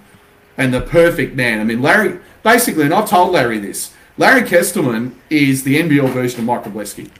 [0.56, 1.60] and the perfect man.
[1.60, 3.92] I mean, Larry basically, and I've told Larry this.
[4.16, 7.10] Larry Kestelman is the NBL version of Mike Wrublewski.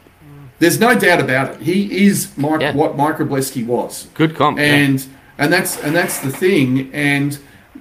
[0.61, 1.63] There's no doubt about it.
[1.63, 2.75] He is Mike, Yeah.
[2.75, 4.59] what Mike Wrublewski was Good comp.
[4.59, 4.65] yeah.
[4.65, 5.07] and
[5.39, 7.39] and that's and that's the thing and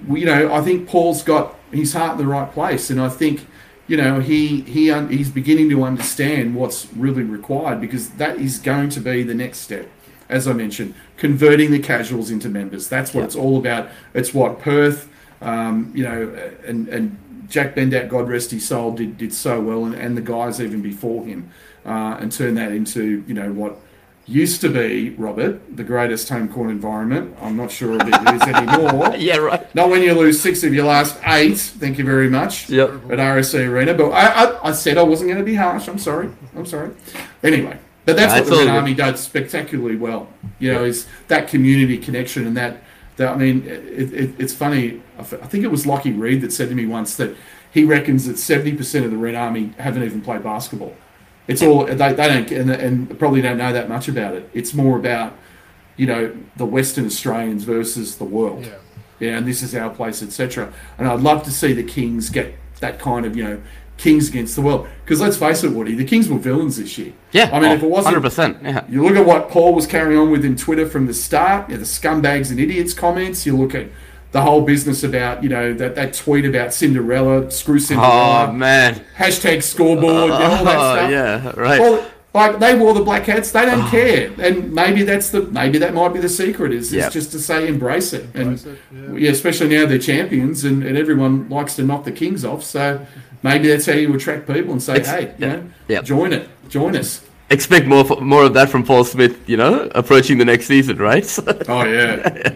[0.08, 3.46] you know I think Paul's got his heart in the right place and I think
[3.86, 8.58] you know he he un, he's beginning to understand what's really required because that is
[8.58, 9.88] going to be the next step
[10.28, 13.26] as I mentioned converting the casuals into members that's what Yeah.
[13.26, 15.08] it's all about it's what Perth
[15.40, 17.18] um, you know and and
[17.48, 20.82] Jack Bendat God rest his soul did did so well and, and the guys even
[20.82, 21.50] before him
[21.84, 23.78] uh, and turn that into you know what
[24.26, 27.36] used to be, Robert, the greatest home court environment.
[27.40, 29.14] I'm not sure if it is anymore.
[29.16, 29.74] yeah, right.
[29.74, 31.58] Not when you lose six of your last eight.
[31.58, 32.70] Thank you very much.
[32.70, 33.10] Yep.
[33.10, 35.88] At RAC Arena, but I, I, I said I wasn't going to be harsh.
[35.88, 36.30] I'm sorry.
[36.56, 36.92] I'm sorry.
[37.42, 38.76] Anyway, but that's what the Red.
[38.76, 40.28] Army does spectacularly well.
[40.58, 42.82] You know, is that community connection and that.
[43.16, 45.02] that I mean, it, it, it's funny.
[45.18, 47.36] I think it was Lockie Reed that said to me once that
[47.72, 50.94] he reckons that 70% of the Red Army haven't even played basketball.
[51.46, 54.48] It's all they, they don't and, and probably don't know that much about it.
[54.54, 55.34] It's more about
[55.96, 58.64] you know the Western Australians versus the world.
[58.64, 58.78] Yeah.
[59.20, 60.72] Yeah, and this is our place, etc.
[60.98, 63.62] And I'd love to see the Kings get that kind of you know
[63.96, 64.88] Kings against the world.
[65.04, 67.12] Because let's face it, Woody, the Kings were villains this year.
[67.32, 67.50] Yeah.
[67.52, 68.62] I mean, oh, if it oh, wasn't 100%.
[68.62, 68.84] Yeah.
[68.88, 71.76] you look at what Paul was carrying on with in Twitter from the start, you
[71.76, 73.46] know, the scumbags and idiots comments.
[73.46, 73.86] You look at
[74.34, 79.00] the whole business about, you know, that, that tweet about Cinderella, screw Cinderella, Oh, man.
[79.16, 81.10] hashtag scoreboard, you all that Oh, stuff.
[81.12, 81.78] yeah, right.
[81.80, 82.04] Well,
[82.34, 83.90] like they wore the black hats, they don't oh.
[83.90, 87.12] care, and maybe that's the maybe that might be the secret is, is Yep.
[87.12, 88.80] just to say embrace it, Embrace and it,
[89.12, 89.18] yeah.
[89.26, 92.64] yeah, especially now they're champions, and, and everyone likes to knock the kings off.
[92.64, 93.06] So
[93.44, 95.52] maybe that's how you attract people and say, Ex- hey, you yeah.
[95.52, 96.04] know, Yep.
[96.04, 97.20] join it, join us.
[97.54, 101.24] Expect more more of that from Paul Smith, you know, approaching the next season, right?
[101.68, 102.52] Oh yeah.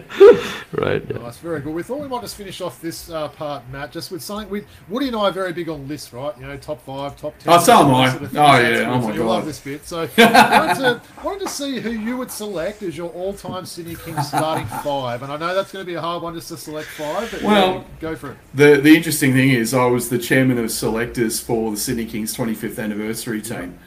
[0.73, 1.03] right.
[1.09, 1.17] yeah.
[1.17, 1.73] Nice, very good.
[1.73, 4.49] We thought we might just finish off this uh, part, Matt, just with something.
[4.49, 6.37] We Woody and I are very big on lists, right?
[6.37, 7.53] You know, top five, top ten.
[7.53, 8.09] Oh, so am I.
[8.09, 8.37] that sort of.
[8.37, 8.69] Oh, yeah.
[8.69, 8.87] good.
[8.87, 9.27] Oh, So my you God.
[9.27, 9.85] love this bit.
[9.85, 13.95] So, I wanted to, wanted to see who you would select as your all-time Sydney
[13.95, 16.57] Kings starting five, and I know that's going to be a hard one just to
[16.57, 18.37] select five, but Well- yeah, go for it.
[18.53, 22.35] The the interesting thing is, I was the chairman of selectors for the Sydney Kings
[22.35, 23.79] 25th anniversary team.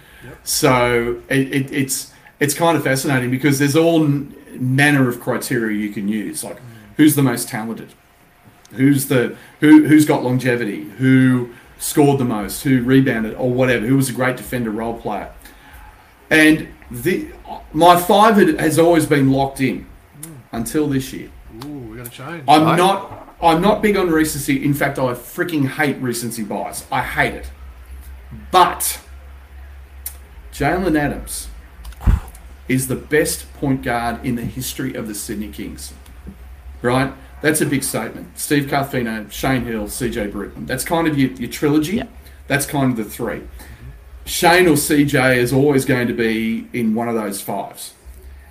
[0.44, 4.06] So it, it, it's it's kind of fascinating because there's all
[4.52, 6.62] manner of criteria you can use, like mm.
[6.96, 7.92] who's the most talented,
[8.72, 13.96] who's the who who's got longevity, who scored the most, who rebounded, or whatever, who
[13.96, 15.32] was a great defender, role player,
[16.30, 17.28] and the
[17.72, 19.86] my five had, has always been locked in
[20.20, 20.36] mm.
[20.52, 21.30] until this year.
[21.64, 22.44] Ooh, we got to change.
[22.48, 22.76] I'm Right.
[22.76, 23.18] not.
[23.42, 24.64] I'm not big on recency.
[24.64, 26.86] In fact, I freaking hate recency bias.
[26.92, 27.50] I hate it.
[28.52, 29.00] But
[30.52, 31.48] Jalen Adams
[32.68, 35.92] is the best point guard in the history of the Sydney Kings.
[36.82, 37.12] Right?
[37.40, 38.38] That's a big statement.
[38.38, 40.66] Steve Carfino, Shane Hill, CJ Bruton.
[40.66, 42.02] That's kind of your, your trilogy.
[42.46, 43.42] That's kind of the three.
[44.24, 47.94] Shane or CJ is always going to be in one of those fives.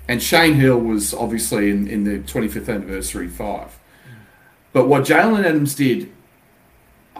[0.08, 3.78] And Shane Hill was obviously in, in the 25th anniversary five.
[4.72, 6.12] But what Jalen Adams did,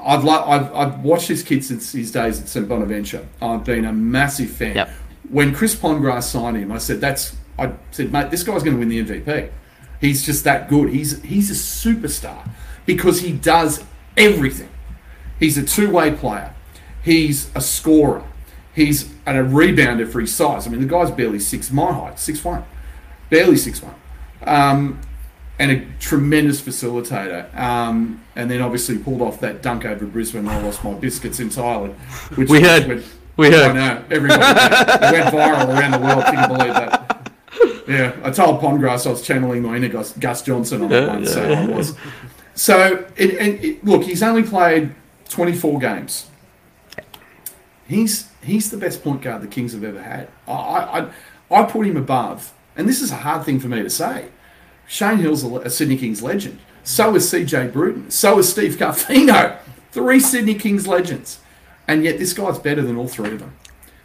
[0.05, 3.27] I've, lo- I've I've watched this kid since his days at St Bonaventure.
[3.41, 4.77] I've been a massive fan.
[4.77, 4.91] Yep.
[5.31, 8.79] When Chris Pongrass signed him, I said, "That's." I said, "Mate, this guy's going to
[8.85, 9.51] win the MVP.
[10.01, 10.91] He's just that good.
[10.91, 12.49] He's he's a superstar
[12.87, 13.85] because he does
[14.17, 14.69] everything.
[15.39, 16.55] He's a two-way player.
[17.03, 18.25] He's a scorer.
[18.75, 20.67] He's and a rebounder for his size.
[20.67, 22.65] I mean, the guy's barely six my height, six one,
[23.31, 23.95] barely six one.
[24.45, 25.01] Um,
[25.63, 27.55] and a tremendous facilitator.
[27.57, 30.49] Um, and then obviously pulled off that dunk over Brisbane.
[30.49, 31.91] I lost my biscuits entirely.
[32.35, 32.89] Which We heard.
[32.89, 33.05] went-
[33.37, 33.75] We I heard.
[33.75, 34.73] know everybody did.
[34.73, 36.25] it went viral around the world.
[36.25, 37.31] Can you believe that?
[37.89, 41.27] Yeah, I told Pongrass I was channeling my inner Gus, Gus Johnson on that one,
[41.27, 41.95] so I was.
[42.55, 44.95] So, it, and it, look, he's only played
[45.31, 46.27] 24 games.
[47.89, 50.29] He's he's the best point guard the Kings have ever had.
[50.47, 51.11] I, I, I-
[51.51, 54.29] I put him above, and this is a hard thing for me to say.
[54.87, 56.59] Shane Hill's a, a Sydney Kings legend.
[56.85, 58.11] So is CJ Bruton.
[58.11, 59.59] So is Steve Carfino.
[59.93, 61.39] Three Sydney Kings legends.
[61.87, 63.55] And yet this guy's better than all three of them.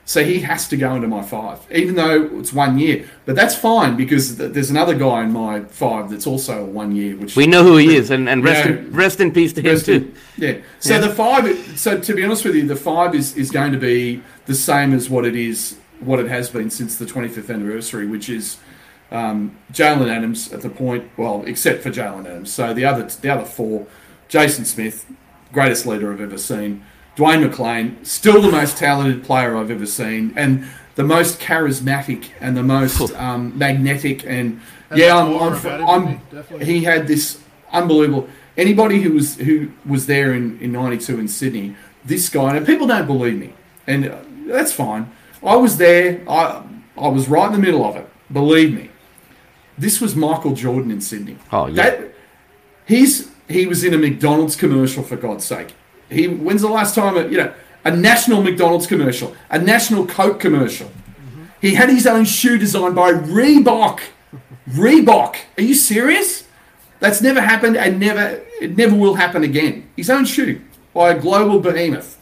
[0.03, 3.09] So he has to go into my five, even though it's one year.
[3.25, 7.15] But that's fine because th- there's another guy in my five that's also one year.
[7.17, 8.75] Which We know who he is, and, and rest, Yeah.
[8.77, 9.93] in, rest in peace to him, too.
[9.93, 10.57] in- Yeah.
[10.79, 11.77] So the five.
[11.77, 14.93] So to be honest with you, the five is, is going to be the same
[14.93, 18.57] as what it is, what it has been since the 25th anniversary, which is
[19.11, 21.09] um, Jalen Adams at the point.
[21.17, 22.51] Well, except for Jalen Adams.
[22.51, 23.87] So the other the other four,
[24.27, 25.05] Jason Smith,
[25.51, 26.83] greatest leader I've ever seen.
[27.15, 32.55] Dwayne McClain, still the most talented player I've ever seen, and the most charismatic and
[32.55, 34.25] the most um, magnetic.
[34.25, 36.83] And Had yeah, I'm, I'm, I'm, he?
[36.83, 37.41] Had this
[37.71, 38.27] unbelievable.
[38.55, 42.87] Anybody who was who was there in in '92 in Sydney, this guy, and people
[42.87, 43.53] don't believe me,
[43.87, 45.11] and uh, that's fine.
[45.43, 46.21] I was there.
[46.27, 46.63] I
[46.97, 48.07] I was right in the middle of it.
[48.31, 48.89] Believe me,
[49.77, 51.37] this was Michael Jordan in Sydney.
[51.51, 51.75] Oh, yeah.
[51.75, 52.13] That
[52.85, 55.73] he's he was in a McDonald's commercial for God's sake.
[56.09, 57.53] He when's the last time a, you know
[57.85, 60.91] a national McDonald's commercial, a national Coke commercial.
[61.61, 64.01] He had his own shoe designed by Reebok.
[64.69, 65.37] Reebok.
[65.57, 66.47] Are you serious?
[66.99, 69.89] That's never happened and never it never will happen again.
[69.95, 70.61] His own shoe
[70.93, 72.19] by a global behemoth.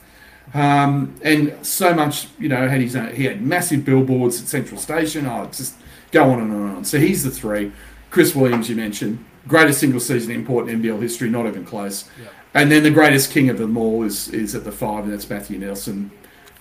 [0.53, 4.79] Um, and so much, you know, had his own, he had massive billboards at Central
[4.79, 5.25] Station.
[5.25, 5.75] Oh, it's just
[6.15, 6.85] go on and on and on.
[6.85, 7.71] So he's the three.
[8.09, 12.05] Chris Williams, you mentioned, greatest single season import in NBL history, not even close.
[12.53, 15.29] And then the greatest king of them all is is at the five, and that's
[15.29, 16.09] Matthew Nielsen.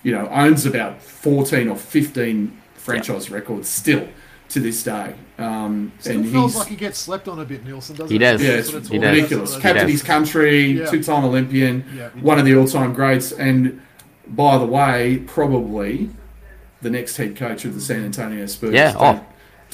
[0.03, 4.05] You know, owns about fourteen or fifteen franchise records still
[4.49, 5.15] to this day.
[5.39, 8.17] Um, Still and feels he's like he gets slept on a bit, Nielsen, doesn't He
[8.17, 8.19] it?
[8.19, 8.41] does.
[8.43, 9.15] yeah, it's he about does.
[9.15, 9.49] ridiculous.
[9.51, 10.85] some of Captain his country, Yeah.
[10.85, 12.09] two-time Olympian, Yeah.
[12.21, 13.81] one of the all-time greats, and
[14.27, 16.09] by the way, probably
[16.81, 18.73] the next head coach of the San Antonio Spurs.
[18.73, 19.19] Yeah, oh.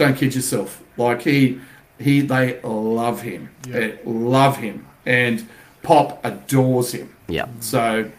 [0.02, 0.82] Don't kid yourself.
[0.98, 1.60] Like he,
[2.00, 3.50] he, they love him.
[3.68, 3.74] Yeah.
[3.74, 5.48] They love him, and
[5.84, 7.16] Pop adores him.
[7.28, 7.48] Yeah.
[7.60, 8.12] So,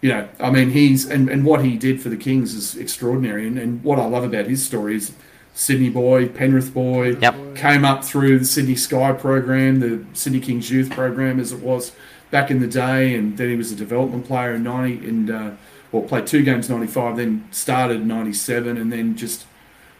[0.00, 3.46] you know, I mean, he's and, and what he did for the Kings is extraordinary.
[3.46, 5.12] And, and what I love about his story is
[5.54, 7.56] Sydney boy, Penrith boy, Yep.
[7.56, 11.92] came up through the Sydney Sky program, the Sydney Kings youth program, as it was
[12.30, 15.50] back in the day, and then he was a development player in ninety and uh,
[15.90, 19.46] well, played two games ninety five, then started ninety seven, and then just.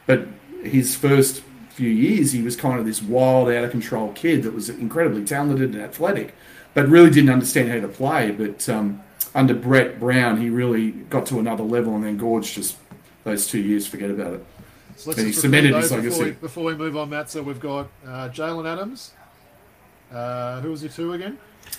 [0.07, 0.27] But
[0.63, 4.53] his first few years, he was kind of this wild, out of control kid that
[4.53, 6.35] was incredibly talented and athletic,
[6.75, 8.31] but really didn't understand how to play.
[8.31, 9.03] But um,
[9.35, 12.77] under Brett Brown, he really got to another level, and then Gorge just
[13.25, 14.47] those two years, forget about it.
[14.97, 17.31] So let's And he just cemented his those before we, before we move on, Matt.
[17.31, 19.13] So we've got uh, Jalen Adams.
[20.13, 21.39] Uh, who was your two again?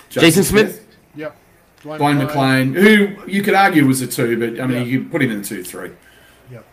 [0.10, 0.88] Jason Smith?
[1.16, 1.36] Yep.
[1.82, 4.84] Dwayne McClain, who you could argue was a two, but I mean, Yeah.
[4.84, 5.92] you could put him in the two, three.
[6.52, 6.66] Yep.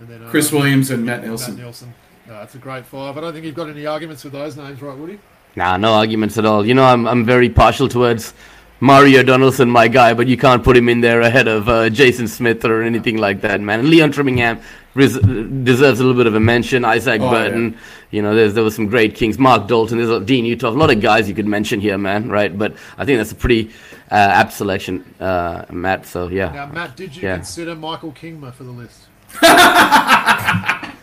[0.00, 1.54] And then uh, Chris Williams and Matt Nelson.
[1.54, 1.94] Matt Nielsen.
[2.26, 3.16] No, that's a great five.
[3.16, 5.18] I don't think you've got any arguments with those names, right, Woody?
[5.56, 6.64] Nah, no arguments at all.
[6.66, 8.34] You know, I'm I'm very partial towards
[8.80, 12.28] Mario Donaldson, my guy, but you can't put him in there ahead of uh, Jason
[12.28, 13.80] Smith or anything like that, man.
[13.80, 14.62] And Leon Trimmingham
[14.94, 16.84] res- deserves a little bit of a mention.
[16.84, 17.76] Isaac Oh, Burton,
[18.12, 19.36] you know, there's, there was some great kings.
[19.36, 22.28] Mark Dalton, there's a, Dean Utah, a lot of guys you could mention here, man,
[22.28, 22.56] right?
[22.56, 23.70] But I think that's a pretty
[24.12, 26.06] uh, apt selection, uh, Matt.
[26.06, 27.34] So yeah, Now, Matt, did you Yeah.
[27.36, 29.07] consider Michael Kingma for the list?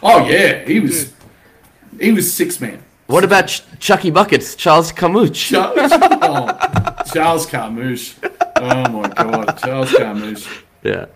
[0.00, 1.06] Oh yeah, he was
[1.92, 2.00] Dude.
[2.00, 2.80] he was six man.
[3.06, 5.32] what about Ch- Chucky Buckets, Charles Carmouche?
[5.50, 8.14] Charles, oh, Charles Carmouche.
[8.56, 10.62] Oh my God, Charles Carmouche.
[10.84, 11.06] yeah.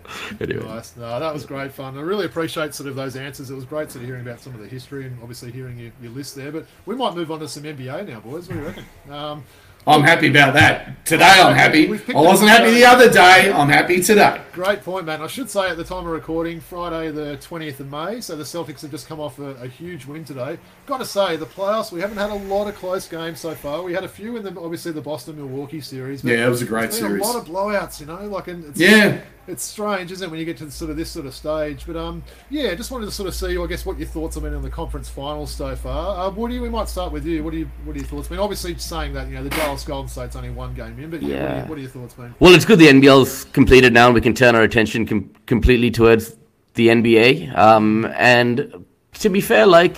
[0.41, 0.65] Anyway.
[0.65, 0.97] Nice.
[0.97, 1.97] No, that was great fun.
[1.97, 3.49] I really appreciate sort of those answers.
[3.49, 5.91] It was great sort of hearing about some of the history and obviously hearing your,
[6.01, 6.51] your list there.
[6.51, 8.49] But we might move on to some NBA now, boys.
[8.49, 8.85] What do you reckon?
[9.09, 9.43] Um,
[9.85, 11.05] I'm happy about that.
[11.05, 11.87] Today I'm happy.
[11.87, 13.51] I wasn't happy the other uh, day.
[13.51, 14.41] I'm happy today.
[14.53, 15.21] Great point, man.
[15.21, 18.43] I should say at the time of recording, Friday the 20th of May, so the
[18.43, 20.57] Celtics have just come off a, a huge win today.
[20.85, 23.81] Got to say, the playoffs, we haven't had a lot of close games so far.
[23.83, 26.21] We had a few in the obviously the Boston Milwaukee series.
[26.21, 27.21] But Yeah, it was a great series.
[27.21, 28.25] A lot of blowouts, you know.
[28.27, 29.21] Like, and it's, Yeah.
[29.47, 31.85] It's strange, isn't it, when you get to sort of this sort of stage?
[31.85, 34.43] But um, yeah, just wanted to sort of see, I guess, what your thoughts have
[34.43, 36.27] been on the conference finals so far.
[36.27, 37.43] Uh, Woody, we might start with you.
[37.43, 38.27] What do you, what are your thoughts?
[38.27, 38.39] been?
[38.39, 41.27] obviously saying that you know the Dallas Golden State's only one game in, but yeah,
[41.27, 41.63] what, are Yeah.
[41.63, 42.35] you, what are your thoughts, man?
[42.39, 45.91] Well, it's good the NBL's completed now, and we can turn our attention com- completely
[45.91, 46.35] towards
[46.75, 47.55] the NBA.
[47.57, 48.85] Um, and
[49.19, 49.97] to be fair, like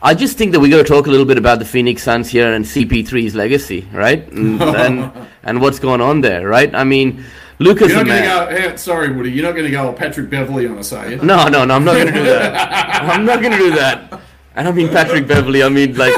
[0.00, 2.28] I just think that we got to talk a little bit about the Phoenix Suns
[2.28, 4.26] here and CP3's legacy, right?
[4.30, 6.72] And and, and what's going on there, right?
[6.74, 7.24] I mean,
[7.58, 7.88] Lucas.
[7.88, 8.68] You're not man- going to go.
[8.70, 9.30] Hey, sorry, Woody.
[9.32, 11.16] You're not going to go Patrick Beverley on us, are you?
[11.16, 11.74] No, no, no.
[11.74, 13.02] I'm not gonna do that.
[13.10, 14.20] I'm not gonna do that.
[14.54, 15.62] I don't mean Patrick Beverley.
[15.62, 16.12] I mean like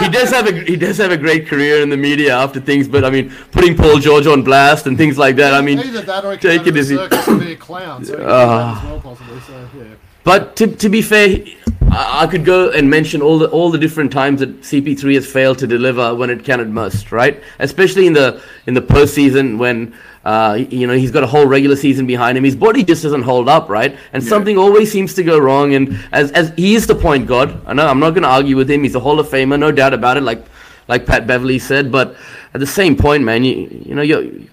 [0.00, 2.88] he does have a he does have a great career in the media after things,
[2.88, 5.54] but I mean putting Paul George on blast and things like that.
[5.54, 8.04] I mean, Either that or he take it the as circus and be a clown.
[8.04, 8.74] So he can do Ah.
[8.74, 9.40] that as well, possibly.
[9.40, 9.84] So, yeah.
[10.24, 11.38] But to, to be fair,
[11.90, 15.26] I, I could go and mention all the all the different times that CP3 has
[15.26, 17.42] failed to deliver when it can and must, right?
[17.58, 21.76] Especially in the in the postseason when uh, you know he's got a whole regular
[21.76, 22.44] season behind him.
[22.44, 23.96] His body just doesn't hold up, right?
[24.12, 25.74] And something always seems to go wrong.
[25.74, 28.56] And as as he is the point guard, I know I'm not going to argue
[28.56, 28.82] with him.
[28.82, 30.22] He's a Hall of Famer, no doubt about it.
[30.22, 30.44] Like
[30.88, 32.16] like Pat Beverley said, but
[32.54, 34.48] at the same point, man, you you know you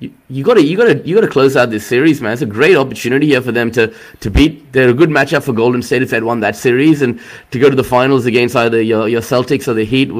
[0.00, 2.32] you, you gotta you gotta you gotta close out this series, man.
[2.32, 4.72] It's a great opportunity here for them to to beat.
[4.72, 7.20] They're a good matchup for Golden State if they'd won that series and
[7.50, 10.10] to go to the finals against either your, your Celtics or the Heat.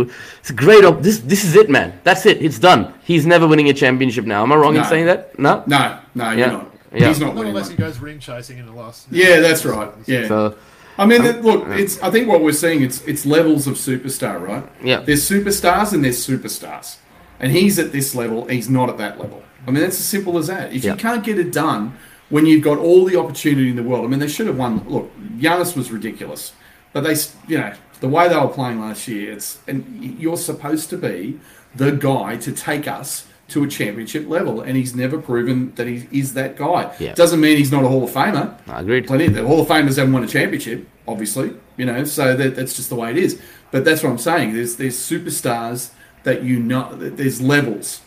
[0.41, 0.85] It's a great.
[0.85, 1.99] Op- this this is it, man.
[2.03, 2.43] That's it.
[2.43, 2.93] It's done.
[3.05, 4.43] He's never winning a championship now.
[4.43, 5.39] Am I wrong in saying that?
[5.39, 5.63] No.
[5.67, 6.51] No, no, you're Yeah.
[6.53, 6.75] not.
[6.93, 7.09] Yeah.
[7.09, 7.51] He's not Not winning.
[7.51, 9.07] unless he goes ring chasing in the last.
[9.11, 9.91] Yeah, that's right.
[10.07, 10.27] Yeah.
[10.27, 10.57] So
[10.99, 12.03] I mean, um, that- look, it's.
[12.03, 14.65] I think what we're seeing it's it's levels of superstar, right?
[14.83, 15.01] Yeah.
[15.01, 16.97] There's superstars and there's superstars,
[17.39, 18.47] and he's at this level.
[18.47, 19.43] He's not at that level.
[19.67, 20.73] I mean, that's as simple as that.
[20.73, 20.93] If Yeah.
[20.93, 21.95] you can't get it done
[22.31, 24.83] when you've got all the opportunity in the world, I mean, they should have won.
[24.89, 26.53] Look, Giannis was ridiculous,
[26.93, 27.17] but they,
[27.49, 31.39] you know, the way they were playing last year, it's and you're supposed to be
[31.75, 36.07] the guy to take us to a championship level, and he's never proven that he
[36.13, 36.91] is that guy.
[36.99, 37.15] Yeah.
[37.15, 39.01] Doesn't mean he's not a Hall of Famer I agree.
[39.01, 39.29] plenty.
[39.29, 41.53] The Hall of Famers haven't won a championship, obviously.
[41.79, 43.41] You know, so that, that's just the way it is.
[43.71, 44.53] But that's what I'm saying.
[44.55, 45.91] There's there's superstars
[46.25, 46.95] that you know.
[46.95, 48.01] There's levels.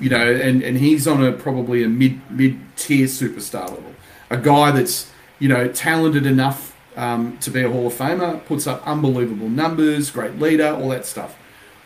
[0.00, 3.94] You know, and, and he's on a probably a mid mid tier superstar level.
[4.30, 8.66] A guy that's you know talented enough um, to be a Hall of Famer, puts
[8.66, 11.36] up unbelievable numbers, great leader, all that stuff.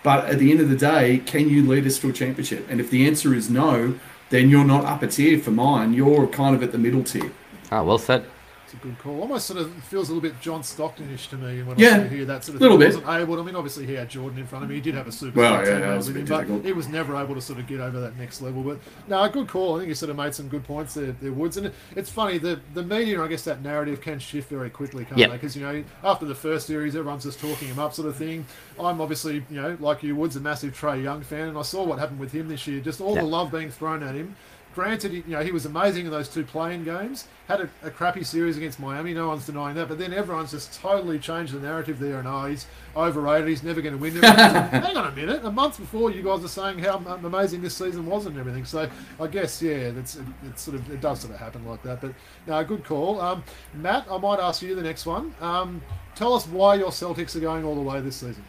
[0.03, 2.67] But at the end of the day, can you lead us to a championship?
[2.71, 3.99] And if the answer is no,
[4.31, 5.93] then you're not upper tier for mine.
[5.93, 7.33] You're kind of at the middle tier.
[7.71, 8.25] Ah, well said.
[8.71, 9.23] It's a good call.
[9.23, 12.03] Almost sort of feels a little bit John Stockton-ish to me when Yeah.
[12.03, 12.81] I hear that sort of Little thing.
[12.89, 12.91] bit.
[12.97, 13.41] He wasn't able.
[13.41, 14.75] I mean, obviously he had Jordan in front of him.
[14.75, 16.39] He did have a super Well, yeah, teammate that was a with him, bit but
[16.41, 16.65] difficult.
[16.67, 18.63] he was never able to sort of get over that next level.
[18.63, 19.77] But no, a good call.
[19.77, 21.57] I think he sort of made some good points there, there Woods.
[21.57, 25.17] And it's funny the the media, I guess that narrative can shift very quickly, can't
[25.19, 25.29] Yeah.
[25.29, 25.33] they?
[25.35, 28.45] Because you know after the first series, everyone's just talking him up, sort of thing.
[28.79, 31.85] I'm obviously you know like you, Woods, a massive Trae Young fan, and I saw
[31.85, 32.81] what happened with him this year.
[32.83, 33.23] Just all Yeah.
[33.23, 34.37] the love being thrown at him.
[34.79, 37.27] Granted, you know he was amazing in those two playing games.
[37.49, 39.13] Had a, a crappy series against Miami.
[39.13, 39.89] No one's denying that.
[39.89, 42.65] But then everyone's just totally changed the narrative there, and oh, he's
[42.95, 43.49] overrated.
[43.49, 44.15] He's never going to win.
[44.23, 45.45] Hang on a minute.
[45.45, 48.65] A month before, you guys are saying how amazing this season was and everything.
[48.65, 48.89] So
[49.21, 50.17] I guess yeah, that's
[50.47, 52.01] it's sort of it does sort of happen like that.
[52.01, 52.15] But
[52.47, 53.43] no, good call, um,
[53.75, 54.07] Matt.
[54.09, 55.35] I might ask you the next one.
[55.41, 55.83] Um,
[56.15, 58.45] tell us why your Celtics are going all the way this season.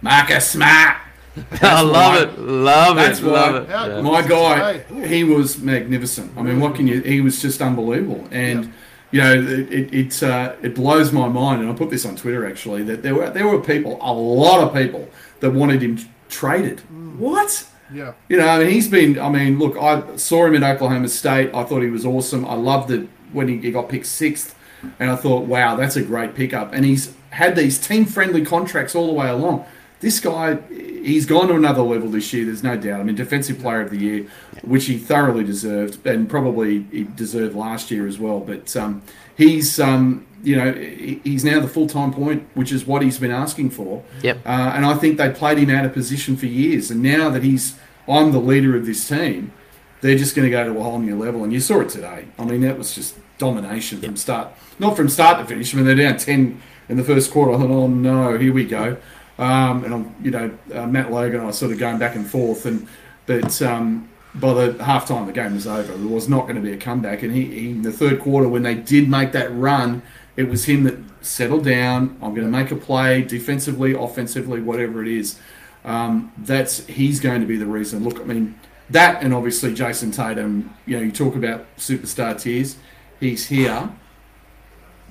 [0.00, 0.96] Marcus Smart.
[1.62, 2.22] I love why.
[2.22, 2.38] it.
[2.38, 3.24] Love That's it.
[3.24, 3.30] why.
[3.32, 3.68] Love it.
[3.70, 4.00] Yeah.
[4.02, 6.32] My guy, he was magnificent.
[6.36, 7.00] I mean, what can you?
[7.00, 8.72] He was just unbelievable, and
[9.10, 11.62] you know, it it it, uh, it blows my mind.
[11.62, 14.60] And I put this on Twitter actually that there were there were people, a lot
[14.62, 15.08] of people
[15.40, 16.80] that wanted him traded.
[17.18, 17.66] What?
[17.92, 19.18] Yeah, You know, I mean, he's been.
[19.18, 21.54] I mean, look, I saw him in Oklahoma State.
[21.54, 22.46] I thought he was awesome.
[22.46, 24.54] I loved it when he, he got picked sixth,
[24.98, 26.72] and I thought, wow, that's a great pickup.
[26.72, 29.66] And he's had these team-friendly contracts all the way along.
[30.02, 32.44] This guy, he's gone to another level this year.
[32.44, 33.00] There's no doubt.
[33.00, 34.26] I mean, defensive player of the year,
[34.62, 38.40] which he thoroughly deserved, and probably he deserved last year as well.
[38.40, 39.02] But um,
[39.36, 43.70] he's, um, you know, he's now the full-time point, which is what he's been asking
[43.70, 44.02] for.
[44.22, 44.38] Yep.
[44.44, 46.90] Uh, and I think they played him out of position for years.
[46.90, 47.78] And now that he's,
[48.08, 49.52] I'm the leader of this team,
[50.00, 51.44] they're just going to go to a whole new level.
[51.44, 52.26] And you saw it today.
[52.38, 54.48] I mean, that was just domination from start,
[54.80, 55.72] not from start to finish.
[55.72, 57.52] I mean, they're down ten in the first quarter.
[57.52, 58.96] I thought, oh no, here we go.
[59.38, 62.28] Um, and I'm, you know, uh, Matt Logan and I sort of going back and
[62.28, 62.66] forth.
[62.66, 62.86] And
[63.26, 65.92] but um, by the half time the game was over.
[65.92, 67.22] There was not going to be a comeback.
[67.22, 70.02] And he, he in the third quarter when they did make that run,
[70.36, 72.16] it was him that settled down.
[72.22, 75.38] I'm going to make a play defensively, offensively, whatever it is.
[75.84, 78.04] Um, that's he's going to be the reason.
[78.04, 78.58] Look, I mean
[78.90, 80.74] that, and obviously Jayson Tatum.
[80.86, 82.76] You know, you talk about superstar tiers.
[83.20, 83.90] He's here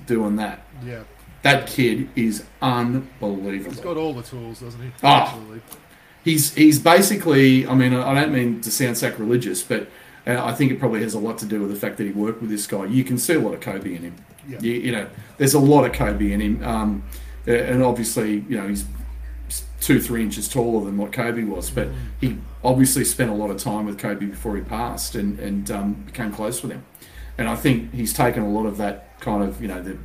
[0.06, 0.60] doing that.
[0.84, 1.02] yeah.
[1.42, 3.72] That kid is unbelievable.
[3.72, 4.90] He's got all the tools, doesn't he?
[5.02, 5.26] Ah.
[5.26, 5.60] Absolutely.
[6.24, 7.66] he's he's basically.
[7.66, 9.88] I mean, I don't mean to sound sacrilegious, but
[10.26, 12.12] uh, I think it probably has a lot to do with the fact that he
[12.12, 12.84] worked with this guy.
[12.84, 14.14] You can see a lot of Kobe in him.
[14.48, 14.58] Yeah.
[14.60, 17.02] You, you know, there's a lot of Kobe in him, um,
[17.46, 18.84] and obviously, you know, he's
[19.80, 21.88] two, three inches taller than what Kobe was, but
[22.20, 25.94] he obviously spent a lot of time with Kobe before he passed, and and um,
[25.94, 26.84] became close with him.
[27.38, 29.96] And I think he's taken a lot of that kind of, you know, the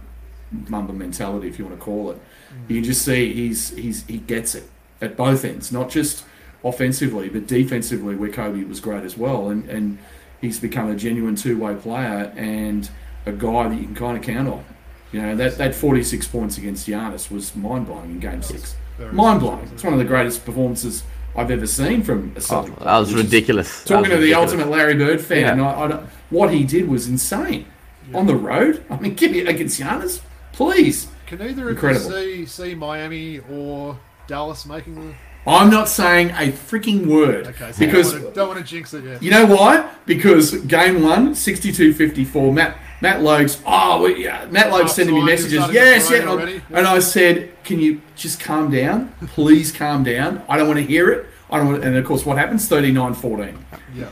[0.69, 2.21] Mamba mentality, if you want to call it.
[2.67, 4.69] You can just see he's he's he gets it
[5.01, 6.23] at both ends, not just
[6.63, 9.97] offensively, but defensively, where Kobe was great as well, and and
[10.41, 12.89] he's become a genuine two way player and
[13.25, 14.63] a guy that you can kind of count on.
[15.11, 18.75] You know that that 46 points against Giannis was mind blowing in Game Six.
[19.11, 19.69] Mind blowing.
[19.73, 21.03] It's one of the greatest performances
[21.35, 23.83] I've ever seen from a Oh, that was which is- ridiculous.
[23.83, 25.69] Talking was to the ultimate Larry Bird fan, Yeah.
[25.71, 27.67] I, I don't, what he did was insane.
[28.13, 30.21] On the road, I mean, give me against Giannis,
[30.57, 31.07] please.
[31.27, 32.13] Can either Incredible.
[32.15, 33.97] of you see see Miami or
[34.27, 35.13] Dallas making the?
[35.49, 38.65] I'm not saying a freaking word Okay, so because don't, want to, don't want to
[38.65, 39.23] jinx it yet.
[39.23, 39.89] you know why?
[40.05, 43.61] Because game one, 62-54, Matt Matt Logues.
[43.65, 45.63] Oh, we, yeah, Matt Logues sending me messages.
[45.71, 46.17] Yes, yeah.
[46.29, 49.13] And I- And I said, "Can you just calm down?
[49.27, 50.41] Please calm down.
[50.49, 51.27] I don't want to hear it.
[51.51, 52.67] I don't." Want, and of course, what happens?
[52.67, 53.55] 39-14.
[53.95, 54.07] Yeah.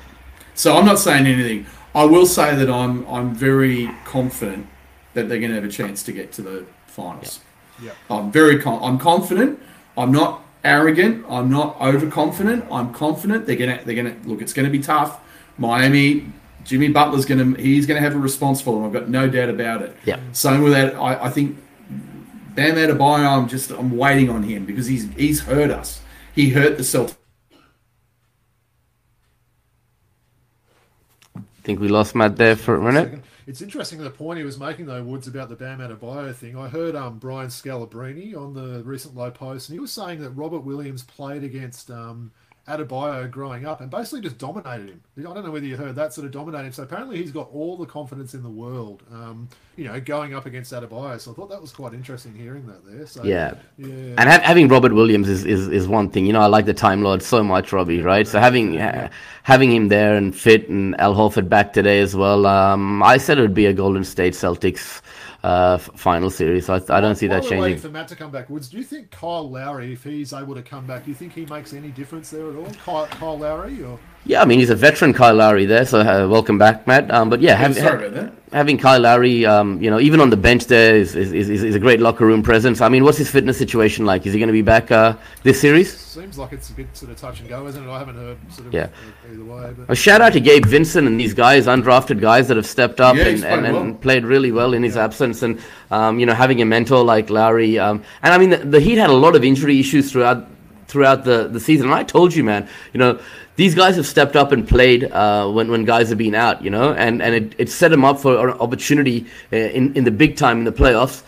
[0.54, 1.66] So I'm not saying anything.
[1.94, 4.68] I will say that I'm I'm very confident
[5.16, 7.40] that they're going to have a chance to get to the finals.
[7.82, 7.92] Yeah.
[8.10, 9.60] I'm very con- I'm confident.
[9.98, 11.26] I'm not arrogant.
[11.28, 12.66] I'm not overconfident.
[12.72, 14.42] I'm confident they're gonna they're gonna look.
[14.42, 15.20] It's going to be tough.
[15.58, 16.32] Miami,
[16.64, 18.86] Jimmy Butler's going to he's going to have a response for them.
[18.86, 19.96] I've got no doubt about it.
[20.06, 20.20] Yeah.
[20.32, 20.96] Same with that.
[20.96, 21.58] I, I think
[22.56, 23.26] Bam Adebayo.
[23.26, 26.02] I'm just I'm waiting on him because he's he's hurt us.
[26.34, 27.16] He hurt the Celtics.
[31.66, 33.22] think we lost Matt there for a minute.
[33.48, 36.58] It's interesting the point he was making though, Woods, about the Bam Adebayo thing.
[36.58, 40.32] I heard um, Brian Scalabrine on the recent Low Post, and he was saying that
[40.32, 42.32] Robert Williams played against um,
[42.68, 45.02] Adebayo growing up and basically just dominated him.
[45.20, 46.72] I don't know whether you heard that sort of dominated him.
[46.74, 50.48] So apparently he's got all the confidence in the world, um, you know, going up
[50.48, 51.20] against Adebayo.
[51.22, 53.06] So I thought that was quite interesting hearing that there.
[53.06, 53.54] So Yeah.
[53.78, 56.26] yeah, And ha- having Robert Williams is, is, is one thing.
[56.26, 58.28] You know, I like the Time Lord so much, Robbie, right?
[58.28, 59.10] So having uh,
[59.44, 62.48] having him there and fit and Al Horford back today as well.
[62.48, 65.02] Um, I said it would be a Golden State Celtics
[65.46, 66.70] uh, final series.
[66.70, 67.78] I, I don't see that changing.
[67.78, 70.64] for Matt to come back, Woods, do you think Kyle Lowry, if he's able to
[70.64, 72.66] come back, do you think he makes any difference there at all?
[72.84, 75.86] Kyle, Kyle Lowry, or Yeah, I mean he's a veteran, Kyle Lowry there.
[75.86, 77.12] So uh, welcome back, Matt.
[77.12, 78.34] Um, but yeah, have, Sorry about that.
[78.52, 81.76] having Kyle Lowry, um, you know, even on the bench there is, is, is, is
[81.76, 82.82] a great locker room presence.
[82.82, 84.26] I mean, what's his fitness situation like?
[84.26, 85.96] Is he going to be back uh, this series?
[86.16, 87.92] seems like it's a bit sort of touch and go, isn't it?
[87.92, 88.88] I haven't heard sort of Yeah.
[89.32, 92.58] either way, but A shout out to Gabe Vincent and these guys, undrafted guys that
[92.58, 93.94] have stepped up Yeah, and, and, played and well.
[93.96, 95.44] played really well in his absence.
[95.44, 95.62] And,
[95.92, 97.78] um, you know, having a mentor like Lowry.
[97.78, 100.48] Um, and I mean, the, the Heat had a lot of injury issues throughout
[100.88, 101.88] throughout the, the season.
[101.88, 103.20] And I told you, man, you know,
[103.56, 106.70] these guys have stepped up and played uh, when, when guys have been out, you
[106.70, 110.12] know, and, and it, it set them up for an opportunity uh, in, in the
[110.12, 111.24] big time in the playoffs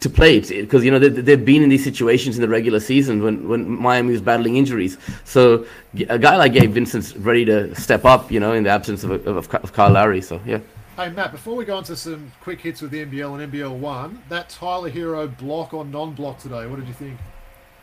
[0.00, 3.22] to play because you know they, they've been in these situations in the regular season
[3.22, 4.96] when, when Miami was battling injuries.
[5.24, 5.66] So
[6.08, 9.10] a guy like Gabe Vincent's ready to step up, you know, in the absence of,
[9.26, 10.22] of, of Kyle Lowry.
[10.22, 10.60] So yeah,
[10.96, 13.78] hey Matt, before we go on to some quick hits with the NBL and NBL
[13.78, 17.18] one, that Tyler Herro block or non-block today, what did you think?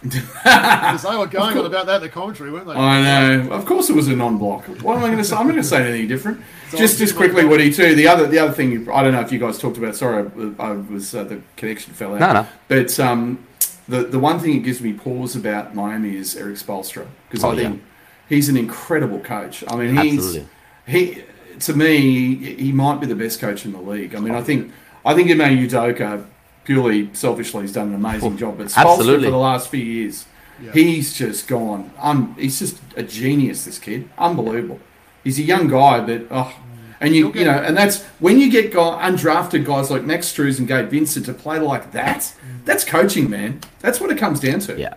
[0.01, 2.73] Because they were going on about that in the commentary, weren't they?
[2.73, 3.51] I know.
[3.51, 4.65] Of course, it was a non-block.
[4.83, 5.35] What am I going to say?
[5.35, 6.41] I'm not going to say anything different.
[6.69, 7.49] So just, just quickly, comment.
[7.49, 7.73] Woody.
[7.73, 7.95] Too.
[7.95, 8.71] The other, the other thing.
[8.71, 9.95] You, I don't know if you guys talked about.
[9.95, 10.29] Sorry,
[10.59, 12.19] I, I was uh, the connection fell out.
[12.19, 12.47] No, no.
[12.67, 13.43] But um,
[13.87, 17.51] the the one thing that gives me pause about Miami is Erik Spoelstra because Oh,
[17.51, 17.83] I think
[18.29, 19.63] he's an incredible coach.
[19.67, 20.47] I mean, he's Absolutely.
[20.85, 21.23] he
[21.59, 24.13] to me he might be the best coach in the league.
[24.13, 24.71] I mean, I think
[25.05, 26.25] I think Ime Udoka
[26.67, 29.25] purely selfishly he's done an amazing job, but Spoelstra Absolutely.
[29.25, 30.25] for the last few years.
[30.61, 30.73] Yeah.
[30.73, 31.91] He's just gone.
[31.97, 33.63] Um, he's just a genius.
[33.63, 34.79] This kid, unbelievable.
[35.23, 36.53] He's a young guy, but oh,
[36.99, 40.59] and you you know, and that's when you get guy, undrafted guys like Max Strus
[40.59, 42.33] and Gabe Vincent to play like that.
[42.65, 43.61] That's coaching, man.
[43.79, 44.77] That's what it comes down to.
[44.77, 44.95] yeah.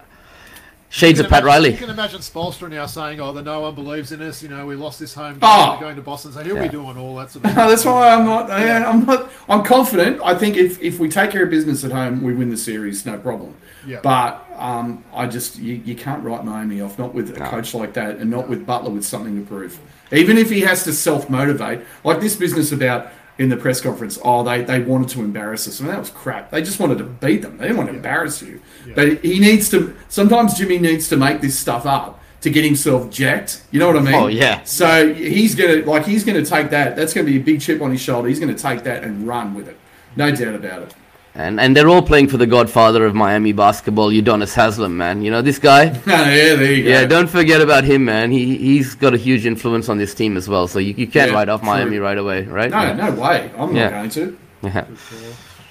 [0.93, 1.70] Shades You of can Pat imagine- Riley.
[1.70, 4.43] You can imagine Spoelstra now saying, "Oh, the no one believes in us.
[4.43, 5.38] You know, we lost this home game.
[5.45, 5.74] Oh.
[5.74, 6.62] We're going to Boston, so he'll Yeah.
[6.62, 8.51] be doing all that sort of." No, that's why I'm not.
[8.51, 9.30] I, I'm not.
[9.49, 10.20] I'm confident.
[10.24, 13.07] I think if, if we take care of business at home, we win the series,
[13.07, 13.55] no problem.
[13.86, 14.01] Yeah.
[14.03, 17.47] But um, I just you, you can't write Miami off, not with a No.
[17.47, 19.78] coach like that, and not with Butler with something to prove.
[20.12, 24.18] Even if he has to self motivate, like this business about in the press conference,
[24.22, 25.80] oh they, they wanted to embarrass us.
[25.80, 26.51] I mean that was crap.
[26.51, 27.57] They just wanted to beat them.
[27.57, 28.61] They didn't want to embarrass you.
[28.86, 28.93] Yeah.
[28.95, 29.97] But he needs to.
[30.11, 33.62] Sometimes Jimmy needs to make this stuff up to get himself jacked.
[33.70, 34.14] You know what I mean?
[34.14, 34.62] Oh, yeah.
[34.64, 36.97] So he's gonna like he's gonna take that.
[36.97, 38.28] That's gonna be a big chip on his shoulder.
[38.28, 39.78] He's gonna take that and run with it.
[40.16, 40.95] No doubt about it.
[41.35, 45.22] And and they're all playing for the godfather of Miami basketball, Udonis Haslem, man.
[45.22, 45.85] You know this guy.
[46.07, 46.91] yeah, there you go.
[46.91, 48.33] Yeah, don't forget about him, man.
[48.33, 50.66] He he's got a huge influence on this team as well.
[50.66, 51.70] So you, you can't Yeah, write off true.
[51.70, 52.70] Miami right away, right?
[52.70, 52.93] No, Yeah.
[52.95, 53.51] no way.
[53.57, 53.85] I'm Yeah.
[53.85, 54.39] not going to.
[54.62, 54.85] Yeah.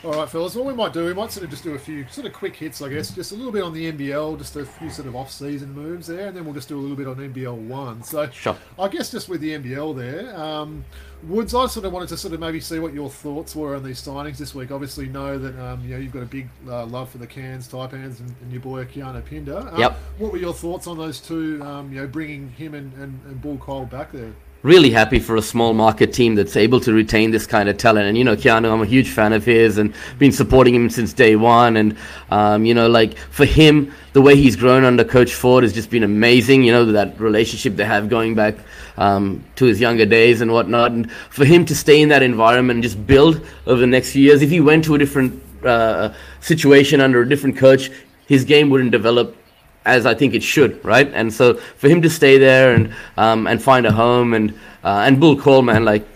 [0.02, 0.56] All right, fellas.
[0.56, 2.56] What we might do, we might sort of just do a few sort of quick
[2.56, 3.12] hits, I guess.
[3.14, 6.28] Just a little bit on the NBL, just a few sort of off-season moves there,
[6.28, 8.02] and then we'll just do a little bit on NBL one.
[8.04, 8.56] So, Sure.
[8.78, 10.86] I guess just with the NBL there, um,
[11.24, 13.84] Woods, I sort of wanted to sort of maybe see what your thoughts were on
[13.84, 14.72] these signings this week.
[14.72, 17.68] Obviously, know that um, you know you've got a big uh, love for the Cairns,
[17.68, 19.68] Taipans, and, and your boy Keanu Pinder.
[19.70, 19.98] Um, Yep.
[20.18, 21.62] What were your thoughts on those two?
[21.62, 24.32] Um, you know, bringing him and, and, and Bul Kuol back there.
[24.62, 28.08] Really happy for a small market team that's able to retain this kind of talent.
[28.08, 31.14] And you know, Keanu, I'm a huge fan of his and been supporting him since
[31.14, 31.78] day one.
[31.78, 31.96] And
[32.30, 35.90] um, you know, like for him, the way he's grown under Coach Forde has just
[35.90, 36.64] been amazing.
[36.64, 38.56] You know, that relationship they have going back
[38.98, 40.92] um, to his younger days and whatnot.
[40.92, 44.22] And for him to stay in that environment and just build over the next few
[44.22, 47.92] years, if he went to a different uh, situation under a different coach,
[48.28, 49.38] his game wouldn't develop
[49.86, 51.10] as I think it should, right?
[51.14, 54.54] And so for him to stay there and um, and find a home and
[54.84, 56.08] uh, and Bul Kuol, man, like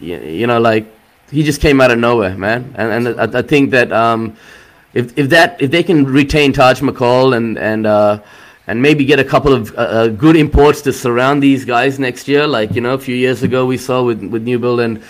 [0.00, 0.86] you, you know, like
[1.30, 2.74] he just came out of nowhere, man.
[2.76, 4.36] And and I, I think that um,
[4.92, 8.20] if if that if they can retain Taj McCall and and uh,
[8.66, 12.28] and maybe get a couple of uh, uh, good imports to surround these guys next
[12.28, 15.02] year, like you know, a few years ago we saw with with Newbill and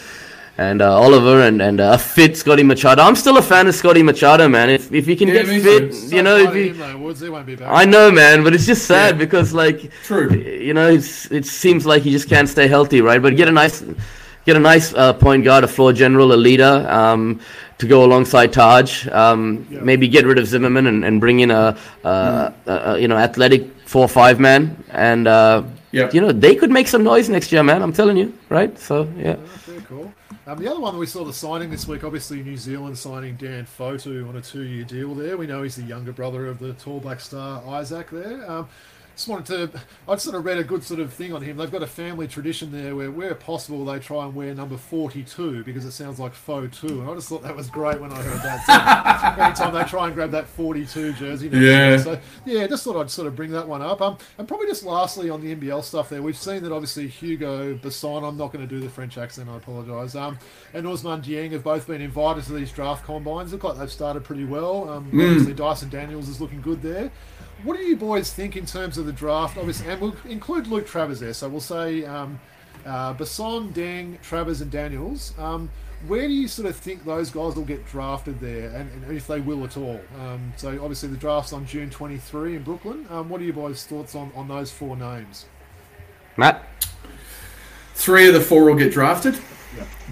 [0.56, 3.02] and uh, Oliver and and uh, fit Scotty Machado.
[3.02, 4.70] I'm still a fan of Scotty Machado, man.
[4.70, 6.16] If if he can Yeah, get fit, too.
[6.16, 7.68] you know, if hi he, him, Woods, won't be back.
[7.70, 9.18] I know, man, but it's just sad Yeah.
[9.24, 10.30] because, like, True.
[10.34, 13.20] you know, it's, it seems like he just can't stay healthy, right?
[13.20, 13.82] But get a nice,
[14.46, 17.40] get a nice uh, point guard, a floor general, a leader um,
[17.78, 19.08] to go alongside Taj.
[19.08, 19.80] Um, Yeah.
[19.80, 23.16] Maybe get rid of Zimmerman and, and bring in a, uh, a, a you know
[23.16, 27.62] athletic four five man, and uh, you know they could make some noise next year,
[27.64, 27.82] man.
[27.82, 28.78] I'm telling you, right?
[28.78, 29.36] So yeah.
[29.88, 30.12] Cool.
[30.46, 33.36] Um, the other one that we saw the signing this week, obviously New Zealand signing
[33.36, 35.38] Dan Fotu on a two-year deal there.
[35.38, 38.50] We know he's the younger brother of the tall black star Isaac there.
[38.50, 38.68] Um,
[39.16, 41.56] just wanted to, I'd sort of read a good sort of thing on him.
[41.56, 45.62] They've got a family tradition there where, where possible, they try and wear number 42
[45.64, 47.00] because it sounds like faux two.
[47.00, 49.36] And I just thought that was great when I heard that.
[49.36, 51.48] So anytime they try and grab that 42 jersey.
[51.48, 51.88] next Yeah.
[51.88, 51.98] year.
[52.00, 54.00] So yeah, just thought I'd sort of bring that one up.
[54.02, 57.74] Um, and probably just lastly on the NBL stuff there, we've seen that obviously Hugo
[57.76, 60.38] Besson, I'm not going to do the French accent, I apologise, um,
[60.72, 63.52] and Ousmane Dieng have both been invited to these draft combines.
[63.52, 64.88] Look like they've started pretty well.
[64.90, 67.10] Um, Obviously Dyson Daniels is looking good there.
[67.64, 69.56] What do you boys think in terms of the draft?
[69.56, 71.32] Obviously, and we'll include Luke Travers there.
[71.32, 72.38] So we'll say um,
[72.84, 75.32] uh, Besson, Dieng, Travers, and Daniels.
[75.38, 75.70] Um,
[76.06, 79.26] where do you sort of think those guys will get drafted there, and, and if
[79.26, 79.98] they will at all?
[80.20, 83.06] Um, so obviously the draft's on June 23 in Brooklyn.
[83.08, 85.46] Um, what are you boys' thoughts on, on those four names?
[86.36, 86.66] Matt.
[87.94, 89.38] Three of the four will get drafted.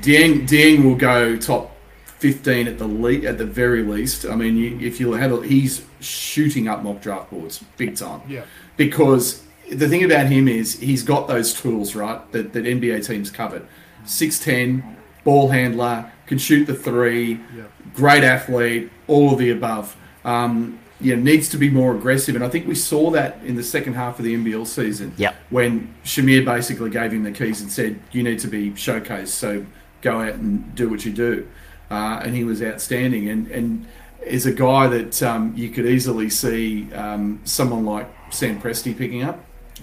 [0.01, 1.77] Dieng, Dieng will go top
[2.23, 4.25] 15 at the le- at the very least.
[4.25, 8.21] I mean, you, if you have a, he's shooting up mock draft boards big time.
[8.29, 8.45] Yeah.
[8.77, 12.21] Because the thing about him is he's got those tools, right?
[12.31, 13.67] That, that NBA teams covered.
[14.07, 14.85] 6'10,
[15.25, 17.65] ball handler, can shoot the three, Yeah.
[17.95, 19.97] great athlete, all of the above.
[20.25, 23.65] Um, yeah, needs to be more aggressive, and I think we saw that in the
[23.65, 25.13] second half of the NBL season.
[25.17, 25.35] Yep.
[25.51, 29.67] When Shamir basically gave him the keys and said, "You need to be showcased, so
[30.01, 31.49] go out and do what you do,"
[31.93, 33.29] uh, and he was outstanding.
[33.29, 33.87] And and
[34.27, 39.23] is a guy that um, you could easily see um, someone like Sam Presti picking
[39.25, 39.39] up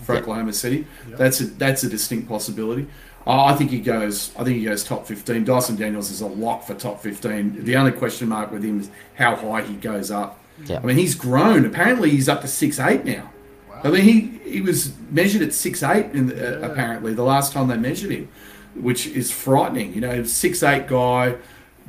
[0.06, 0.24] for Yep.
[0.24, 0.80] Oklahoma City.
[1.10, 1.18] Yep.
[1.18, 2.88] That's a that's a distinct possibility.
[3.28, 4.32] Oh, I think he goes.
[4.40, 5.44] I think he goes top fifteen.
[5.44, 7.64] Dyson Daniels is a lock for top fifteen.
[7.66, 10.40] The only question mark with him is how high he goes up.
[10.66, 10.80] Yeah.
[10.82, 11.66] I mean, he's grown.
[11.66, 13.30] Apparently, he's up to six eight now.
[13.70, 13.82] Wow.
[13.84, 16.08] I mean, he he was measured at six eight.
[16.14, 18.30] In the, uh, apparently, the last time they measured him,
[18.76, 19.94] which is frightening.
[19.94, 21.36] You know, six eight guy,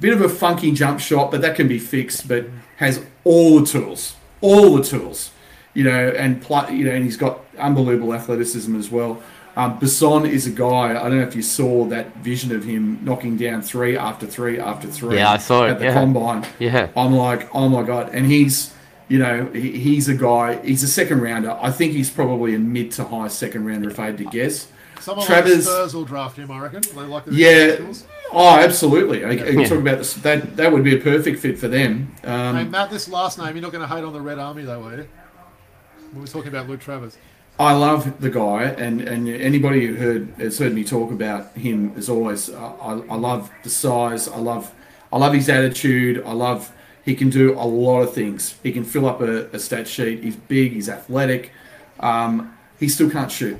[0.01, 2.27] bit of a funky jump shot, but that can be fixed.
[2.29, 2.47] But
[2.77, 5.31] has all the tools, all the tools.
[5.73, 9.23] You know, and pl- you know, and he's got unbelievable athleticism as well.
[9.57, 10.91] Um, Besson is a guy.
[10.91, 14.59] I don't know if you saw that vision of him knocking down three after three
[14.59, 15.17] after three.
[15.17, 15.95] Yeah, I saw it, at the yeah.
[15.95, 16.47] combine.
[16.59, 16.89] Yeah.
[16.97, 18.73] I'm like, oh my god, and he's,
[19.09, 20.65] you know, he's a guy.
[20.65, 21.57] He's a second rounder.
[21.61, 24.69] I think he's probably a mid to high second rounder if I had to guess.
[25.01, 26.83] Someone Travers- like Spurs will draft him, I reckon.
[26.95, 27.77] They like the Yeah.
[28.31, 28.43] Skills.
[28.45, 29.25] Oh, absolutely.
[29.25, 29.67] I, I Yeah.
[29.69, 30.15] talk about this.
[30.15, 32.13] That that would be a perfect fit for them.
[32.23, 34.63] Hey, Um, Matt, this last name, you're not going to hate on the Red Army,
[34.65, 35.09] though, are you?
[36.15, 37.17] We were talking about Luke Travers.
[37.59, 41.93] I love the guy, and, and anybody who heard has heard me talk about him
[41.97, 42.49] is always.
[42.49, 44.29] Uh, I, I love the size.
[44.29, 44.73] I love
[45.13, 46.23] I love his attitude.
[46.25, 46.73] I love
[47.05, 48.55] he can do a lot of things.
[48.63, 50.23] He can fill up a, a stat sheet.
[50.23, 50.73] He's big.
[50.73, 51.51] He's athletic.
[52.01, 53.59] Um, he still can't shoot.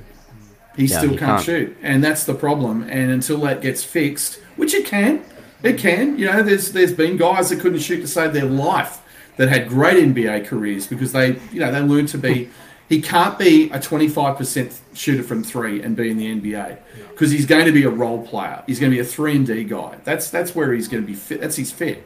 [0.75, 1.43] He Yeah, still he can't, can't.
[1.43, 2.83] shoot, and that's the problem.
[2.83, 5.23] And until that gets fixed, which it can,
[5.63, 6.17] it can.
[6.17, 8.99] You know, there's there's been guys that couldn't shoot to save their life
[9.37, 12.49] that had great NBA careers because they, you know, they learned to be.
[12.89, 16.77] He can't be a 25% shooter from three and be in the NBA
[17.11, 18.63] because he's going to be a role player.
[18.67, 19.97] He's going to be a three and D guy.
[20.03, 21.39] That's that's where he's going to be fit.
[21.39, 22.05] That's his fit.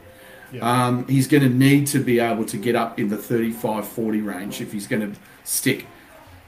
[0.52, 0.86] Yeah.
[0.86, 4.20] Um, he's going to need to be able to get up in the 35 40
[4.20, 5.86] range if he's going to stick.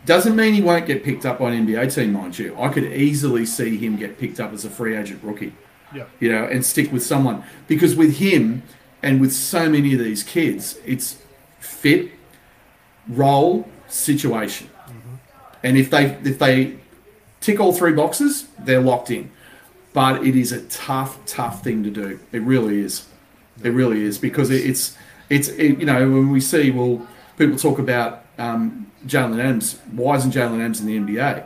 [0.06, 2.56] Doesn't mean he won't get picked up by an NBA team, mind you.
[2.58, 5.52] I could easily see him get picked up as a free agent rookie,
[5.94, 6.04] Yeah.
[6.20, 7.42] you know, and stick with someone.
[7.66, 8.62] Because with him
[9.02, 11.18] and with so many of these kids, it's
[11.60, 12.10] fit,
[13.08, 14.68] role, situation.
[15.62, 16.76] And if they if they
[17.40, 19.30] tick all three boxes, they're locked in.
[19.92, 22.20] But it is a tough, tough thing to do.
[22.32, 23.06] It really is.
[23.62, 24.96] It really is because it, it's
[25.28, 27.06] it's it, you know when we see well
[27.36, 29.78] people talk about um, Jalen Adams.
[29.92, 31.44] Why isn't Jalen Adams in the NBA?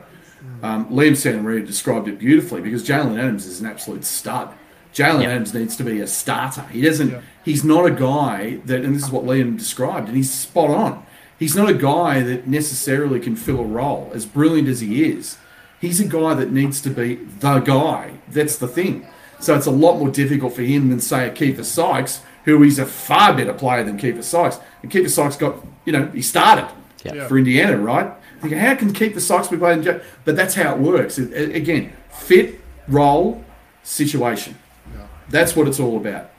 [0.63, 4.49] Um, Liam Santamaria described it beautifully because Jalen Adams is an absolute stud.
[4.95, 5.31] Jalen Yeah.
[5.31, 6.63] Adams needs to be a starter.
[6.71, 7.11] He doesn't.
[7.11, 7.21] Yeah.
[7.45, 11.03] He's not a guy that, and this is what Liam described, and he's spot on.
[11.39, 14.11] He's not a guy that necessarily can fill a role.
[14.15, 15.39] As brilliant as he is,
[15.81, 18.13] he's a guy that needs to be the guy.
[18.29, 19.07] That's the thing.
[19.41, 22.79] So it's a lot more difficult for him than say a Keifer Sykes, who is
[22.79, 24.61] a far better player than Keifer Sykes.
[24.83, 26.69] And Keifer Sykes got, you know, he started
[27.05, 27.27] Yeah.
[27.29, 28.13] for Indiana, right?
[28.41, 29.83] Thinking, how can keep the Sykes be playing?
[29.83, 31.19] Ja-" But that's how it works.
[31.19, 33.45] It- a- again, fit, role,
[33.83, 34.57] situation.
[34.95, 35.07] Yeah.
[35.31, 36.31] That's what it's all about.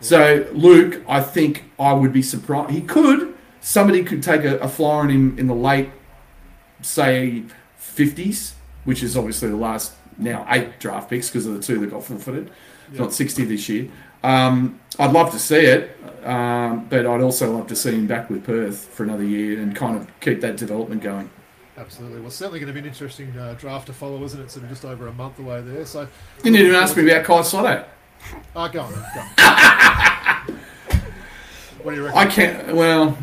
[0.00, 2.70] So Luke, I think I would be surprised.
[2.70, 3.34] He could.
[3.60, 5.90] Somebody could take a, a flyer on him in the late,
[6.82, 7.42] say,
[7.76, 8.54] fifties,
[8.84, 12.04] which is obviously the last now eight draft picks because of the two that got
[12.04, 12.50] forfeited.
[12.90, 13.88] It's Not sixty this year.
[14.22, 18.30] Um, I'd love to see it, um, but I'd also love to see him back
[18.30, 21.30] with Perth for another year and kind of keep that development going.
[21.76, 22.20] Absolutely.
[22.20, 24.50] Well, certainly going to be an interesting uh, draft to follow, isn't it?
[24.50, 25.84] Sort of just over a month away there.
[25.84, 26.08] So, You
[26.44, 27.84] didn't even ask me about Kai Sotto.
[28.54, 28.92] uh, go on.
[28.92, 29.26] Go on.
[31.82, 32.18] what do you reckon?
[32.18, 32.74] I can't.
[32.76, 33.18] Well,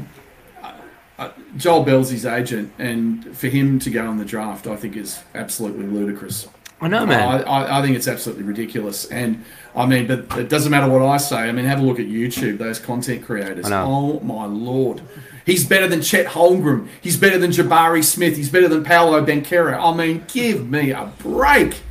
[1.17, 4.97] uh, Joel Bell's his agent, and for him to go on the draft, I think
[4.97, 6.47] is absolutely ludicrous.
[6.81, 7.21] I know, man.
[7.21, 9.05] I, I, I think it's absolutely ridiculous.
[9.05, 9.45] And
[9.75, 11.37] I mean, but it doesn't matter what I say.
[11.37, 13.67] I mean, have a look at YouTube, those content creators.
[13.67, 13.85] I know.
[13.85, 15.01] Oh my lord.
[15.45, 16.87] He's better than Chet Holmgren.
[17.01, 18.35] He's better than Jabari Smith.
[18.35, 19.79] He's better than Paolo Banchero.
[19.79, 21.81] I mean, give me a break.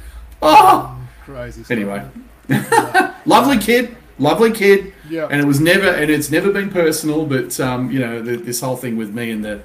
[0.42, 1.62] Oh, Crazy.
[1.62, 1.70] stuff.
[1.70, 2.06] anyway.
[3.26, 4.92] lovely kid, lovely kid.
[5.08, 5.28] Yeah.
[5.30, 8.60] And it was never, and it's never been personal, but um, you know, the, this
[8.60, 9.62] whole thing with me and the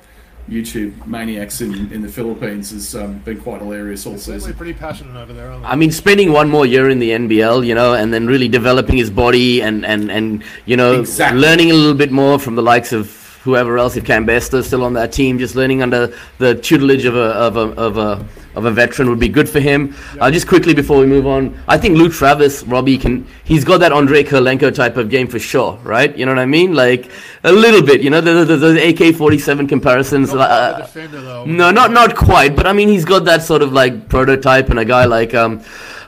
[0.50, 4.54] YouTube maniacs in, in the Philippines has um, been quite hilarious all Certainly season.
[4.56, 5.68] pretty passionate over there, aren't they?
[5.68, 8.98] I mean, spending one more year in the NBL, you know, and then really developing
[8.98, 11.40] his body and, and, and you know, Exactly.
[11.42, 13.10] learning a little bit more from the likes of
[13.44, 17.20] whoever else, if Cambester's still on that team, just learning under the tutelage of a,
[17.20, 19.95] of a, of a, of a veteran would be good for him.
[20.19, 23.80] Uh, just quickly before we move on, I think Luke Travers, Robbie, can he's got
[23.80, 26.15] that Andrei Kirilenko type of game for sure, right?
[26.18, 26.73] You know what I mean?
[26.73, 27.11] Like
[27.44, 30.34] a little bit, you know, the, the, the AK-47 comparisons.
[30.34, 34.10] Uh, defender, no, not not quite, but I mean he's got that sort of like
[34.10, 35.61] prototype, and a guy like um,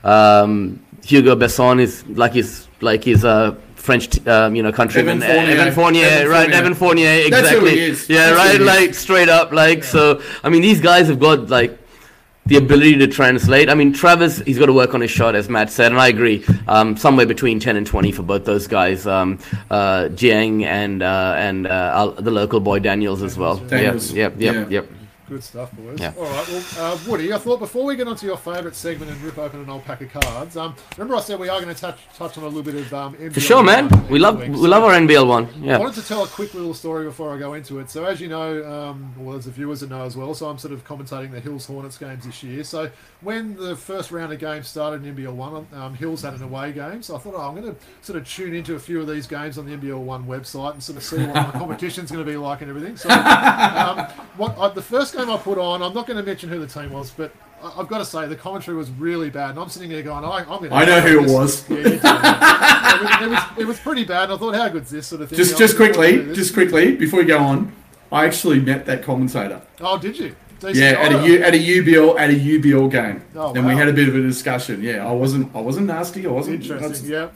[0.03, 5.35] um, Hugo Besson is like his like his uh, French um, you know countryman Evan
[5.35, 5.55] Fournier.
[5.55, 6.51] Evan Fournier, right?
[6.51, 7.59] Evan Fournier, exactly.
[7.59, 8.09] who he is.
[8.09, 8.61] Yeah, That's right.
[8.61, 10.21] Like straight up, like so.
[10.43, 11.79] I mean, these guys have got like
[12.47, 13.69] the ability to translate.
[13.69, 16.07] I mean, Travers, he's got to work on his shot, as Matt said, and I
[16.07, 16.43] agree.
[16.67, 21.33] Um, somewhere between ten and twenty for both those guys, um, uh, Dieng and uh,
[21.37, 23.57] and uh, the local boy Daniels as well.
[23.57, 24.11] Daniels.
[24.11, 24.61] Yep, yep, Yeah.
[24.61, 24.96] yep, yep.
[25.29, 25.99] Good stuff, boys.
[25.99, 26.13] Yeah.
[26.17, 29.21] All right, well, uh, Woody, I thought before we get onto your favourite segment and
[29.21, 31.79] rip open an old pack of cards, um, remember I said we are going to
[31.79, 33.89] touch touch on a little bit of um, NBL For sure, man.
[34.07, 35.47] We love week, we so- love our NBL one.
[35.47, 35.77] I Yeah.
[35.79, 37.89] wanted to tell a quick little story before I go into it.
[37.89, 40.57] So, as you know, um, well, as the viewers that know as well, so I'm
[40.57, 42.63] sort of commentating the Hills Hornets games this year.
[42.63, 42.89] So,
[43.19, 46.71] when the first round of games started in NBL One, um, Hills had an away
[46.71, 47.01] game.
[47.03, 49.27] So I thought, oh, I'm going to sort of tune into a few of these
[49.27, 52.31] games on the NBL One website and sort of see what the competition's going to
[52.31, 52.95] be like and everything.
[52.95, 54.05] So, um,
[54.37, 56.67] what I, the first game I put on, I'm not going to mention who the
[56.67, 57.31] team was, but
[57.63, 60.39] I've got to say the commentary was really bad, and I'm sitting there going, I,
[60.39, 60.71] I'm going.
[60.71, 61.67] I know who it was.
[61.69, 61.85] Yeah, it,
[63.01, 64.25] was, it, was, it was pretty bad.
[64.25, 65.37] And I thought, how good's this sort of thing?
[65.37, 67.73] Just just was looking forward to quickly, just quickly before we go on,
[68.11, 69.61] I actually met that commentator.
[69.81, 70.35] Oh, did you?
[70.59, 73.75] Decent Yeah, at a U, at a UBL at a UBL game, Oh, and we
[73.75, 74.81] had a bit of a discussion.
[74.81, 76.25] Yeah, I wasn't I wasn't nasty.
[76.25, 76.61] I wasn't.
[76.63, 77.11] Interesting.
[77.11, 77.29] Yeah.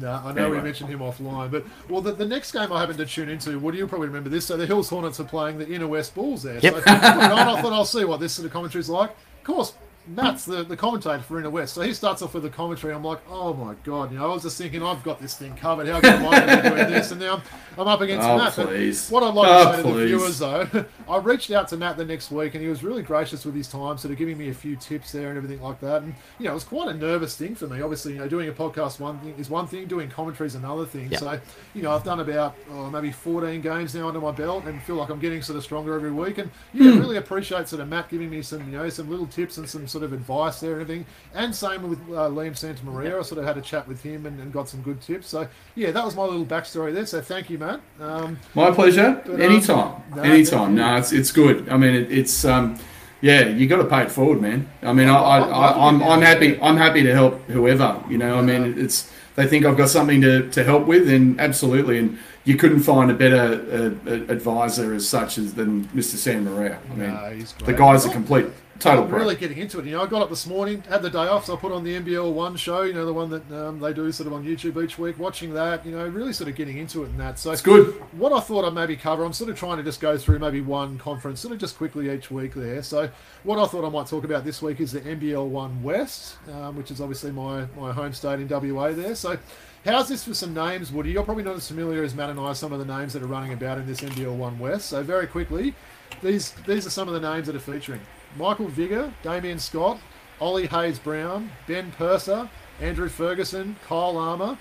[0.00, 0.58] No, I know Anyway.
[0.58, 3.58] we mentioned him offline, but well, the, the next game I happened to tune into.
[3.58, 4.46] Woody, you'll probably remember this.
[4.46, 6.58] So the Hills Hornets are playing the Inner West Bulls there.
[6.60, 6.74] Yep.
[6.74, 9.10] So I on, I thought I'll see what this sort of commentary's like.
[9.10, 9.74] Of course,
[10.06, 12.92] Matt's the, the commentator for Inner West, so he starts off with the commentary.
[12.92, 15.54] I'm like, oh my god, you know, I was just thinking I've got this thing
[15.54, 15.86] covered.
[15.86, 17.10] How good am I going to be doing this?
[17.12, 17.42] And now I'm,
[17.78, 18.56] I'm up against Oh, Matt.
[18.56, 19.08] But please.
[19.10, 20.68] what I'd like Oh, to say to the viewers though,
[21.08, 23.68] I reached out to Matt the next week, and he was really gracious with his
[23.68, 26.02] time, sort of giving me a few tips there and everything like that.
[26.02, 27.80] And you know, it was quite a nervous thing for me.
[27.80, 30.84] Obviously, you know, doing a podcast one thing is one thing, doing commentary is another
[30.84, 31.12] thing.
[31.12, 31.18] Yeah.
[31.18, 31.40] So,
[31.74, 34.96] you know, I've done about oh, maybe 14 games now under my belt, and feel
[34.96, 36.38] like I'm getting sort of stronger every week.
[36.38, 36.98] And yeah, Hmm.
[36.98, 39.86] really appreciate sort of Matt giving me some, you know, some little tips and some
[39.92, 41.06] sort of advice there and everything.
[41.34, 43.18] And same with uh, Liam Santamaria.
[43.18, 45.28] I sort of had a chat with him and, and got some good tips.
[45.28, 47.06] So yeah, that was my little backstory there.
[47.06, 47.80] So thank you, man.
[48.00, 49.22] Um, My pleasure.
[49.24, 50.02] But, um, Anytime.
[50.16, 50.74] no, Anytime.
[50.74, 51.68] No, it's it's good.
[51.68, 52.78] I mean, it, it's um,
[53.20, 54.68] yeah, you got to pay it forward, man.
[54.82, 56.60] I mean, I, I, I'm I, I'm I'm happy.
[56.60, 58.02] I'm happy to help whoever.
[58.08, 61.40] You know, I mean, it's they think I've got something to, to help with, and
[61.40, 66.16] absolutely, and you couldn't find a better uh, uh, advisor as such as than Mr.
[66.16, 66.78] San Maria.
[66.90, 68.46] I mean, No, the guy's a complete
[68.78, 69.86] total I'm really getting into it.
[69.86, 71.84] You know, I got up this morning, had the day off, so I put on
[71.84, 72.82] the NBL One show.
[72.82, 75.18] You know, the one that um, they do sort of on YouTube each week.
[75.18, 77.38] Watching that, you know, really sort of getting into it and that.
[77.38, 77.94] So It's good.
[78.12, 80.60] What I thought I'd maybe cover, I'm sort of trying to just go through maybe
[80.60, 82.82] one conference, sort of just quickly each week there.
[82.82, 83.10] So
[83.44, 86.76] what I thought I might talk about this week is the NBL One West, um,
[86.76, 89.14] which is obviously my my home state in WA there.
[89.14, 89.38] So.
[89.84, 91.10] How's this for some names, Woody?
[91.10, 93.26] You're probably not as familiar as Matt and I, some of the names that are
[93.26, 94.86] running about in this NBL One West.
[94.88, 95.74] So very quickly,
[96.22, 98.00] these these are some of the names that are featuring:
[98.36, 99.98] Michael Vigor, Damien Scott,
[100.40, 102.48] Ollie Hayes Brown, Ben Purser,
[102.80, 104.58] Andrew Ferguson, Kyle Armour,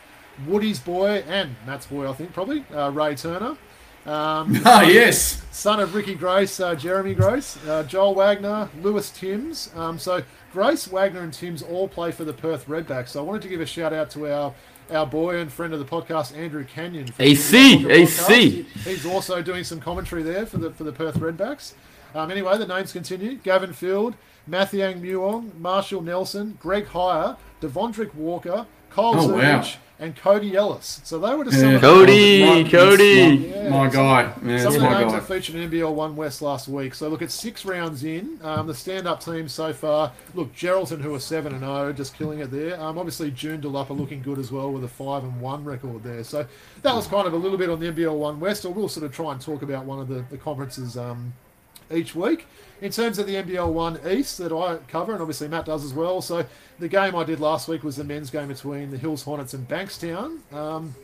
[0.48, 3.58] Woody's boy and Matt's boy, I think probably uh, Ray Turner.
[4.06, 5.44] Um, Ah, yes.
[5.52, 9.72] son of Ricky Grace, uh, Jeremy Grace, uh, Joel Wagner, Lewis Timms.
[9.76, 10.24] Um, so
[10.54, 13.10] Grace, Wagner, and Timms all play for the Perth Redbacks.
[13.10, 14.54] So I wanted to give a shout out to our
[14.92, 17.08] our boy and friend of the podcast, Andrew Canyon.
[17.08, 17.88] from AC.
[17.90, 18.50] AC.
[18.50, 21.74] He- He's also doing some commentary there for the for the Perth Redbacks.
[22.14, 24.16] Um, anyway, the names continue: Gavin Field,
[24.50, 29.64] Mathiang Muong, Marshall Nelson, Greg Heyer, Devondrick Walker, Kyle Oh, Zurich, wow.
[30.00, 31.00] and Cody Ellis.
[31.06, 31.76] So they were just some Yeah.
[31.76, 33.54] of the Cody, My- Cody.
[33.70, 34.34] My, my guy.
[34.44, 35.20] Yeah, some of the my names guy.
[35.20, 36.94] that featured in NBL One West last week.
[36.96, 38.40] So look, at six rounds in.
[38.44, 40.12] Um, the stand-up team so far.
[40.34, 42.82] Look, Geraldton, who are seven and zero, just killing it there.
[42.82, 46.24] Um, obviously, Joondalup looking good as well with a five and one record there.
[46.26, 46.46] So
[46.82, 48.66] that was kind of a little bit on the NBL One West.
[48.66, 51.34] Or we'll sort of try and talk about one of the, the conferences um,
[51.94, 52.48] each week.
[52.82, 55.94] In terms of the NBL One East that I cover, and obviously Matt does as
[55.94, 56.20] well.
[56.20, 56.46] So
[56.80, 59.68] the game I did last week was the men's game between the Hills Hornets and
[59.68, 60.40] Bankstown.
[60.52, 60.96] Um,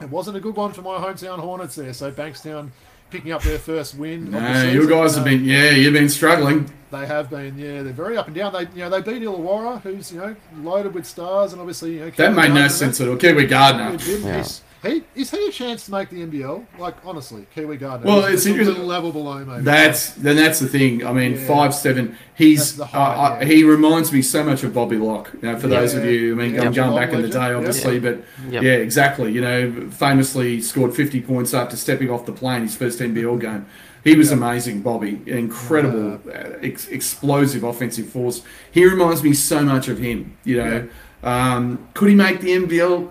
[0.00, 1.92] it wasn't a good one for my hometown Hornets there.
[1.92, 2.70] So Bankstown
[3.10, 4.28] picking up their first win.
[4.28, 4.88] of No, you season.
[4.90, 6.70] guys have Um, been, yeah, you've been struggling.
[6.92, 7.82] They have been, yeah.
[7.82, 8.52] They're very up and down.
[8.52, 11.98] They, you know, they beat Illawarra, who's you know loaded with stars, and obviously you
[12.00, 12.04] know.
[12.06, 13.16] That Kevin made no sense at all.
[13.16, 13.90] Kiwi Gardner.
[14.04, 14.36] Yeah.
[14.36, 16.64] He's- He is he a chance to make the NBL?
[16.78, 18.06] Like honestly, Kiwi Gardner.
[18.06, 19.62] Well, He's it's just a interesting- little level below maybe.
[19.62, 20.36] That's then.
[20.36, 21.04] That's the thing.
[21.06, 21.46] I mean, Yeah.
[21.46, 22.16] five seven.
[22.34, 23.44] He's That's the uh, height, uh, yeah.
[23.46, 25.30] he reminds me so much of Bobby Locke.
[25.40, 26.32] You know, for those of you.
[26.32, 26.62] I mean, Yeah.
[26.62, 27.32] I'm going Geelong back in the legend.
[27.42, 27.56] day, Yeah.
[27.56, 28.62] obviously, but Yep.
[28.62, 29.32] yeah, exactly.
[29.32, 33.66] You know, famously scored 50 points after stepping off the plane his first NBL game.
[34.02, 35.20] He was amazing, Bobby.
[35.26, 38.42] Incredible, uh, ex- explosive offensive force.
[38.70, 40.34] He reminds me so much of him.
[40.44, 40.88] You know,
[41.22, 43.08] um, could he make the NBL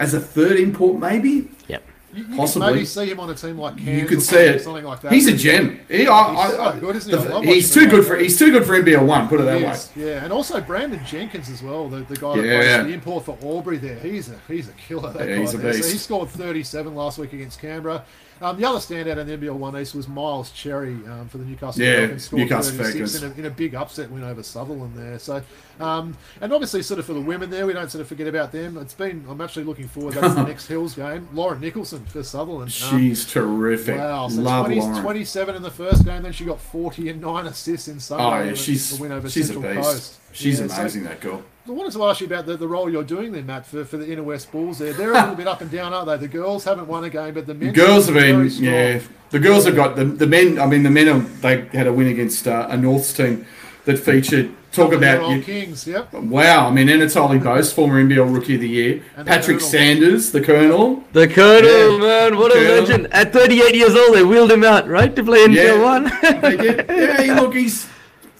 [0.00, 0.98] as a third import?
[0.98, 1.48] Maybe.
[1.68, 1.84] Yep.
[2.12, 2.66] You, you Possibly.
[2.66, 4.62] could maybe see him on a team like Cairns You could or see it.
[4.62, 5.12] something like that.
[5.12, 5.78] He's a gem.
[5.88, 7.24] He, I, I, He's so good, isn't he?
[7.28, 9.28] The- he's too him good for he's too good for NBL one.
[9.28, 9.70] Put it that He way.
[9.70, 12.58] is, yeah, and also Brandon Jenkins as well, the, the guy that Yeah.
[12.82, 14.00] plays the import for Albury there.
[14.00, 15.12] He's a he's a killer.
[15.12, 15.72] That Yeah, guy he's a there.
[15.74, 15.92] So beast.
[15.92, 18.04] he scored 37 last week against Canberra.
[18.42, 21.44] Um, the other standout in the NBL One East was Miles Cherry um, for the
[21.44, 22.24] Newcastle Yeah, Falcons.
[22.24, 23.22] Scored Newcastle 36 Falcons.
[23.38, 25.18] in a, in a big upset win over Sutherland there.
[25.20, 25.42] So,
[25.80, 28.52] um, and obviously, sort of for the women there, we don't sort of forget about
[28.52, 28.76] them.
[28.78, 30.14] It's been I'm actually looking forward.
[30.14, 31.28] That's the next Hills game.
[31.34, 32.74] Lauren Nicholson for Sutherland.
[32.90, 33.98] Um, She's terrific.
[33.98, 35.02] Wow, so Love 20, Lauren.
[35.02, 38.24] 27 in the first game, then she got 40 and 9 assists in Sunday.
[38.24, 39.88] Oh yeah, she's the win over she's a Central beast.
[39.90, 40.16] Coast.
[40.32, 41.04] She's Yeah, so amazing.
[41.04, 41.42] that girl.
[41.66, 43.96] I wanted to ask you about the, the role you're doing there, Matt, for, for
[43.96, 44.92] the Inner West Bulls there.
[44.92, 46.16] They're a little bit up and down, aren't they?
[46.16, 49.00] The girls haven't won a game, but the The girls have been yeah.
[49.30, 50.58] The girls have got the the men.
[50.58, 53.46] I mean, the men have, they had a win against uh, a Norths team
[53.84, 54.52] that featured.
[54.72, 56.12] Talk about old you, Kings, yep.
[56.12, 56.68] wow.
[56.68, 59.68] I mean, Anatoly Bose, former NBL Rookie of the Year, And Patrick Colonel.
[59.70, 61.02] Sanders, the Colonel.
[61.12, 61.98] The Colonel, Yeah.
[62.30, 62.80] man, what a Colonel.
[62.84, 63.08] legend.
[63.12, 65.76] At 38 years old, they wheeled him out, right, to play in Yeah.
[65.82, 66.04] 1.
[66.40, 66.84] They did.
[66.88, 67.88] Yeah, look, he's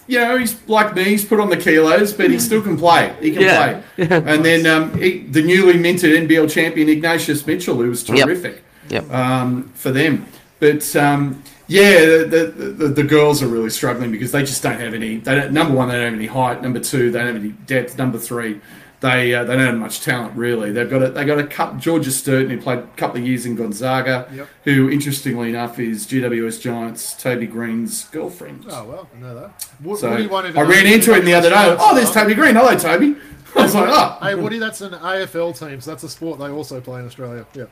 [0.06, 1.04] you know he's like me.
[1.04, 3.12] He's put on the kilos, but he still can play.
[3.20, 3.80] He can Yeah.
[3.96, 4.06] play.
[4.10, 8.26] And then um, he, the newly minted NBL champion Ignatius Mitchell, who was Yep.
[8.26, 8.62] terrific.
[8.88, 9.12] Yep.
[9.12, 10.26] um, for them.
[10.60, 14.80] But um, yeah, the, the, the, the girls are really struggling because they just don't
[14.80, 15.18] have any.
[15.18, 16.60] They don't, number one, they don't have any height.
[16.62, 17.96] Number two, they don't have any depth.
[17.96, 18.60] Number three,
[18.98, 20.72] they uh, they don't have much talent really.
[20.72, 21.78] They've got a, they got a couple.
[21.78, 24.48] Georgia Sturton, who played a couple of years in Gonzaga, Yep.
[24.64, 28.66] who interestingly enough is GWS Giants Toby Greene's girlfriend.
[28.68, 29.66] Oh, well, I know that.
[29.80, 31.76] Wo- so even I ran into him the other day.
[31.78, 32.10] Oh, there's.
[32.10, 32.56] Toby Green.
[32.56, 33.14] Hello, Toby.
[33.56, 36.48] I was like, oh, Hey, Woody, that's an AFL team, so that's a sport they
[36.50, 37.46] also play in Australia.
[37.54, 37.64] Yeah.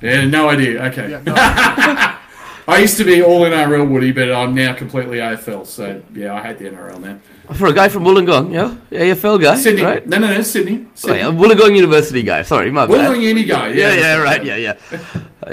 [0.00, 0.82] yeah, no idea.
[0.86, 1.10] Okay.
[1.10, 1.34] Yeah, no,
[2.66, 5.66] I used to be all NRL Woody, but I'm now completely AFL.
[5.66, 7.18] So yeah, I hate the NRL now.
[7.54, 8.74] For a guy from Wollongong, yeah?
[8.90, 10.06] AFL guy, Sydney, right?
[10.06, 10.86] no, no, no, Sydney.
[11.06, 12.94] Oh, yeah, Wollongong University guy, sorry, my bad.
[13.12, 13.68] Wollongong uni guy.
[13.68, 14.74] yeah, Yeah, yeah, right, yeah, yeah.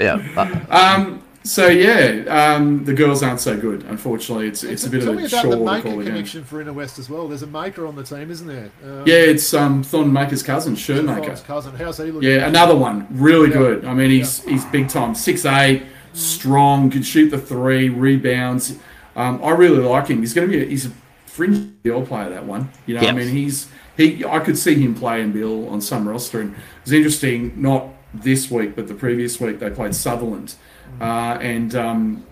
[0.00, 0.62] Yeah.
[0.70, 2.22] Um, so yeah,
[2.54, 3.82] um, the girls aren't so good.
[3.90, 5.92] Unfortunately, it's it's a bit Tell of me a about chore the to Maker call
[5.92, 6.12] a game.
[6.12, 7.28] connection for Inner West as well.
[7.28, 8.70] There's a Maker on the team, isn't there?
[8.84, 11.36] Um, Yeah, it's um, Thornton Maker's cousin, Thorne's Shermaker.
[11.44, 11.74] cousin.
[11.76, 12.30] How's he looking?
[12.30, 13.56] Yeah, another one, really Yeah.
[13.58, 13.84] good.
[13.84, 15.82] I mean, he's he's big time, six eight,
[16.12, 18.76] strong, can shoot the three, rebounds.
[19.16, 20.20] Um, I really like him.
[20.20, 20.92] He's going to be a, he's a
[21.26, 22.30] fringe Bill player.
[22.30, 23.10] That one, you know, Yes.
[23.10, 24.24] I mean, he's he.
[24.24, 27.60] I could see him playing Bill on some roster, and it's interesting.
[27.60, 30.54] Not this week, but the previous week they played Sutherland,
[31.00, 32.26] uh, and um,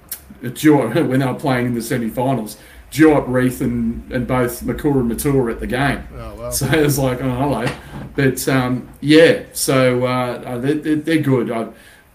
[0.55, 2.57] Jewett, when they were playing in the semi-finals.
[2.90, 6.02] Jewett, Reith, and, and both McCool and Matul at the game.
[6.12, 6.52] Oh, well.
[6.52, 7.66] So it's like, oh, hello.
[8.16, 11.52] But um, yeah, so uh, uh, they're, they're, they're good.
[11.52, 11.70] Uh,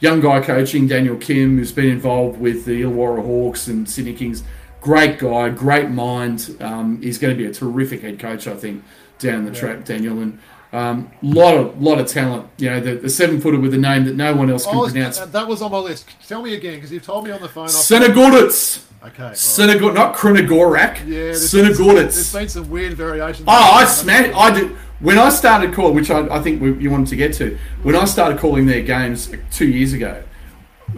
[0.05, 4.43] young guy coaching, Daniel Kim, who's been involved with the Illawarra Hawks and Sydney Kings.
[4.79, 6.55] Great guy, great mind.
[6.59, 8.83] Um, he's going to be a terrific head coach, I think,
[9.17, 10.19] down the track, Daniel.
[10.21, 10.37] And
[10.71, 12.47] um, lot of lot of talent.
[12.57, 14.87] You know, the, the seven footer with a name that no one else can Oh,
[14.87, 15.19] pronounce.
[15.19, 16.07] uh, that was on my list.
[16.27, 17.67] Tell me again, because you've told me on the phone.
[17.67, 18.83] Senegorditz.
[19.03, 19.23] Okay.
[19.23, 19.37] right.
[19.37, 20.99] Senegor, not Krinagorak.
[20.99, 21.95] Yeah, there's been, some, Senegorditz.
[21.95, 23.45] there's been some weird variations.
[23.47, 24.35] Oh, I smashed.
[24.35, 27.33] I did when I started calling, which I, I think we, you wanted to get
[27.35, 27.57] to.
[27.83, 30.23] When I started calling their games two years ago,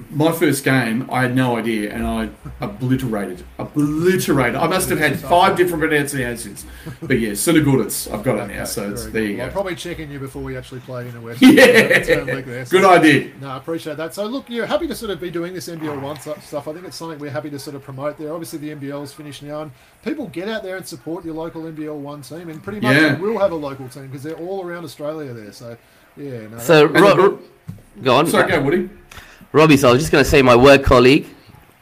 [0.09, 2.29] my first game, I had no idea, and I
[2.61, 4.55] obliterated, obliterated.
[4.55, 6.65] I must have had five different pronunciations,
[7.01, 8.11] but yeah, Senegorditz.
[8.13, 9.53] I've got it now, so it's, there you Well, I'm go.
[9.53, 11.41] probably checking you before we actually play in the West.
[11.41, 13.31] Yeah, Turn leg there, so- good idea.
[13.41, 14.13] No, I appreciate that.
[14.13, 16.67] So, look, you're happy to sort of be doing this NBL one stuff.
[16.67, 18.31] I think it's something we're happy to sort of promote there.
[18.33, 19.71] Obviously, the NBL is finished now, and
[20.03, 23.17] people get out there and support your local NBL one team, and pretty much Yeah.
[23.17, 25.51] you will have a local team because they're all around Australia there.
[25.51, 25.77] So,
[26.15, 26.47] yeah.
[26.47, 27.39] No, So, And Ro-
[28.03, 28.27] go on.
[28.27, 28.89] Sorry, go Woody.
[29.51, 31.25] Robbie, so I was just going to say my work colleague,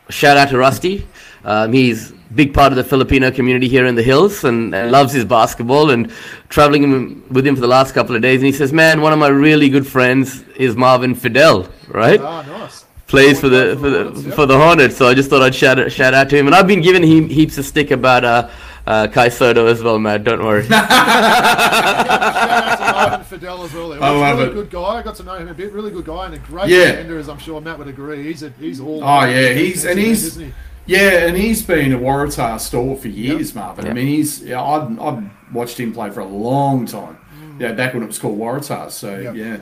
[0.09, 1.07] shout out to Rusty.
[1.43, 5.13] Um, he's big part of the Filipino community here in the hills and, and loves
[5.13, 6.11] his basketball and
[6.49, 8.41] traveling with him for the last couple of days.
[8.41, 12.19] And he says, man, one of my really good friends is Marvin Fidel, right?
[12.19, 12.85] ah, nice.
[13.07, 14.97] Plays for the For the for the Hornets.
[14.97, 16.47] So I just thought I'd shout out, shout out to him.
[16.47, 18.49] And I've been giving him heaps of stick about uh,
[18.87, 20.23] uh, Kai Sotto as well, Matt.
[20.23, 20.63] Don't worry.
[20.67, 23.89] Shout out to Ivan Fidel as well.
[23.89, 24.01] There.
[24.03, 24.53] I He's a love really it.
[24.53, 24.81] good guy.
[24.83, 25.71] I got to know him a bit.
[25.73, 26.91] Really good guy and a great Yeah.
[26.91, 28.23] defender, as I'm sure Matt would agree.
[28.23, 29.03] He's a, he's all.
[29.03, 30.53] Oh, yeah, he's- and he's- isn't he?
[30.87, 33.87] Yeah, and he's been a Waratah stalwart for years, Marvin.
[33.87, 37.17] I mean, he's yeah, I've, I've watched him play for a long time.
[37.59, 38.91] Yeah, back when it was called Waratah.
[38.91, 39.33] So Yep.
[39.35, 39.57] yeah,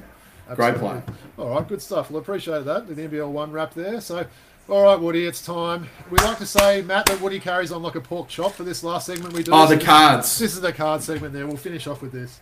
[0.56, 0.80] great Absolutely.
[0.80, 1.04] player.
[1.38, 2.12] All right, good stuff.
[2.12, 2.88] Well, appreciate that.
[2.94, 4.02] The NBL one wrap there.
[4.02, 4.26] So,
[4.70, 5.90] all right, Woody, it's time.
[6.10, 8.84] We like to say, Matt, that Woody carries on like a pork chop for this
[8.84, 9.52] last segment we do.
[9.54, 10.40] Oh, So the this- cards.
[10.40, 11.46] This is the card segment there.
[11.46, 12.40] We'll finish off with this.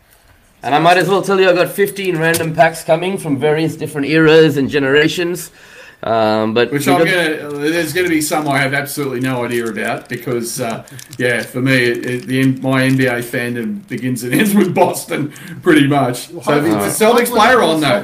[0.64, 3.76] And I might as well tell you I've got 15 random packs coming from various
[3.76, 5.52] different eras and generations.
[6.04, 7.50] Um, but Which we I'm gonna.
[7.70, 10.84] There's gonna be some I have absolutely no idea about because, uh,
[11.20, 15.32] yeah, for me, it, it, the my NBA fandom begins and ends with Boston,
[15.62, 16.28] pretty much.
[16.30, 18.04] So if Hopefully it's a Celtics player on though.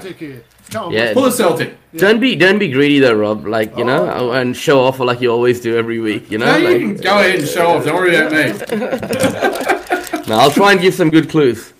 [0.69, 0.80] Celtic here.
[0.80, 1.14] Come on, Yeah.
[1.14, 1.77] Pull a Celtic.
[1.95, 3.45] Don't be don't be greedy though, Rob.
[3.48, 4.31] Like you know, Oh.
[4.31, 6.30] and show off like you always do every week.
[6.31, 7.85] You know, No, you like, can go ahead and show off.
[7.85, 10.22] Don't worry about me.
[10.27, 11.73] no, I'll try and give some good clues.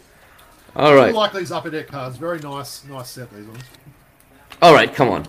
[0.76, 1.10] All right.
[1.10, 2.18] I like these upper deck cards.
[2.18, 3.32] Very nice, nice set.
[3.34, 3.64] These ones.
[4.62, 5.26] all right, come on.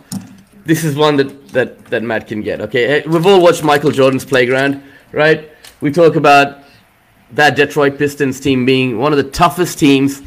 [0.65, 2.61] This is one that that that Matt can get.
[2.61, 4.83] Okay, we've all watched Michael Jordan's Playground,
[5.13, 5.51] right?
[5.81, 6.59] We talk about
[7.33, 10.23] that Detroit Pistons team being one of the toughest teams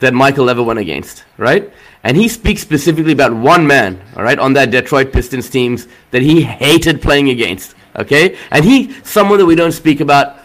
[0.00, 1.72] that Michael ever went against, right?
[2.04, 6.22] And he speaks specifically about one man, all right, on that Detroit Pistons teams that
[6.22, 8.36] he hated playing against, okay?
[8.50, 10.38] And he, someone that we don't speak about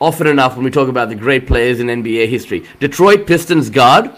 [0.00, 2.64] often enough when we talk about the great players in NBA history.
[2.78, 4.10] Detroit Pistons guard.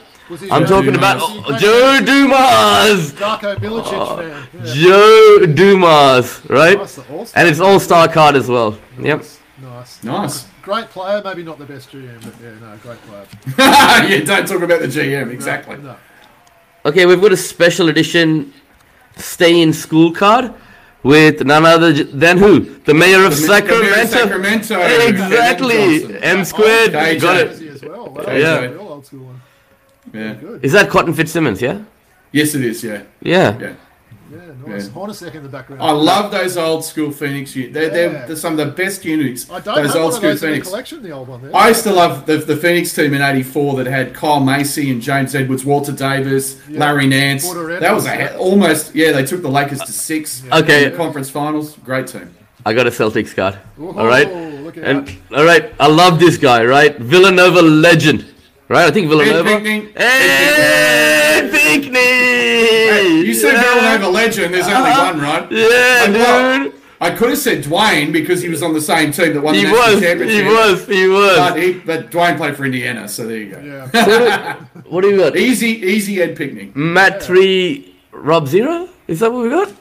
[0.51, 3.12] I'm Joe talking about oh, Joe Dumars.
[3.12, 4.49] Darko Milicic oh, fan.
[4.65, 4.74] Yeah.
[4.74, 6.78] Joe Dumars, right?
[6.78, 7.35] Nice.
[7.35, 8.78] And it's all-star card as well.
[8.99, 9.19] Yep.
[9.19, 10.05] Nice, nice.
[10.05, 10.47] Nice.
[10.62, 13.27] Great player, maybe not the best GM, but yeah, no, great player.
[13.59, 15.31] yeah, don't talk about the GM.
[15.32, 15.77] Exactly.
[15.77, 15.97] No.
[16.84, 18.52] Okay, we've got a special edition
[19.16, 20.52] stay in school card
[21.02, 22.60] with none other than who?
[22.84, 24.74] The mayor of The ma- the mayor of Sacramento.
[24.80, 25.09] Sacramento.
[25.09, 26.16] Exactly.
[26.22, 26.94] M squared.
[26.94, 27.62] Okay, Got it.
[27.74, 28.14] As well.
[28.18, 28.60] Okay, Yeah.
[28.60, 29.40] Real old school one.
[30.12, 30.34] Yeah.
[30.62, 31.60] Is that Cotton Fitzsimmons?
[31.62, 31.82] Yeah.
[32.32, 32.82] Yes, it is.
[32.82, 33.02] Yeah.
[33.20, 33.59] Yeah.
[33.60, 33.72] Yeah.
[34.32, 34.86] Yeah, nice.
[34.86, 34.92] Yeah.
[34.92, 35.82] Hornacek in the background.
[35.82, 37.74] I love those old school Phoenix units.
[37.74, 38.26] They're, they're, Yeah.
[38.26, 39.50] they're some of the best units.
[39.50, 40.68] I don't those have old one of school those in the Phoenix.
[40.68, 41.54] collection, the old one there.
[41.54, 45.02] I used to love the, the Phoenix team in '84 that had Kyle Macy and
[45.02, 46.78] James Edwards, Walter Davis, Yeah.
[46.80, 47.44] Larry Nance.
[47.44, 49.12] Porter that was a, almost yeah.
[49.12, 50.86] They took the Lakers to six Okay.
[50.86, 51.76] in the conference finals.
[51.84, 52.34] Great team.
[52.64, 53.54] I got a Celtics card.
[53.76, 54.28] Whoa, all right.
[54.62, 55.36] Look at And that.
[55.38, 56.64] all right, I love this guy.
[56.64, 58.24] Right, Villanova legend.
[58.68, 59.42] Right, I think Villanova.
[59.44, 59.92] Pinckney.
[61.51, 61.98] Hey, Pinckney.
[62.01, 63.62] Hey, you said Yeah.
[63.74, 64.55] Villanova legend.
[64.55, 65.12] There's only Uh-huh.
[65.12, 65.51] one, right?
[65.51, 66.73] Yeah, Like, well, dude.
[67.01, 69.62] I could have said Dwayne because he was on the same team that won He
[69.64, 70.01] the national was.
[70.02, 70.44] championship.
[70.47, 70.86] He was.
[70.86, 71.36] He was.
[71.36, 73.60] But, he, but Dwayne played for Indiana, so there you go.
[73.93, 74.56] Yeah.
[74.89, 75.36] What do we got?
[75.36, 76.70] Easy, easy Ed Pinckney.
[76.74, 78.89] Matt three, Rob zero.
[79.09, 79.73] Is that what we got?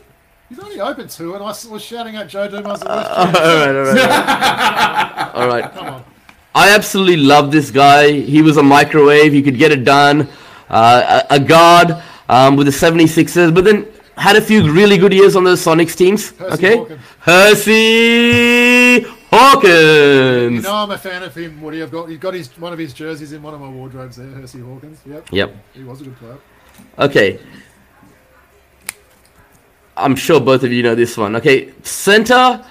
[0.49, 3.09] He's only open two, and I was shouting at Joe Dumars the worst.
[3.11, 5.73] all right, all right, all right.
[5.73, 6.03] Come on.
[6.55, 8.11] I absolutely love this guy.
[8.11, 9.31] He was a microwave.
[9.31, 10.27] He could get it done.
[10.71, 13.85] Uh, a, a guard um, with the 76ers, but then
[14.17, 16.31] had a few really good years on the Sonics teams.
[16.37, 17.01] Hersey okay, Hawkins.
[17.19, 20.55] Hersey Hawkins.
[20.55, 21.83] You know I'm a fan of him, Woody.
[21.83, 24.27] I've got he's got his one of his jerseys in one of my wardrobes there,
[24.27, 24.99] Hersey Hawkins.
[25.05, 25.27] Yep.
[25.31, 25.55] Yep.
[25.73, 26.37] He was a good player.
[26.99, 27.39] Okay.
[29.97, 31.35] I'm sure both of you know this one.
[31.35, 32.63] Okay, center.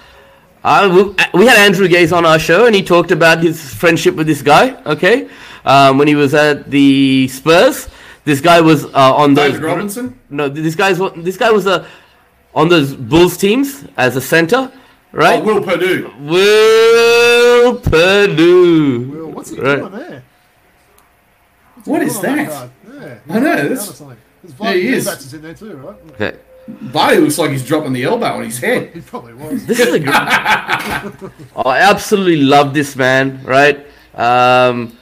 [0.63, 4.15] Uh, we, we had Andrew Gaze on our show, and he talked about his friendship
[4.15, 4.81] with this guy.
[4.83, 5.29] Okay,
[5.65, 7.87] um, when he was at the Spurs,
[8.25, 9.53] this guy was uh, on those.
[9.53, 10.19] David Robinson.
[10.29, 11.87] No, this guy's this guy was a
[12.53, 14.71] on those Bulls teams as a center,
[15.11, 15.41] right?
[15.41, 16.11] Oh, Will Perdue.
[16.19, 19.09] Will Perdue.
[19.11, 19.77] Well, what's he Right.
[19.79, 20.23] doing there?
[21.75, 22.69] What's he What doing is on that?
[23.27, 24.17] Yeah, I know, he's that's- down.
[24.43, 25.07] There's Yeah, he is.
[25.07, 25.95] Divac in there too, right?
[26.13, 28.91] Okay, Barty looks like he's dropping the elbow on his head.
[28.93, 29.65] He probably was.
[29.67, 30.15] this is a great.
[31.55, 33.85] oh, I absolutely love this man, right?
[34.15, 34.97] Um,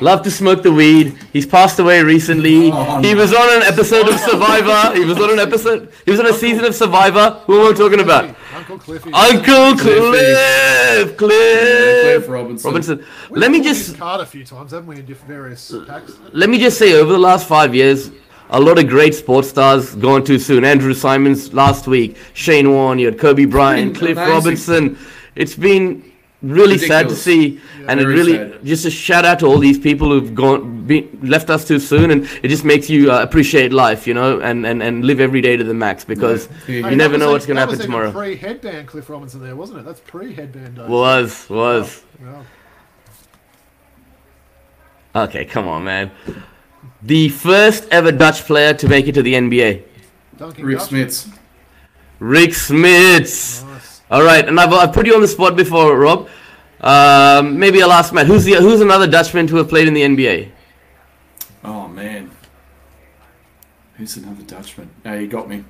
[0.00, 1.16] love to smoke the weed.
[1.32, 2.70] He's passed away recently.
[2.72, 4.96] Oh, he was on an episode of Survivor.
[4.96, 5.92] He was on an episode.
[6.04, 7.40] He was on a season of Survivor.
[7.46, 8.34] Who am I talking about?
[8.54, 9.12] Uncle Cliffy.
[9.12, 9.76] Uncle.
[9.76, 11.16] Cliff.
[11.16, 12.28] Cliff Cliff.
[12.28, 12.68] Robinson.
[12.70, 13.06] Robinson.
[13.30, 16.12] We've Let me just card a few times, haven't we, in different various packs?
[16.32, 18.10] let me just say, over the last five years,
[18.50, 20.64] a lot of great sports stars gone too soon.
[20.64, 24.34] Andrew Symonds last week, Shane Warne, you had Kobe Bryant, Cliff amazing.
[24.34, 24.98] Robinson.
[25.36, 26.09] It's been
[26.42, 27.22] really sad to Ridiculous.
[27.22, 28.64] see, and it really sad.
[28.64, 32.10] just a shout out to all these people who've gone been, left us too soon,
[32.10, 35.40] and it just makes you uh, appreciate life, you know, and, and, and live every
[35.42, 36.74] day to the max because Yeah.
[36.76, 38.12] you Hey, Hey, never know was what's going to happen was even tomorrow.
[38.12, 39.84] Pre-headband Cliff Robinson there, wasn't it?
[39.84, 40.78] That's pre-headband.
[40.88, 42.44] Was was Wow.
[45.24, 45.44] okay.
[45.44, 46.10] Come on, man.
[47.02, 49.82] The first ever Dutch player to make it to the NBA,
[50.38, 51.06] Duncan Rick Dutchman.
[51.06, 51.38] Smits.
[52.18, 53.62] Rick Smits.
[53.64, 53.64] Nice.
[54.10, 56.28] All right, and I've, I've put you on the spot before, Rob.
[56.80, 58.26] Um, maybe I'll ask Matt.
[58.26, 60.50] Who's the who's another Dutchman who have played in the NBA?
[61.62, 62.30] Oh man.
[63.94, 64.88] Who's another Dutchman?
[65.04, 65.62] Oh, you got me.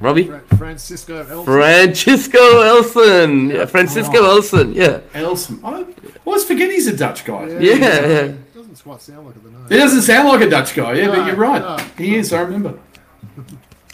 [0.00, 0.24] Robbie?
[0.24, 1.44] Fra- Francisco Elson.
[1.46, 3.50] Francisco Elson.
[3.50, 4.36] Yeah, Francisco Oh.
[4.36, 4.72] Elson.
[4.72, 5.00] Yeah.
[5.12, 5.60] Elson.
[5.62, 5.84] I
[6.24, 7.46] always forget he's a Dutch guy.
[7.46, 8.06] Yeah, Yeah, yeah.
[8.08, 8.32] yeah.
[8.54, 9.66] Doesn't quite sound like it, the name.
[9.68, 11.60] He doesn't sound like a Dutch guy, yeah, No, but you're right.
[11.62, 11.76] no.
[11.98, 12.76] He is, I remember.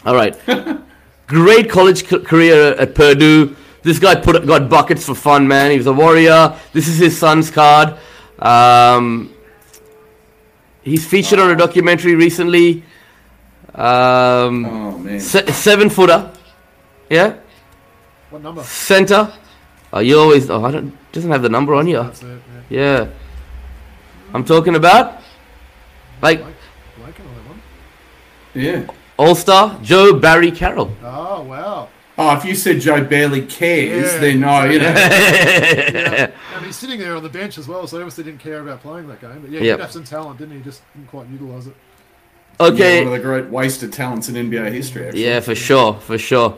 [0.05, 0.35] All right.
[1.27, 3.55] Great college c- career at Purdue.
[3.83, 5.71] This guy put got buckets for fun, man.
[5.71, 6.55] He was a warrior.
[6.73, 7.97] This is his son's card.
[8.39, 9.33] Um,
[10.83, 12.83] he's featured on a documentary recently.
[13.73, 15.19] Um, Oh man.
[15.19, 16.31] se- seven footer.
[17.09, 17.35] Yeah.
[18.29, 18.63] What number?
[18.63, 19.33] Center.
[19.93, 20.49] Oh, you always.
[20.49, 21.11] Oh, I don't.
[21.11, 22.03] Doesn't have the number on you.
[22.03, 22.41] That's it.
[22.69, 22.79] Yeah.
[22.99, 23.07] Yeah.
[24.33, 25.21] I'm talking about
[26.21, 26.55] like Blake,
[26.97, 27.61] Blake and one.
[28.53, 28.85] Yeah.
[29.17, 30.95] All Star Joe Barry Carroll.
[31.03, 31.89] Oh wow.
[32.23, 34.93] Oh, if you said Joe barely cares, Yeah, then no, you know.
[34.93, 36.31] Yeah.
[36.55, 38.81] And he's sitting there on the bench as well, so he obviously didn't care about
[38.83, 39.39] playing that game.
[39.41, 39.77] But yeah, he Yep.
[39.77, 40.63] did have some talent, didn't he?
[40.63, 41.75] Just didn't quite utilise it.
[42.59, 42.97] Yeah, okay.
[43.03, 45.07] one of the great wasted talents in NBA history.
[45.07, 45.25] Actually.
[45.25, 46.57] Yeah, for sure, for sure.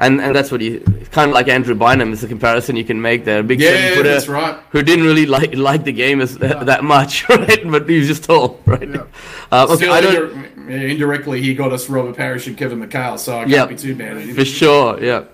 [0.00, 0.80] And and that's what you
[1.10, 3.40] kind of like Andrew Bynum is the comparison you can make there.
[3.40, 4.56] A big Yeah, footer that's right.
[4.70, 6.62] who didn't really like like the game as Yeah.
[6.64, 7.62] that much, right?
[7.68, 8.88] But he was just tall, right?
[8.88, 9.04] Yeah.
[9.50, 12.80] Uh, okay, Still, I don't indir- yeah, indirectly, he got us Robert Parish and Kevin
[12.80, 13.66] McHale, so I can't Yeah.
[13.66, 14.34] be too mad at him.
[14.34, 15.24] for sure, yeah.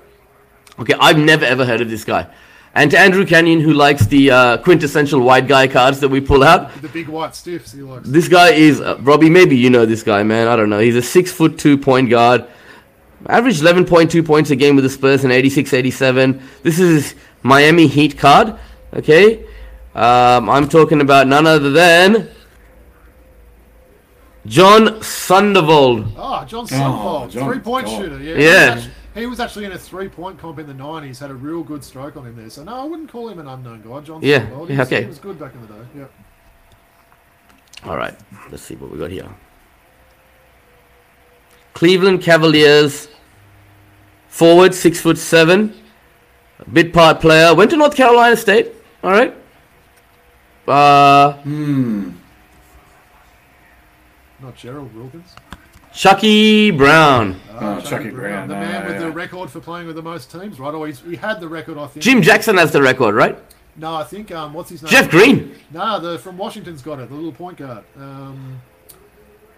[0.78, 2.27] Okay, I've never ever heard of this guy.
[2.77, 6.43] And to Andrew Canyon, who likes the uh, quintessential white guy cards that we pull
[6.43, 8.09] out, The big white stiffs he likes.
[8.09, 9.31] This guy is uh, Robbie.
[9.31, 10.48] Maybe you know this guy, man.
[10.48, 10.81] I don't know.
[10.81, 12.44] He's a six foot two point guard.
[13.27, 16.43] Averaged 11.2 points a game with the Spurs in 86 87.
[16.65, 18.55] This is his Miami Heat card.
[18.93, 19.44] Okay.
[19.94, 22.28] Um, I'm talking about none other than
[24.47, 26.12] John Sundvold.
[26.19, 28.03] Ah, John Oh, Sundvold, John, three-point God.
[28.03, 28.19] shooter.
[28.23, 28.75] Yeah, Yeah.
[28.75, 31.19] He was, actually, he was actually in a three-point comp in the '90s.
[31.21, 32.51] Had a real good stroke on him there.
[32.51, 34.01] So no, I wouldn't call him an unknown guy.
[34.01, 34.69] John Yeah, Sundvold.
[34.69, 35.03] He yeah, was, okay.
[35.03, 35.81] He was good back in the day.
[35.97, 36.05] Yeah.
[37.89, 38.16] All right.
[38.51, 39.29] Let's see what we got here.
[41.75, 43.09] Cleveland Cavaliers.
[44.29, 45.73] Forward, six foot seven.
[46.73, 47.55] Bit part player.
[47.55, 48.73] Went to North Carolina State.
[49.03, 49.35] All right.
[50.66, 52.11] Uh, Hmm.
[54.45, 55.35] Not Gerald Wilkins.
[55.95, 57.41] Chucky Brown.
[57.59, 59.01] Oh, Chucky Brown, the no, man with yeah.
[59.01, 60.75] the record for playing with the most teams, right?
[60.75, 62.03] Or he had the record, I think.
[62.03, 63.39] Jim Jackson has the record, right?
[63.77, 64.91] No, I think um, what's his name?
[64.91, 65.57] Jeff Green.
[65.71, 67.09] No, the from Washington's got it.
[67.09, 67.85] The little point guard.
[67.97, 68.61] Um,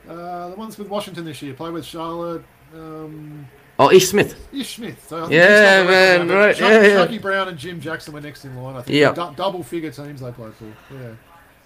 [0.09, 1.53] uh, the ones with Washington this year.
[1.55, 2.45] Play with Charlotte.
[2.75, 3.49] Um,
[3.79, 4.49] Oh, Ish Smith.
[4.55, 5.05] Ish Smith.
[5.09, 6.95] So I think Yeah, he's got the record man, right, Chuck- yeah, yeah.
[7.05, 8.77] Chucky Brown and Jim Jackson were next in line.
[8.77, 8.97] I think.
[8.97, 9.13] Yeah.
[9.13, 10.65] Du- double figure teams they played for.
[10.95, 11.11] Yeah.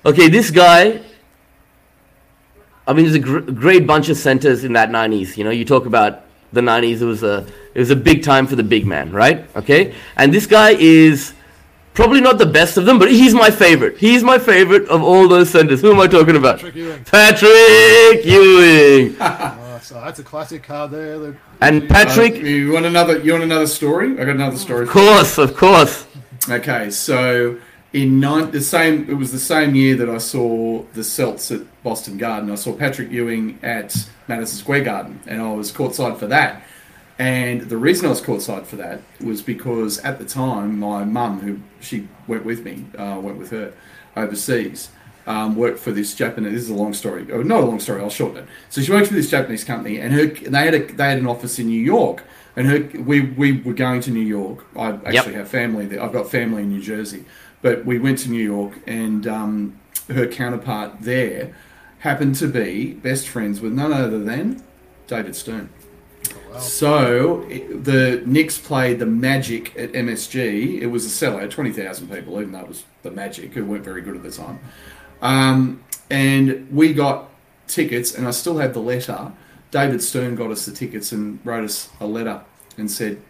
[0.06, 1.02] Okay, this guy.
[2.90, 5.36] I mean, there's a gr- great bunch of centers in that 90s.
[5.36, 6.22] You know, you talk about
[6.52, 7.00] the '90s.
[7.00, 9.46] It was a it was a big time for the big man, right?
[9.56, 11.32] Okay, and this guy is
[11.94, 13.96] probably not the best of them, but he's my favorite.
[13.98, 15.80] He's my favorite of all those centers.
[15.82, 16.56] Who am I talking about?
[16.58, 17.04] Patrick Ewing.
[17.04, 19.16] Patrick Ewing.
[19.80, 21.18] Oh, so that's a classic card there.
[21.18, 23.18] The- And Uh, Patrick, you want another?
[23.20, 24.12] You want another story?
[24.20, 24.82] I got another story.
[24.82, 26.06] of course, of course.
[26.48, 27.56] Okay, so
[27.92, 31.60] in nine, the same, it was the same year that I saw the Celts at
[31.82, 32.50] Boston Garden.
[32.50, 36.62] I saw Patrick Ewing at Madison Square Garden, and I was courtside for that.
[37.18, 41.40] And the reason I was courtside for that was because at the time, my mum,
[41.40, 43.74] who she went with me, uh, went with her
[44.16, 44.90] overseas,
[45.26, 46.52] um, worked for this Japanese.
[46.52, 47.26] This is a long story.
[47.30, 48.00] Oh, not a long story.
[48.00, 48.48] I'll shorten it.
[48.70, 51.26] So she worked for this Japanese company, and her they had a, they had an
[51.26, 52.24] office in New York.
[52.56, 54.66] And her, we we were going to New York.
[54.76, 56.02] I actually have family there.
[56.02, 57.24] I've got family in New Jersey,
[57.62, 61.54] but we went to New York, and um, her counterpart there
[62.00, 64.64] happened to be best friends with none other than
[65.06, 65.68] David Stern.
[66.58, 70.80] So it, the Knicks played the Magic at MSG.
[70.80, 73.84] It was a sellout, twenty thousand people, even though it was the Magic, who weren't
[73.84, 74.58] very good at the time.
[75.22, 77.30] Um, and we got
[77.68, 79.32] tickets, and I still have the letter.
[79.70, 82.40] David Stern got us the tickets and wrote us a letter
[82.78, 83.20] and said,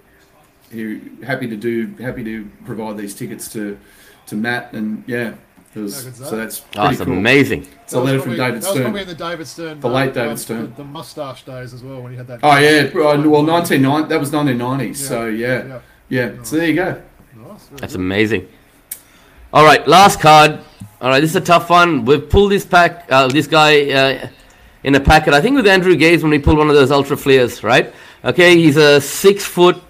[0.73, 3.79] "Here, happy to do, happy to provide these tickets to
[4.27, 5.35] to Matt." And yeah,
[5.75, 7.13] it was, How so that's Oh, pretty it's cool.
[7.19, 7.67] amazing.
[7.85, 9.81] It's a That was letter from probably- David That was probably in the David Stern.
[9.81, 10.61] The uh, late David uh, Stern.
[10.63, 12.41] The, the mustache days as well when he had that.
[12.43, 14.09] Oh yeah, well, nineteen ninety.
[14.09, 14.95] That was nineteen ninety.
[14.95, 15.81] So yeah, Yeah.
[16.09, 16.43] yeah.
[16.43, 17.03] So there you go.
[17.37, 17.67] Nice.
[17.77, 18.01] That's good.
[18.01, 18.49] amazing.
[19.53, 20.61] All right, last card.
[21.01, 22.05] All right, this is a tough one.
[22.05, 24.29] We've pulled this pack, uh, this guy uh,
[24.85, 25.35] in a packet.
[25.35, 27.93] I think with Andrew Gaze when we pulled one of those ultra flares, right?
[28.25, 29.83] Okay, he's a six foot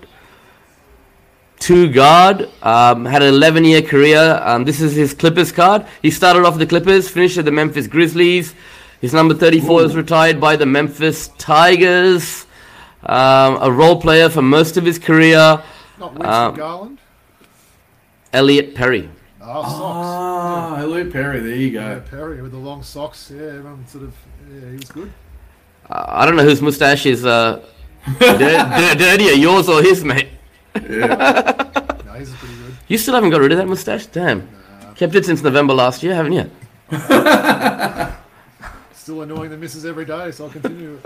[1.58, 2.48] two guard.
[2.62, 4.40] Um, had an 11 year career.
[4.44, 5.86] Um, this is his Clippers card.
[6.02, 8.54] He started off the Clippers, finished at the Memphis Grizzlies.
[9.00, 12.46] His number 34 is retired by the Memphis Tigers.
[13.02, 15.62] Um, a role player for most of his career.
[15.98, 16.98] Not Winston Um, Garland.
[18.32, 19.08] Elliot Perry.
[19.42, 20.06] Oh, socks.
[20.06, 21.40] Ah, Luke Perry.
[21.40, 22.02] There you Yeah, go.
[22.10, 23.32] Perry with the long socks.
[23.34, 24.14] Yeah, everyone sort of.
[24.52, 25.12] Yeah, he was good.
[25.88, 27.60] Uh, I don't know whose mustache is uh,
[28.18, 30.28] dir- dir- dirtier, yours or his, mate.
[30.74, 31.66] Yeah.
[32.06, 32.74] No, he's pretty good.
[32.88, 34.06] You still haven't got rid of that mustache?
[34.06, 34.48] Damn.
[34.96, 36.50] Kept it since November last year, haven't you?
[38.94, 40.98] Still annoying the missus every day, so I'll continue.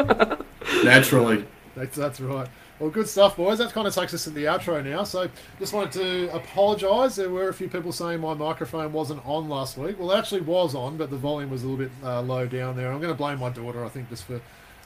[0.83, 1.45] Naturally.
[1.77, 2.49] That's, that's right.
[2.81, 3.59] Well, good stuff, boys.
[3.59, 5.05] That kind of takes us to the outro now.
[5.05, 5.29] So,
[5.61, 7.15] just wanted to apologise.
[7.15, 9.99] There were a few people saying my microphone wasn't on last week.
[9.99, 12.77] Well, it actually was on, but the volume was a little bit uh, low down
[12.77, 12.91] there.
[12.91, 14.41] I'm going to blame my daughter, I think, just for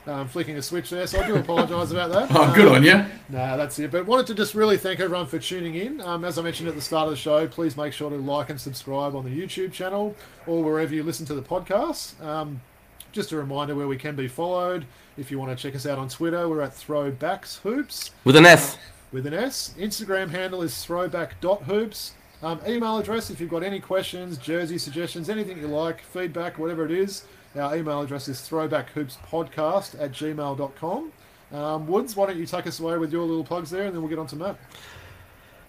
[0.06, 1.06] um, flicking a switch there.
[1.06, 2.28] So, I do apologise about that.
[2.30, 3.04] Oh, good Um, on you.
[3.30, 3.90] No, that's it.
[3.90, 6.02] But wanted to just really thank everyone for tuning in.
[6.02, 8.50] Um, as I mentioned at the start of the show, please make sure to like
[8.50, 10.14] and subscribe on the YouTube channel
[10.46, 12.22] or wherever you listen to the podcast.
[12.22, 12.60] Um,
[13.12, 14.84] just a reminder where we can be followed.
[15.18, 18.46] If you want to check us out on Twitter, we're at Throwbacks Hoops With an
[18.46, 18.78] S.
[19.10, 19.74] with an S.
[19.76, 22.12] Instagram handle is throwback.hoops.
[22.40, 26.84] Um, email address, if you've got any questions, jersey suggestions, anything you like, feedback, whatever
[26.84, 27.24] it is,
[27.56, 31.12] our email address is throwbackhoopspodcast at gmail.com.
[31.50, 34.00] Um, Woods, why don't you take us away with your little plugs there and then
[34.00, 34.56] we'll get on to Matt.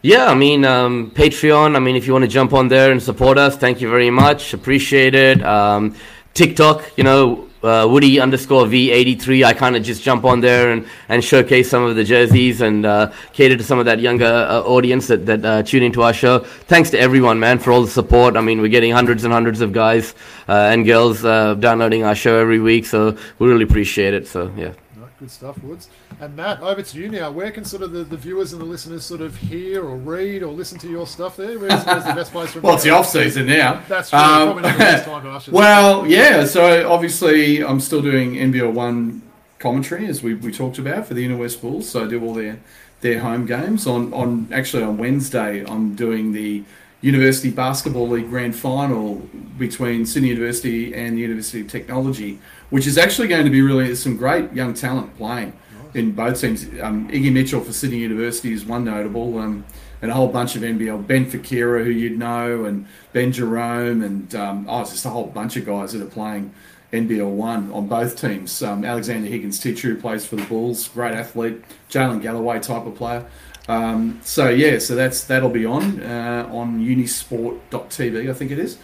[0.03, 3.01] Yeah, I mean, um, Patreon, I mean, if you want to jump on there and
[3.01, 4.53] support us, thank you very much.
[4.53, 5.43] Appreciate it.
[5.43, 5.95] Um,
[6.35, 9.45] TikTok, you know, uh, Woody underscore V83.
[9.45, 12.85] I kind of just jump on there and, and showcase some of the jerseys and
[12.85, 16.13] uh, cater to some of that younger uh, audience that, that uh, tune into our
[16.13, 16.39] show.
[16.39, 18.37] Thanks to everyone, man, for all the support.
[18.37, 20.15] I mean, we're getting hundreds and hundreds of guys
[20.47, 24.27] uh, and girls uh, downloading our show every week, so we really appreciate it.
[24.27, 24.73] So, yeah.
[25.19, 25.89] Good stuff, Woods.
[26.21, 27.31] And Matt, over to you now.
[27.31, 30.43] Where can sort of the, the viewers and the listeners sort of hear or read
[30.43, 31.57] or listen to your stuff there?
[31.57, 33.81] Where's, where's the best place for Well, it's the off season now.
[33.87, 34.19] That's true.
[34.19, 35.57] Um, Probably not the best time to ask you that.
[35.57, 36.43] well, yeah.
[36.43, 39.21] So obviously, I'm still doing NBL one
[39.59, 41.87] commentary as we, we talked about for the Inner West Bulls.
[41.87, 42.59] So I do all their
[42.99, 45.65] their home games on on actually on Wednesday.
[45.65, 46.65] I'm doing the
[46.99, 49.15] University Basketball League Grand Final
[49.57, 52.39] between Sydney University and the University of Technology,
[52.71, 55.53] which is actually going to be really some great young talent playing
[55.93, 56.65] in both teams.
[56.81, 59.65] Um, Iggy Mitchell for Sydney University is one notable, um,
[60.01, 61.05] and a whole bunch of NBL.
[61.05, 65.27] Ben Fakira, who you'd know, and Ben Jerome, and um, oh, it's just a whole
[65.27, 66.53] bunch of guys that are playing
[66.93, 68.61] NBL one on both teams.
[68.63, 71.63] Um, Alexander Higgins Teacher, who plays for the Bulls, great athlete.
[71.89, 73.25] Jaylin Galloway type of player.
[73.67, 78.79] Um, so yeah, so that's that'll be on uh, on Unisport.tv, I think it is.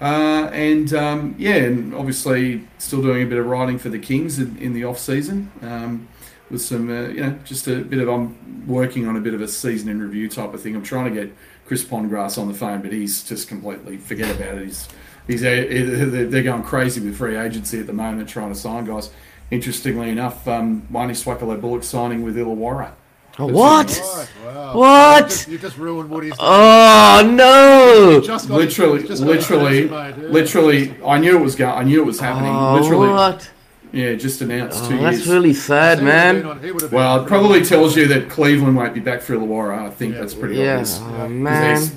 [0.00, 4.38] Uh, and um, yeah, and obviously still doing a bit of writing for the Kings
[4.38, 6.08] in, in the off season um,
[6.50, 9.40] with some, uh, you know, just a bit of I'm working on a bit of
[9.40, 10.74] a season in review type of thing.
[10.74, 11.34] I'm trying to get
[11.66, 14.64] Chris Pongrass on the phone, but he's just completely forget about it.
[14.66, 14.88] He's
[15.26, 19.10] he's uh, they're going crazy with free agency at the moment, trying to sign guys.
[19.50, 22.92] interestingly enough, um, Wani Swaka Lo Buluk signing with Illawarra.
[23.38, 23.88] Oh, what?
[23.88, 24.76] Right, wow.
[24.76, 25.22] What?
[25.22, 26.34] You just, you just ruined Woody's.
[26.38, 28.20] Oh no!
[28.20, 30.12] Just got Literally, just got his literally, yeah.
[30.28, 30.94] literally.
[31.04, 31.78] I knew it was going.
[31.78, 32.52] I knew it was happening.
[32.52, 33.50] Oh, literally, what?
[33.92, 35.28] Yeah, just announced Oh, two that's years.
[35.28, 36.50] really sad, He would have been man.
[36.56, 39.20] on- he would have been well, it probably tells you that Cleveland won't be back
[39.22, 39.86] for Illawarra.
[39.86, 40.72] I think Yeah, that's pretty Yeah.
[40.74, 41.00] obvious.
[41.02, 41.28] Oh Yeah.
[41.28, 41.90] man.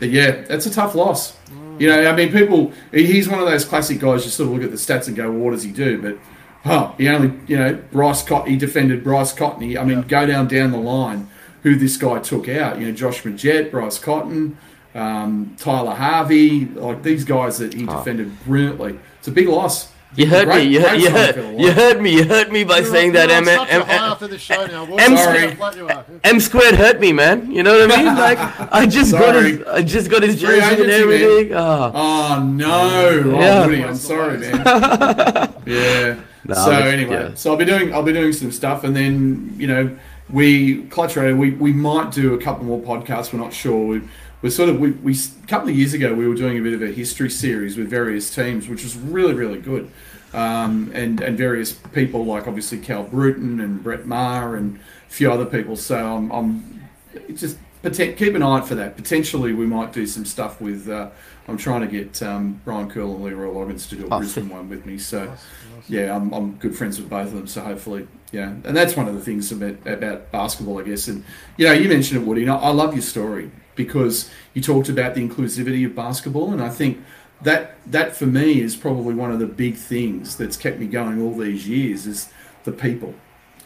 [0.00, 1.34] Yeah, that's a tough loss.
[1.78, 2.72] You know, I mean, people.
[2.92, 4.24] He's one of those classic guys.
[4.24, 6.18] You sort of look at the stats and go, well, "What does he do?" But
[6.64, 8.50] huh, he only, you know, Bryce Cotton.
[8.50, 9.62] He defended Bryce Cotton.
[9.62, 10.04] He, I mean, Yeah.
[10.22, 11.28] go down down the line,
[11.62, 12.78] who this guy took out.
[12.80, 14.56] You know, Josh Majette, Bryce Cotton,
[14.94, 18.98] um, Tyler Harvey, like these guys that he defended brilliantly.
[19.18, 19.88] It's a big loss.
[20.14, 20.72] You hurt Great- me.
[20.74, 22.10] You hurt, you, sign hurt, for you hurt me.
[22.16, 23.28] You hurt me by You're saying on- that.
[23.28, 24.84] you're M, on such a M, high M, after the show now.
[24.86, 25.54] What I'm a sorry.
[25.56, 26.04] flat you are.
[26.24, 27.50] M squared hurt me, man.
[27.50, 28.06] You know what I mean?
[28.14, 28.38] Like
[28.72, 29.56] I just got Sorry.
[29.58, 31.22] his, I just got his Free jersey and agency, man.
[31.22, 31.52] everything.
[31.56, 31.92] Oh.
[31.94, 33.38] Oh no!
[33.38, 33.62] Yeah.
[33.62, 34.52] Oh, Woody, I'm sorry, man.
[35.66, 36.16] yeah.
[36.44, 37.34] No, so that's- anyway, yeah.
[37.34, 39.96] so I'll be doing I'll be doing some stuff, and then you know
[40.30, 43.32] we Clutch Radio we, we might do a couple more podcasts.
[43.32, 43.86] We're not sure.
[43.86, 44.02] We,
[44.46, 46.72] we're sort of we, we a couple of years ago we were doing a bit
[46.72, 49.90] of a history series with various teams, which was really really good,
[50.32, 54.78] um, and and various people like obviously Cal Bruton and Brett Maher and
[55.08, 55.74] a few other people.
[55.74, 56.80] So I'm, I'm
[57.34, 58.94] just poten- keep an eye out for that.
[58.94, 60.88] Potentially, we might do some stuff with.
[60.88, 61.10] Uh,
[61.48, 64.48] I'm trying to get um, Brian Kerle and Leroy Loggins to do a Oh, Brisbane
[64.48, 64.96] one with me.
[64.98, 65.28] So, Nice,
[65.76, 65.90] nice.
[65.90, 67.46] yeah, I'm, I'm good friends with both of them.
[67.48, 71.08] So hopefully, yeah, and that's one of the things about about basketball, I guess.
[71.08, 71.24] And
[71.56, 72.42] you know, you mentioned it, Woody.
[72.42, 76.62] And I, I love your story because you talked about the inclusivity of basketball, and
[76.62, 76.98] I think
[77.42, 81.20] that that for me is probably one of the big things that's kept me going
[81.22, 82.28] all these years is
[82.64, 83.14] the people.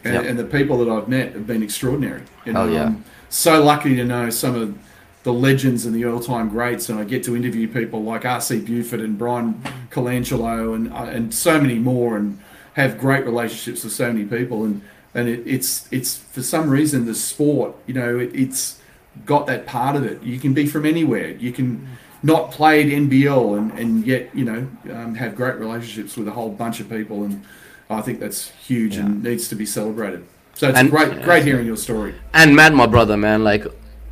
[0.03, 0.25] And, Yep.
[0.25, 2.23] and the people that I've met have been extraordinary.
[2.47, 2.87] Know, Oh, yeah.
[2.87, 4.79] I'm so lucky to know some of
[5.25, 8.61] the legends and the all-time greats, and I get to interview people like R.C.
[8.61, 12.39] Buford and Bryan Colangelo and uh, and so many more, and
[12.75, 14.65] have great relationships with so many people.
[14.65, 14.81] And
[15.15, 18.80] and it, it's it's for some reason the sport, you know, it, it's
[19.27, 20.23] got that part of it.
[20.23, 21.31] You can be from anywhere.
[21.31, 21.87] You can
[22.23, 26.51] not played NBL and, and yet you know um, have great relationships with a whole
[26.51, 27.43] bunch of people, and
[27.89, 30.25] I think that's huge and needs to be celebrated.
[30.55, 32.15] So it's And- great, great hearing your story.
[32.35, 33.65] and Matt, my brother, man, like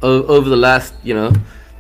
[0.03, 1.33] o- over the last, you know,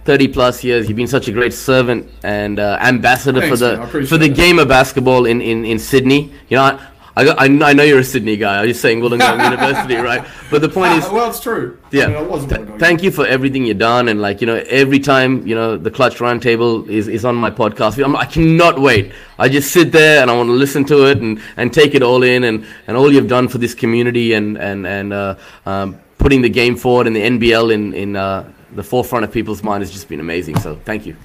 [0.05, 3.65] thirty plus years, you've been such a great servant and uh, ambassador Thanks, for
[4.01, 4.37] the for the that.
[4.37, 6.33] game of basketball in, in, in Sydney.
[6.51, 6.79] You know,
[7.19, 8.61] I, I, got- I, I know you're a Sydney guy.
[8.63, 10.25] I'm just saying Wollongong University, right?
[10.51, 11.79] But the point is, Ah, well, it's true.
[11.91, 12.05] yeah.
[12.07, 15.47] I mean, th- thank you for everything you've done, and like you know, every time
[15.47, 19.13] you know the Clutch Roundtable is, is on my podcast, I'm, I cannot wait.
[19.39, 22.03] I just sit there and I want to listen to it and, and take it
[22.03, 25.35] all in, and, and all you've done for this community and and and uh,
[25.67, 29.63] um, putting the game forward and the NBL in in uh, the forefront of people's
[29.63, 30.59] mind has just been amazing.
[30.61, 31.17] So thank you.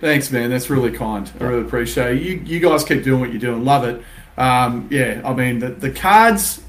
[0.00, 0.50] Thanks, man.
[0.50, 1.30] That's really kind.
[1.40, 2.22] I really appreciate it.
[2.22, 3.64] You, you guys keep doing what you're doing.
[3.64, 4.02] Love it.
[4.36, 6.62] Um, yeah, I mean, the, the cards,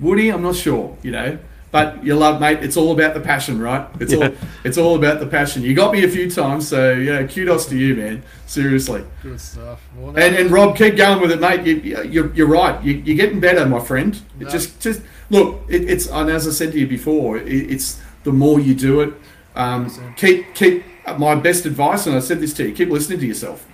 [0.00, 1.38] Woody, I'm not sure, you know.
[1.72, 2.60] But you love, mate.
[2.62, 3.86] It's all about the passion, right?
[4.00, 4.30] It's all
[4.64, 5.62] it's all about the passion.
[5.62, 8.22] You got me a few times, so yeah, kudos to you, man.
[8.46, 9.04] Seriously.
[9.22, 9.82] Good stuff.
[9.96, 11.66] Well, And, and Rob, keep going with it, mate.
[11.66, 12.82] You, you're, you're right.
[12.82, 14.14] You, you're getting better, my friend.
[14.40, 14.48] It No.
[14.50, 15.64] just just look.
[15.68, 19.00] It, it's and as I said to you before, it, it's the more you do
[19.00, 19.12] it.
[19.54, 20.84] Um, keep keep
[21.18, 22.74] my best advice, and I said this to you.
[22.74, 23.66] Keep listening to yourself.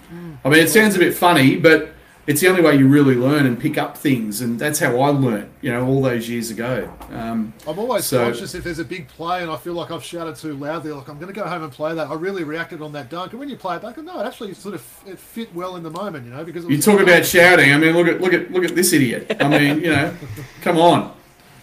[0.44, 1.90] I mean, it sounds a bit funny, but
[2.26, 5.08] it's the only way you really learn and pick up things, and that's how I
[5.10, 5.50] learned.
[5.60, 6.92] You know, all those years ago.
[7.12, 10.04] Um, I'm always So- conscious if there's a big play and I feel like I've
[10.04, 12.08] shouted too loudly, like I'm going to go home and play that.
[12.08, 14.54] I really reacted on that dunk, and when you play it back, no, it actually
[14.54, 16.44] sort of it fit well in the moment, you know.
[16.44, 17.72] Because you talk about shouting.
[17.72, 19.36] I mean, look at look at look at this idiot.
[19.40, 20.14] I mean, you know,
[20.62, 21.12] come on.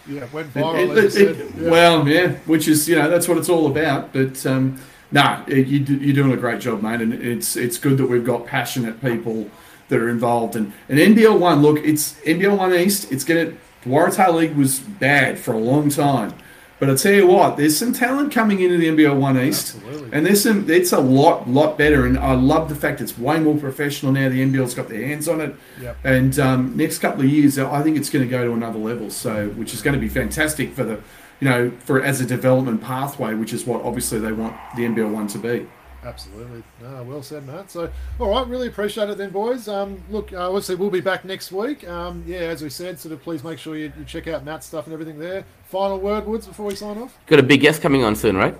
[0.08, 0.96] yeah, went viral.
[0.96, 1.52] it- it- said.
[1.58, 1.70] Yeah.
[1.70, 4.12] Well, yeah, which is you know that's what it's all about.
[4.12, 4.78] But um,
[5.12, 8.24] no, it- you, you're doing a great job, mate, and it's it's good that we've
[8.26, 9.48] got passionate people
[9.90, 10.56] that are involved.
[10.56, 13.12] And, and NBL one, look, it's NBL one East.
[13.12, 13.52] It's gonna
[13.82, 16.34] the Waratah League was bad for a long time,
[16.80, 19.76] but I tell you what, there's some talent coming into the NBL one East.
[19.76, 20.10] Absolutely.
[20.12, 22.06] And there's some, it's a lot, lot better.
[22.06, 24.30] And I love the fact it's way more professional now.
[24.30, 25.54] The NBL's got their hands on it.
[25.80, 25.96] Yep.
[26.04, 29.10] And um, next couple of years, I think it's going to go to another level.
[29.10, 31.02] So, which is going to be fantastic for the,
[31.38, 35.12] you know, for as a development pathway, which is what obviously they want the NBL
[35.12, 35.68] one to be.
[36.04, 36.62] Absolutely.
[36.80, 37.70] No, well said, Matt.
[37.70, 39.68] So, all right, really appreciate it then, boys.
[39.68, 41.86] Um, look, uh, obviously we'll be back next week.
[41.86, 44.66] Um, yeah, as we said, sort of please make sure you, you check out Matt's
[44.66, 45.44] stuff and everything there.
[45.64, 47.18] Final word, Woods, before we sign off.
[47.26, 48.56] Got a big guest coming on soon, right?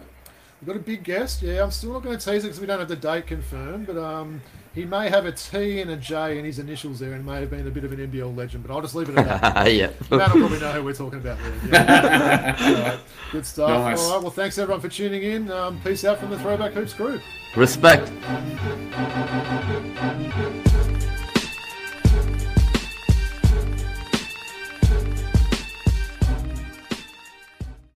[0.61, 1.41] We've got a big guest.
[1.41, 3.87] Yeah, I'm still not going to tease it because we don't have the date confirmed,
[3.87, 4.43] but um,
[4.74, 7.49] he may have a T and a J in his initials there and may have
[7.49, 9.73] been a bit of an NBL legend, but I'll just leave it at that.
[9.74, 9.87] yeah.
[10.11, 11.73] Matt will probably know who we're talking about there.
[11.73, 12.57] Yeah.
[12.61, 13.01] All right,
[13.32, 13.70] good stuff.
[13.70, 14.01] Nice.
[14.01, 15.51] All right, well, thanks everyone for tuning in.
[15.51, 17.23] Um, peace out from the Throwback Hoops group.
[17.57, 18.12] Respect.